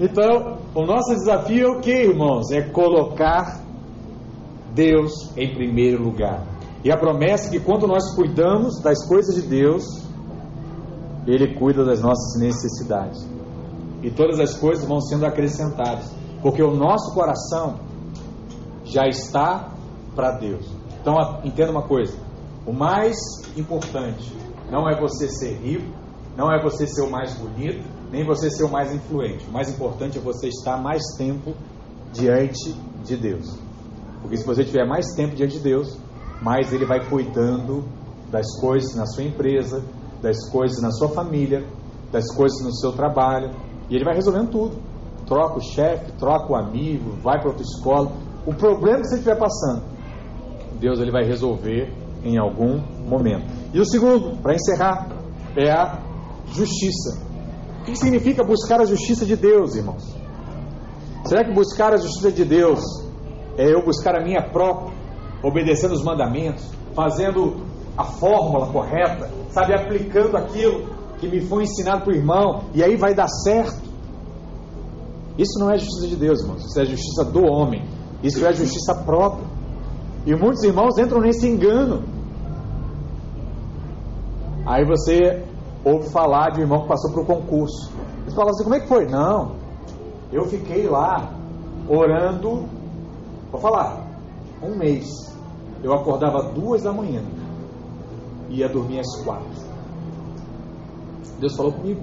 Então, 0.00 0.58
o 0.74 0.86
nosso 0.86 1.14
desafio 1.14 1.66
é 1.66 1.70
o 1.70 1.80
que, 1.80 1.92
irmãos? 1.92 2.50
É 2.50 2.62
colocar 2.62 3.60
Deus 4.74 5.30
em 5.36 5.52
primeiro 5.54 6.02
lugar. 6.02 6.46
E 6.82 6.90
a 6.90 6.96
promessa 6.96 7.48
é 7.48 7.50
que 7.50 7.60
quando 7.60 7.86
nós 7.86 8.14
cuidamos 8.14 8.80
das 8.80 9.06
coisas 9.06 9.34
de 9.34 9.42
Deus, 9.42 9.84
Ele 11.26 11.54
cuida 11.54 11.84
das 11.84 12.00
nossas 12.00 12.40
necessidades. 12.40 13.28
E 14.02 14.10
todas 14.10 14.40
as 14.40 14.54
coisas 14.54 14.86
vão 14.86 15.00
sendo 15.00 15.26
acrescentadas. 15.26 16.10
Porque 16.40 16.62
o 16.62 16.74
nosso 16.74 17.12
coração 17.12 17.80
já 18.84 19.06
está 19.06 19.68
para 20.16 20.32
Deus. 20.38 20.66
Então 21.00 21.14
entenda 21.44 21.70
uma 21.70 21.86
coisa: 21.86 22.16
o 22.66 22.72
mais 22.72 23.16
importante 23.56 24.32
não 24.70 24.88
é 24.88 24.98
você 24.98 25.28
ser 25.28 25.54
rico, 25.56 25.86
não 26.36 26.52
é 26.52 26.62
você 26.62 26.86
ser 26.86 27.02
o 27.02 27.10
mais 27.10 27.34
bonito, 27.34 27.84
nem 28.10 28.24
você 28.24 28.50
ser 28.50 28.64
o 28.64 28.70
mais 28.70 28.94
influente. 28.94 29.46
O 29.46 29.52
mais 29.52 29.68
importante 29.68 30.18
é 30.18 30.20
você 30.20 30.48
estar 30.48 30.76
mais 30.76 31.02
tempo 31.16 31.54
diante 32.12 32.74
de 33.04 33.16
Deus. 33.16 33.58
Porque 34.20 34.36
se 34.36 34.46
você 34.46 34.64
tiver 34.64 34.86
mais 34.86 35.14
tempo 35.14 35.34
diante 35.34 35.56
de 35.56 35.62
Deus, 35.62 35.98
mais 36.42 36.72
Ele 36.72 36.84
vai 36.84 37.08
cuidando 37.08 37.84
das 38.30 38.46
coisas 38.60 38.94
na 38.94 39.06
sua 39.06 39.24
empresa, 39.24 39.82
das 40.22 40.48
coisas 40.50 40.80
na 40.80 40.90
sua 40.90 41.08
família, 41.08 41.66
das 42.12 42.32
coisas 42.34 42.62
no 42.62 42.72
seu 42.74 42.92
trabalho, 42.92 43.50
e 43.88 43.96
Ele 43.96 44.04
vai 44.04 44.14
resolvendo 44.14 44.50
tudo. 44.50 44.76
Troca 45.26 45.58
o 45.58 45.60
chefe, 45.60 46.12
troca 46.12 46.52
o 46.52 46.56
amigo, 46.56 47.12
vai 47.22 47.38
para 47.38 47.48
outra 47.48 47.62
escola. 47.62 48.12
O 48.46 48.54
problema 48.54 49.00
que 49.00 49.08
você 49.08 49.16
estiver 49.16 49.38
passando, 49.38 49.82
Deus 50.80 50.98
ele 50.98 51.10
vai 51.10 51.24
resolver 51.24 51.92
em 52.24 52.38
algum 52.38 52.80
momento. 53.08 53.46
E 53.72 53.80
o 53.80 53.84
segundo, 53.84 54.36
para 54.42 54.54
encerrar, 54.54 55.08
é 55.56 55.70
a 55.70 55.98
justiça. 56.52 57.18
O 57.80 57.84
que 57.84 57.96
significa 57.96 58.44
buscar 58.44 58.80
a 58.80 58.84
justiça 58.84 59.24
de 59.24 59.36
Deus, 59.36 59.74
irmãos? 59.74 60.04
Será 61.24 61.44
que 61.44 61.52
buscar 61.52 61.92
a 61.92 61.96
justiça 61.96 62.32
de 62.32 62.44
Deus 62.44 62.80
é 63.56 63.72
eu 63.72 63.84
buscar 63.84 64.16
a 64.16 64.22
minha 64.22 64.42
própria, 64.42 64.92
obedecendo 65.42 65.92
os 65.92 66.04
mandamentos, 66.04 66.64
fazendo 66.94 67.64
a 67.96 68.04
fórmula 68.04 68.72
correta, 68.72 69.30
sabe, 69.50 69.74
aplicando 69.74 70.36
aquilo 70.36 70.88
que 71.18 71.28
me 71.28 71.40
foi 71.40 71.64
ensinado 71.64 72.04
por 72.04 72.14
irmão, 72.14 72.64
e 72.74 72.82
aí 72.82 72.96
vai 72.96 73.14
dar 73.14 73.28
certo? 73.28 73.90
Isso 75.38 75.58
não 75.58 75.70
é 75.70 75.78
justiça 75.78 76.08
de 76.08 76.16
Deus, 76.16 76.40
irmãos. 76.40 76.64
Isso 76.64 76.80
é 76.80 76.84
justiça 76.84 77.24
do 77.24 77.44
homem. 77.44 77.84
Isso 78.22 78.44
é 78.44 78.52
justiça 78.52 78.94
própria. 78.94 79.46
E 80.26 80.34
muitos 80.34 80.62
irmãos 80.62 80.98
entram 80.98 81.20
nesse 81.20 81.48
engano. 81.48 82.02
Aí 84.66 84.84
você 84.84 85.42
ouve 85.84 86.10
falar 86.10 86.50
de 86.50 86.60
um 86.60 86.62
irmão 86.62 86.82
que 86.82 86.88
passou 86.88 87.12
para 87.12 87.22
o 87.22 87.26
concurso. 87.26 87.90
Eles 88.22 88.34
falam 88.34 88.50
assim: 88.50 88.64
como 88.64 88.74
é 88.74 88.80
que 88.80 88.88
foi? 88.88 89.06
Não, 89.06 89.56
eu 90.32 90.44
fiquei 90.44 90.86
lá 90.86 91.32
orando, 91.88 92.68
vou 93.50 93.60
falar, 93.60 94.06
um 94.62 94.76
mês. 94.76 95.06
Eu 95.82 95.94
acordava 95.94 96.52
duas 96.52 96.82
da 96.82 96.92
manhã 96.92 97.22
e 98.50 98.58
ia 98.58 98.68
dormir 98.68 99.00
às 99.00 99.24
quatro. 99.24 99.48
Deus 101.40 101.56
falou 101.56 101.72
comigo. 101.72 102.02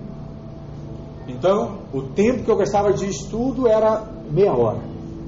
Então, 1.27 1.79
o 1.93 2.01
tempo 2.01 2.43
que 2.43 2.51
eu 2.51 2.57
gastava 2.57 2.91
de 2.93 3.05
estudo 3.05 3.67
era 3.67 4.03
meia 4.31 4.53
hora, 4.53 4.79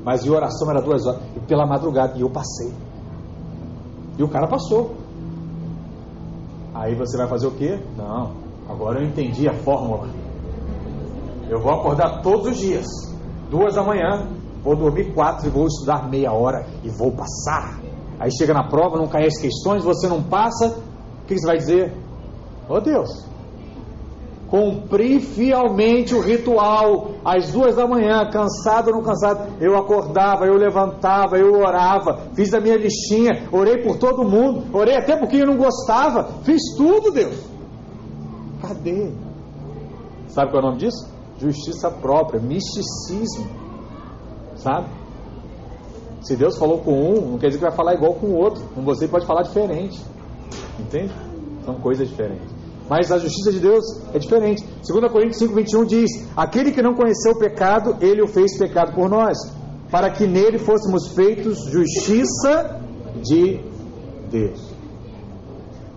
mas 0.04 0.24
de 0.24 0.32
oração 0.32 0.70
era 0.70 0.82
duas 0.82 1.06
horas, 1.06 1.22
e 1.36 1.40
pela 1.42 1.66
madrugada, 1.66 2.18
e 2.18 2.22
eu 2.22 2.30
passei. 2.30 2.74
E 4.18 4.24
o 4.24 4.28
cara 4.28 4.48
passou. 4.48 4.96
Aí 6.74 6.96
você 6.96 7.18
vai 7.18 7.28
fazer 7.28 7.48
o 7.48 7.52
quê? 7.52 7.80
Não, 7.98 8.32
agora 8.70 9.02
eu 9.02 9.08
entendi 9.08 9.48
a 9.48 9.54
fórmula. 9.54 10.08
Eu 11.50 11.60
vou 11.62 11.74
acordar 11.74 12.22
todos 12.22 12.48
os 12.48 12.58
dias, 12.58 12.86
duas 13.50 13.76
da 13.76 13.84
manhã, 13.84 14.28
vou 14.64 14.76
dormir 14.76 15.14
quatro 15.14 15.48
e 15.48 15.50
vou 15.50 15.66
estudar 15.66 16.08
meia 16.10 16.32
hora 16.32 16.66
e 16.84 16.90
vou 16.90 17.12
passar. 17.12 17.80
Aí 18.20 18.30
chega 18.32 18.54
na 18.54 18.68
prova, 18.68 18.98
não 18.98 19.08
cai 19.08 19.26
as 19.26 19.38
questões, 19.38 19.84
você 19.84 20.08
não 20.08 20.22
passa, 20.22 20.78
o 21.24 21.26
que 21.26 21.38
você 21.38 21.48
vai 21.48 21.58
dizer? 21.58 21.96
Oh 22.68 22.80
Deus, 22.80 23.29
cumpri 24.50 25.20
fielmente 25.20 26.16
o 26.16 26.22
ritual 26.22 27.12
às 27.24 27.52
duas 27.52 27.76
da 27.76 27.88
manhã, 27.88 28.30
cansado 28.32 28.90
ou 28.90 28.96
não 28.96 29.04
cansado, 29.04 29.48
eu 29.62 29.78
acordava, 29.78 30.46
eu 30.46 30.56
levantava, 30.56 31.38
eu 31.38 31.54
orava, 31.54 32.28
fiz 32.34 32.54
a 32.54 32.60
minha 32.60 32.76
listinha, 32.76 33.48
orei 33.52 33.78
por 33.84 33.98
todo 33.98 34.28
mundo, 34.28 34.66
orei 34.76 34.98
até 34.98 35.16
porque 35.16 35.38
eu 35.38 35.46
não 35.46 35.58
gostava, 35.58 36.24
fiz 36.44 36.62
tudo, 36.76 37.12
Deus. 37.12 37.38
Cadê? 38.62 39.12
Sabe 40.28 40.52
qual 40.52 40.64
é 40.64 40.66
o 40.66 40.70
nome 40.70 40.80
disso? 40.80 41.08
Justiça 41.38 41.90
própria, 41.90 42.42
misticismo. 42.42 43.48
Sabe? 44.56 44.88
Se 46.22 46.36
Deus 46.36 46.58
falou 46.58 46.80
com 46.80 46.92
um, 46.92 47.32
não 47.32 47.38
quer 47.38 47.48
dizer 47.48 47.60
que 47.60 47.66
vai 47.66 47.76
falar 47.76 47.94
igual 47.94 48.14
com 48.16 48.28
o 48.28 48.36
outro. 48.36 48.62
Com 48.76 48.84
você 48.84 49.08
pode 49.08 49.26
falar 49.26 49.44
diferente. 49.44 50.00
Entende? 50.78 51.14
São 51.64 51.76
coisas 51.76 52.10
diferentes. 52.10 52.59
Mas 52.90 53.12
a 53.12 53.20
justiça 53.20 53.52
de 53.52 53.60
Deus 53.60 53.86
é 54.14 54.18
diferente. 54.18 54.66
2 54.88 55.12
Coríntios 55.12 55.38
5, 55.38 55.54
21 55.54 55.86
diz: 55.86 56.10
Aquele 56.36 56.72
que 56.72 56.82
não 56.82 56.96
conheceu 56.96 57.34
o 57.34 57.40
pecado, 57.40 57.96
ele 58.02 58.22
o 58.24 58.28
fez 58.28 58.58
pecado 58.58 58.94
por 58.96 59.08
nós, 59.08 59.38
para 59.92 60.10
que 60.10 60.26
nele 60.26 60.58
fôssemos 60.58 61.10
feitos 61.10 61.66
justiça 61.66 62.82
de 63.22 63.60
Deus. 64.32 64.70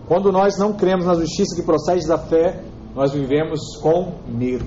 Quando 0.06 0.30
nós 0.30 0.58
não 0.58 0.74
cremos 0.74 1.06
na 1.06 1.14
justiça 1.14 1.56
que 1.56 1.62
procede 1.62 2.06
da 2.06 2.18
fé, 2.18 2.60
nós 2.94 3.12
vivemos 3.12 3.60
com 3.80 4.12
medo. 4.28 4.66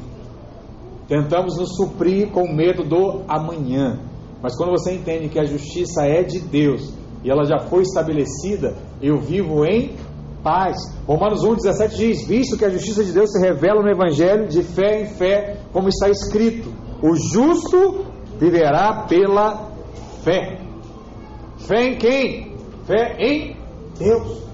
Tentamos 1.08 1.56
nos 1.58 1.76
suprir 1.76 2.32
com 2.32 2.52
medo 2.52 2.84
do 2.84 3.22
amanhã. 3.28 4.00
Mas 4.42 4.56
quando 4.58 4.72
você 4.72 4.94
entende 4.94 5.30
que 5.30 5.40
a 5.40 5.46
justiça 5.46 6.04
é 6.04 6.24
de 6.24 6.40
Deus 6.40 6.92
e 7.24 7.30
ela 7.30 7.46
já 7.46 7.60
foi 7.60 7.84
estabelecida, 7.84 8.76
eu 9.02 9.20
vivo 9.20 9.64
em 9.66 9.96
paz. 10.46 10.78
Romanos 11.08 11.44
1,17 11.44 11.96
diz: 11.96 12.28
Visto 12.28 12.56
que 12.56 12.64
a 12.64 12.70
justiça 12.70 13.04
de 13.04 13.12
Deus 13.12 13.32
se 13.32 13.40
revela 13.40 13.82
no 13.82 13.90
Evangelho, 13.90 14.48
de 14.48 14.62
fé 14.62 15.02
em 15.02 15.08
fé, 15.08 15.58
como 15.74 15.90
está 15.90 16.08
escrito: 16.08 16.72
O 17.02 17.16
justo 17.16 18.06
viverá 18.40 19.08
pela 19.10 19.72
fé. 20.24 20.62
Fé 21.58 21.88
em 21.88 21.98
quem? 21.98 22.56
Fé 22.86 23.18
em 23.20 23.58
Deus. 23.98 24.46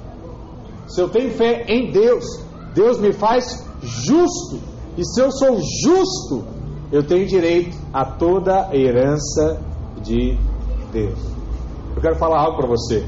Se 0.88 1.02
eu 1.02 1.10
tenho 1.10 1.32
fé 1.32 1.66
em 1.68 1.92
Deus, 1.92 2.26
Deus 2.74 2.98
me 3.00 3.12
faz 3.12 3.68
justo. 3.82 4.59
E 4.97 5.04
se 5.05 5.22
eu 5.22 5.32
sou 5.32 5.58
justo, 5.84 6.46
eu 6.92 7.04
tenho 7.04 7.28
direito 7.28 7.78
a 7.93 8.05
toda 8.05 8.70
a 8.70 8.76
herança 8.76 9.62
de 10.01 10.38
Deus. 10.92 11.20
Eu 11.96 12.01
quero 12.01 12.16
falar 12.16 12.39
algo 12.39 12.58
para 12.58 12.68
você. 12.68 13.05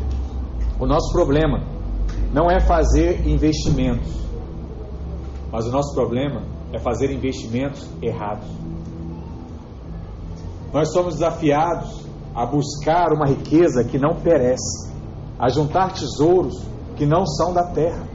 O 0.79 0.85
nosso 0.85 1.11
problema 1.13 1.72
não 2.33 2.49
é 2.49 2.59
fazer 2.59 3.27
investimentos, 3.27 4.11
mas 5.51 5.67
o 5.67 5.71
nosso 5.71 5.93
problema 5.93 6.41
é 6.73 6.79
fazer 6.79 7.11
investimentos 7.11 7.87
errados. 8.01 8.47
Nós 10.73 10.91
somos 10.91 11.13
desafiados 11.13 12.03
a 12.33 12.43
buscar 12.47 13.13
uma 13.13 13.27
riqueza 13.27 13.83
que 13.83 13.99
não 13.99 14.15
perece, 14.15 14.91
a 15.37 15.47
juntar 15.49 15.93
tesouros 15.93 16.59
que 16.95 17.05
não 17.05 17.27
são 17.27 17.53
da 17.53 17.67
terra, 17.67 18.07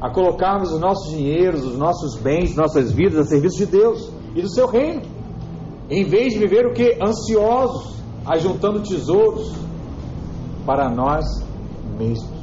a 0.00 0.08
colocarmos 0.08 0.72
os 0.72 0.78
nossos 0.78 1.10
dinheiros, 1.10 1.64
os 1.64 1.76
nossos 1.76 2.14
bens, 2.14 2.54
nossas 2.54 2.92
vidas 2.92 3.18
a 3.18 3.24
serviço 3.24 3.56
de 3.56 3.66
Deus 3.66 4.12
e 4.36 4.40
do 4.40 4.48
seu 4.48 4.68
reino, 4.68 5.02
em 5.90 6.04
vez 6.04 6.32
de 6.32 6.38
viver 6.38 6.64
o 6.64 6.72
que? 6.72 6.96
Ansiosos, 7.02 7.96
ajuntando 8.24 8.80
tesouros 8.82 9.52
para 10.64 10.88
nós 10.88 11.24
mesmos 11.98 12.37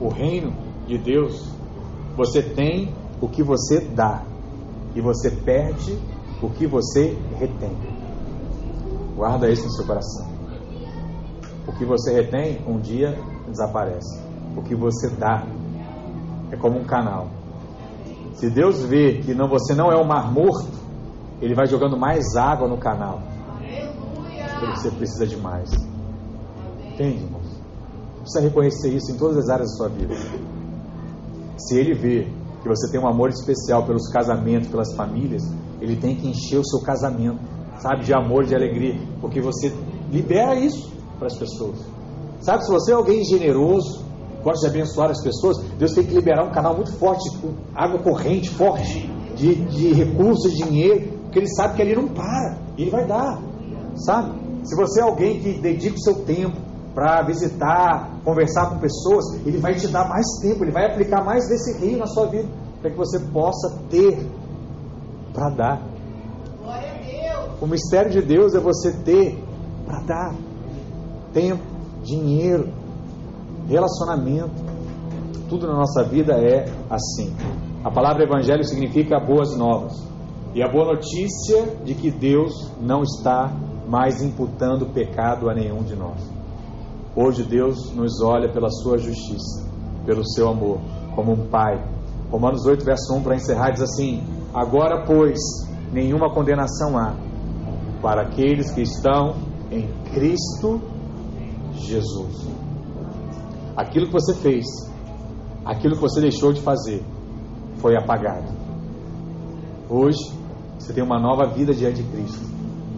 o 0.00 0.08
reino 0.08 0.52
de 0.86 0.98
Deus, 0.98 1.50
você 2.16 2.42
tem 2.42 2.94
o 3.20 3.28
que 3.28 3.42
você 3.42 3.80
dá 3.80 4.22
e 4.94 5.00
você 5.00 5.30
perde 5.30 5.98
o 6.42 6.50
que 6.50 6.66
você 6.66 7.16
retém. 7.38 7.76
Guarda 9.14 9.50
isso 9.50 9.64
no 9.64 9.72
seu 9.72 9.86
coração. 9.86 10.26
O 11.66 11.72
que 11.72 11.84
você 11.84 12.12
retém, 12.12 12.60
um 12.66 12.78
dia 12.78 13.18
desaparece. 13.48 14.22
O 14.56 14.62
que 14.62 14.74
você 14.74 15.08
dá 15.10 15.44
é 16.50 16.56
como 16.56 16.78
um 16.78 16.84
canal. 16.84 17.28
Se 18.34 18.50
Deus 18.50 18.84
vê 18.84 19.18
que 19.18 19.34
não, 19.34 19.48
você 19.48 19.74
não 19.74 19.90
é 19.90 19.96
um 19.96 20.06
mar 20.06 20.30
morto, 20.30 20.78
Ele 21.40 21.54
vai 21.54 21.66
jogando 21.66 21.96
mais 21.96 22.36
água 22.36 22.68
no 22.68 22.78
canal. 22.78 23.22
Porque 24.58 24.76
você 24.76 24.90
precisa 24.90 25.26
de 25.26 25.36
mais. 25.36 25.70
Entende? 26.86 27.35
Precisa 28.26 28.40
reconhecer 28.40 28.88
isso 28.92 29.12
em 29.12 29.16
todas 29.16 29.38
as 29.38 29.48
áreas 29.48 29.70
da 29.70 29.76
sua 29.76 29.88
vida. 29.88 30.14
Se 31.56 31.78
ele 31.78 31.94
vê 31.94 32.28
que 32.60 32.68
você 32.68 32.90
tem 32.90 33.00
um 33.00 33.06
amor 33.06 33.30
especial 33.30 33.86
pelos 33.86 34.10
casamentos, 34.10 34.68
pelas 34.68 34.92
famílias, 34.94 35.42
ele 35.80 35.96
tem 35.96 36.16
que 36.16 36.28
encher 36.28 36.58
o 36.58 36.64
seu 36.64 36.80
casamento, 36.80 37.38
sabe, 37.78 38.04
de 38.04 38.12
amor, 38.12 38.44
de 38.44 38.54
alegria, 38.54 38.98
porque 39.20 39.40
você 39.40 39.72
libera 40.10 40.58
isso 40.58 40.92
para 41.18 41.28
as 41.28 41.38
pessoas. 41.38 41.78
Sabe, 42.40 42.64
se 42.64 42.70
você 42.70 42.90
é 42.90 42.94
alguém 42.94 43.24
generoso, 43.24 44.04
gosta 44.42 44.68
de 44.68 44.76
abençoar 44.76 45.10
as 45.10 45.22
pessoas, 45.22 45.58
Deus 45.78 45.94
tem 45.94 46.04
que 46.04 46.14
liberar 46.14 46.44
um 46.44 46.50
canal 46.50 46.74
muito 46.74 46.92
forte, 46.94 47.30
com 47.38 47.54
água 47.74 48.02
corrente 48.02 48.50
forte, 48.50 49.08
de, 49.36 49.54
de 49.54 49.92
recursos, 49.92 50.52
dinheiro, 50.52 51.16
Porque 51.24 51.38
ele 51.40 51.54
sabe 51.54 51.76
que 51.76 51.82
ali 51.82 51.94
não 51.94 52.08
para. 52.08 52.58
Ele 52.76 52.90
vai 52.90 53.06
dar. 53.06 53.40
Sabe? 53.94 54.32
Se 54.64 54.74
você 54.74 55.00
é 55.00 55.04
alguém 55.04 55.40
que 55.40 55.60
dedica 55.60 55.94
o 55.94 56.00
seu 56.00 56.24
tempo 56.24 56.65
para 56.96 57.22
visitar, 57.24 58.10
conversar 58.24 58.70
com 58.70 58.78
pessoas, 58.78 59.34
ele 59.44 59.58
vai 59.58 59.74
te 59.74 59.86
dar 59.86 60.08
mais 60.08 60.24
tempo, 60.40 60.64
ele 60.64 60.72
vai 60.72 60.86
aplicar 60.86 61.22
mais 61.22 61.46
desse 61.46 61.78
rio 61.78 61.98
na 61.98 62.06
sua 62.06 62.26
vida, 62.28 62.48
para 62.80 62.90
que 62.90 62.96
você 62.96 63.20
possa 63.20 63.82
ter 63.90 64.26
para 65.34 65.50
dar. 65.50 65.82
Glória 66.58 66.88
a 66.88 67.34
Deus. 67.34 67.60
O 67.60 67.66
mistério 67.66 68.10
de 68.10 68.22
Deus 68.22 68.54
é 68.54 68.60
você 68.60 68.92
ter 69.04 69.38
para 69.84 70.00
dar 70.04 70.34
tempo, 71.34 71.62
dinheiro, 72.02 72.72
relacionamento. 73.68 74.64
Tudo 75.50 75.66
na 75.66 75.74
nossa 75.74 76.02
vida 76.02 76.32
é 76.32 76.64
assim. 76.88 77.36
A 77.84 77.90
palavra 77.90 78.24
evangelho 78.24 78.64
significa 78.64 79.20
boas 79.20 79.54
novas. 79.54 79.92
E 80.54 80.62
a 80.62 80.72
boa 80.72 80.94
notícia 80.94 81.76
de 81.84 81.94
que 81.94 82.10
Deus 82.10 82.72
não 82.80 83.02
está 83.02 83.52
mais 83.86 84.22
imputando 84.22 84.86
pecado 84.86 85.50
a 85.50 85.54
nenhum 85.54 85.82
de 85.82 85.94
nós. 85.94 86.35
Hoje 87.18 87.44
Deus 87.44 87.90
nos 87.94 88.20
olha 88.20 88.52
pela 88.52 88.68
sua 88.68 88.98
justiça, 88.98 89.66
pelo 90.04 90.22
seu 90.22 90.50
amor, 90.50 90.78
como 91.14 91.32
um 91.32 91.48
pai. 91.48 91.82
Romanos 92.30 92.66
8, 92.66 92.84
verso 92.84 93.14
1, 93.14 93.22
para 93.22 93.36
encerrar, 93.36 93.70
diz 93.70 93.80
assim: 93.80 94.22
Agora, 94.52 95.02
pois, 95.06 95.38
nenhuma 95.90 96.30
condenação 96.34 96.98
há 96.98 97.14
para 98.02 98.20
aqueles 98.20 98.70
que 98.70 98.82
estão 98.82 99.34
em 99.72 99.88
Cristo 100.12 100.78
Jesus. 101.72 102.48
Aquilo 103.74 104.08
que 104.08 104.12
você 104.12 104.34
fez, 104.34 104.66
aquilo 105.64 105.94
que 105.94 106.02
você 106.02 106.20
deixou 106.20 106.52
de 106.52 106.60
fazer, 106.60 107.02
foi 107.76 107.96
apagado. 107.96 108.52
Hoje, 109.88 110.18
você 110.78 110.92
tem 110.92 111.02
uma 111.02 111.18
nova 111.18 111.46
vida 111.46 111.72
diante 111.72 112.02
de 112.02 112.10
Cristo. 112.10 112.44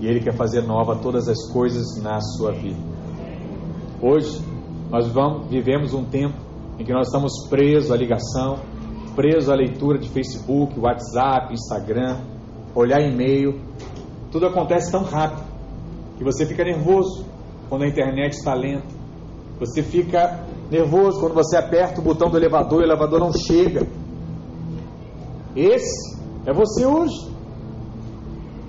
E 0.00 0.06
Ele 0.08 0.18
quer 0.20 0.34
fazer 0.34 0.62
nova 0.62 0.96
todas 0.96 1.28
as 1.28 1.52
coisas 1.52 2.02
na 2.02 2.20
sua 2.20 2.50
vida. 2.50 2.97
Hoje, 4.00 4.40
nós 4.90 5.08
vamos, 5.08 5.48
vivemos 5.48 5.92
um 5.92 6.04
tempo 6.04 6.36
em 6.78 6.84
que 6.84 6.92
nós 6.92 7.08
estamos 7.08 7.32
presos 7.50 7.90
à 7.90 7.96
ligação, 7.96 8.60
presos 9.16 9.50
à 9.50 9.56
leitura 9.56 9.98
de 9.98 10.08
Facebook, 10.08 10.78
WhatsApp, 10.78 11.52
Instagram, 11.52 12.20
olhar 12.76 13.00
e-mail. 13.00 13.60
Tudo 14.30 14.46
acontece 14.46 14.92
tão 14.92 15.02
rápido 15.02 15.42
que 16.16 16.22
você 16.22 16.46
fica 16.46 16.62
nervoso 16.62 17.26
quando 17.68 17.82
a 17.82 17.88
internet 17.88 18.34
está 18.34 18.54
lenta. 18.54 18.86
Você 19.58 19.82
fica 19.82 20.46
nervoso 20.70 21.18
quando 21.18 21.34
você 21.34 21.56
aperta 21.56 22.00
o 22.00 22.04
botão 22.04 22.30
do 22.30 22.36
elevador 22.36 22.82
e 22.82 22.84
o 22.84 22.86
elevador 22.86 23.18
não 23.18 23.32
chega. 23.32 23.84
Esse 25.56 26.16
é 26.46 26.52
você 26.52 26.86
hoje. 26.86 27.28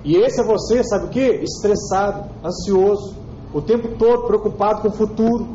E 0.04 0.16
esse 0.16 0.40
é 0.40 0.44
você, 0.44 0.82
sabe 0.82 1.06
o 1.06 1.08
que? 1.10 1.20
Estressado, 1.20 2.30
ansioso, 2.44 3.19
o 3.52 3.60
tempo 3.60 3.96
todo 3.96 4.26
preocupado 4.26 4.82
com 4.82 4.88
o 4.88 4.92
futuro 4.92 5.48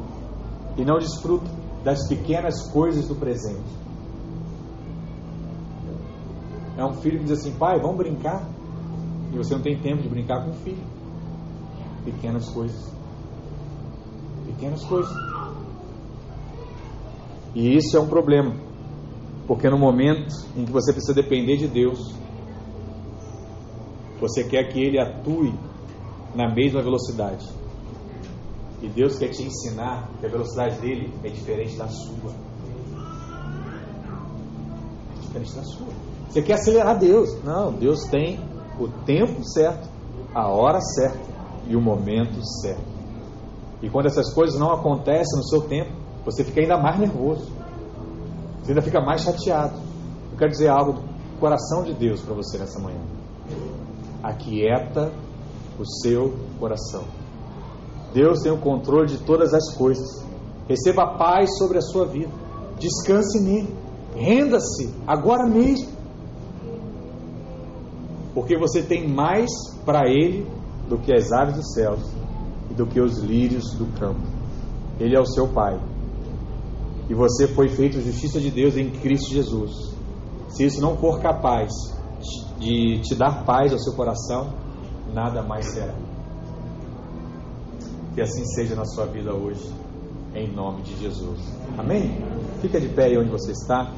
e 0.77 0.83
não 0.83 0.97
desfruta 0.97 1.49
das 1.83 2.07
pequenas 2.07 2.69
coisas 2.71 3.07
do 3.07 3.15
presente. 3.15 3.85
É 6.77 6.83
um 6.83 6.93
filho 6.95 7.19
que 7.19 7.25
diz 7.25 7.39
assim: 7.39 7.53
pai, 7.53 7.79
vamos 7.79 7.97
brincar. 7.97 8.45
E 9.31 9.37
você 9.37 9.53
não 9.55 9.61
tem 9.61 9.79
tempo 9.79 10.01
de 10.01 10.09
brincar 10.09 10.43
com 10.43 10.51
o 10.51 10.53
filho. 10.55 10.83
Pequenas 12.03 12.49
coisas. 12.49 12.91
Pequenas 14.45 14.83
coisas. 14.83 15.13
E 17.53 17.75
isso 17.77 17.95
é 17.95 17.99
um 17.99 18.07
problema. 18.07 18.53
Porque 19.47 19.69
no 19.69 19.77
momento 19.77 20.33
em 20.57 20.65
que 20.65 20.71
você 20.71 20.91
precisa 20.91 21.13
depender 21.13 21.57
de 21.57 21.67
Deus, 21.67 22.13
você 24.19 24.43
quer 24.43 24.63
que 24.71 24.79
Ele 24.79 24.99
atue 24.99 25.53
na 26.35 26.53
mesma 26.53 26.81
velocidade. 26.81 27.45
E 28.85 28.89
Deus 28.89 29.17
quer 29.17 29.29
te 29.29 29.41
ensinar 29.41 30.07
que 30.19 30.27
a 30.27 30.29
velocidade 30.29 30.79
dele 30.79 31.11
é 31.23 31.29
diferente 31.29 31.75
da 31.75 31.87
sua. 31.87 32.31
É 35.17 35.21
diferente 35.21 35.55
da 35.55 35.63
sua. 35.63 35.87
Você 36.29 36.41
quer 36.43 36.53
acelerar 36.53 36.99
Deus? 36.99 37.43
Não, 37.43 37.73
Deus 37.73 38.03
tem 38.03 38.39
o 38.79 38.87
tempo 39.03 39.43
certo, 39.43 39.89
a 40.35 40.47
hora 40.49 40.79
certa 40.81 41.17
e 41.67 41.75
o 41.75 41.81
momento 41.81 42.39
certo. 42.61 42.85
E 43.81 43.89
quando 43.89 44.05
essas 44.05 44.31
coisas 44.31 44.59
não 44.59 44.71
acontecem 44.71 45.35
no 45.35 45.45
seu 45.45 45.61
tempo, 45.61 45.91
você 46.23 46.43
fica 46.43 46.61
ainda 46.61 46.77
mais 46.77 46.99
nervoso. 46.99 47.51
Você 48.61 48.71
ainda 48.71 48.83
fica 48.83 49.01
mais 49.01 49.21
chateado. 49.21 49.79
Eu 50.31 50.37
quero 50.37 50.51
dizer 50.51 50.67
algo 50.67 50.93
do 50.93 51.39
coração 51.39 51.81
de 51.83 51.93
Deus 51.95 52.21
para 52.21 52.35
você 52.35 52.59
nessa 52.59 52.79
manhã. 52.79 53.01
Aquieta 54.21 55.11
o 55.79 55.85
seu 56.03 56.35
coração. 56.59 57.24
Deus 58.15 58.39
tem 58.39 58.51
o 58.51 58.57
controle 58.57 59.07
de 59.07 59.17
todas 59.17 59.53
as 59.53 59.75
coisas. 59.75 60.25
Receba 60.69 61.17
paz 61.17 61.57
sobre 61.57 61.79
a 61.79 61.81
sua 61.81 62.05
vida. 62.05 62.31
Descanse 62.79 63.41
nele. 63.41 63.75
Renda-se 64.15 64.89
agora 65.05 65.45
mesmo. 65.45 65.89
Porque 68.33 68.57
você 68.57 68.81
tem 68.81 69.05
mais 69.05 69.51
para 69.85 70.09
ele 70.09 70.47
do 70.87 70.97
que 70.97 71.13
as 71.13 71.29
aves 71.33 71.55
dos 71.55 71.73
céus 71.73 71.99
e 72.71 72.73
do 72.73 72.87
que 72.87 73.01
os 73.01 73.17
lírios 73.17 73.73
do 73.73 73.85
campo. 73.99 74.21
Ele 74.97 75.13
é 75.13 75.19
o 75.19 75.25
seu 75.25 75.49
Pai. 75.49 75.77
E 77.09 77.13
você 77.13 77.49
foi 77.49 77.67
feito 77.67 77.99
justiça 77.99 78.39
de 78.39 78.49
Deus 78.49 78.77
em 78.77 78.91
Cristo 78.91 79.29
Jesus. 79.29 79.93
Se 80.47 80.63
isso 80.63 80.81
não 80.81 80.95
for 80.95 81.19
capaz 81.19 81.69
de 82.57 83.01
te 83.01 83.13
dar 83.13 83.43
paz 83.43 83.73
ao 83.73 83.79
seu 83.79 83.93
coração, 83.93 84.53
nada 85.13 85.43
mais 85.43 85.65
será. 85.73 86.04
Que 88.15 88.21
assim 88.21 88.45
seja 88.45 88.75
na 88.75 88.85
sua 88.85 89.05
vida 89.05 89.33
hoje, 89.33 89.69
em 90.33 90.49
nome 90.49 90.81
de 90.83 90.95
Jesus. 90.97 91.39
Amém? 91.77 92.17
Fica 92.61 92.79
de 92.79 92.87
pé 92.87 93.07
aí 93.07 93.17
onde 93.17 93.29
você 93.29 93.51
está. 93.51 93.93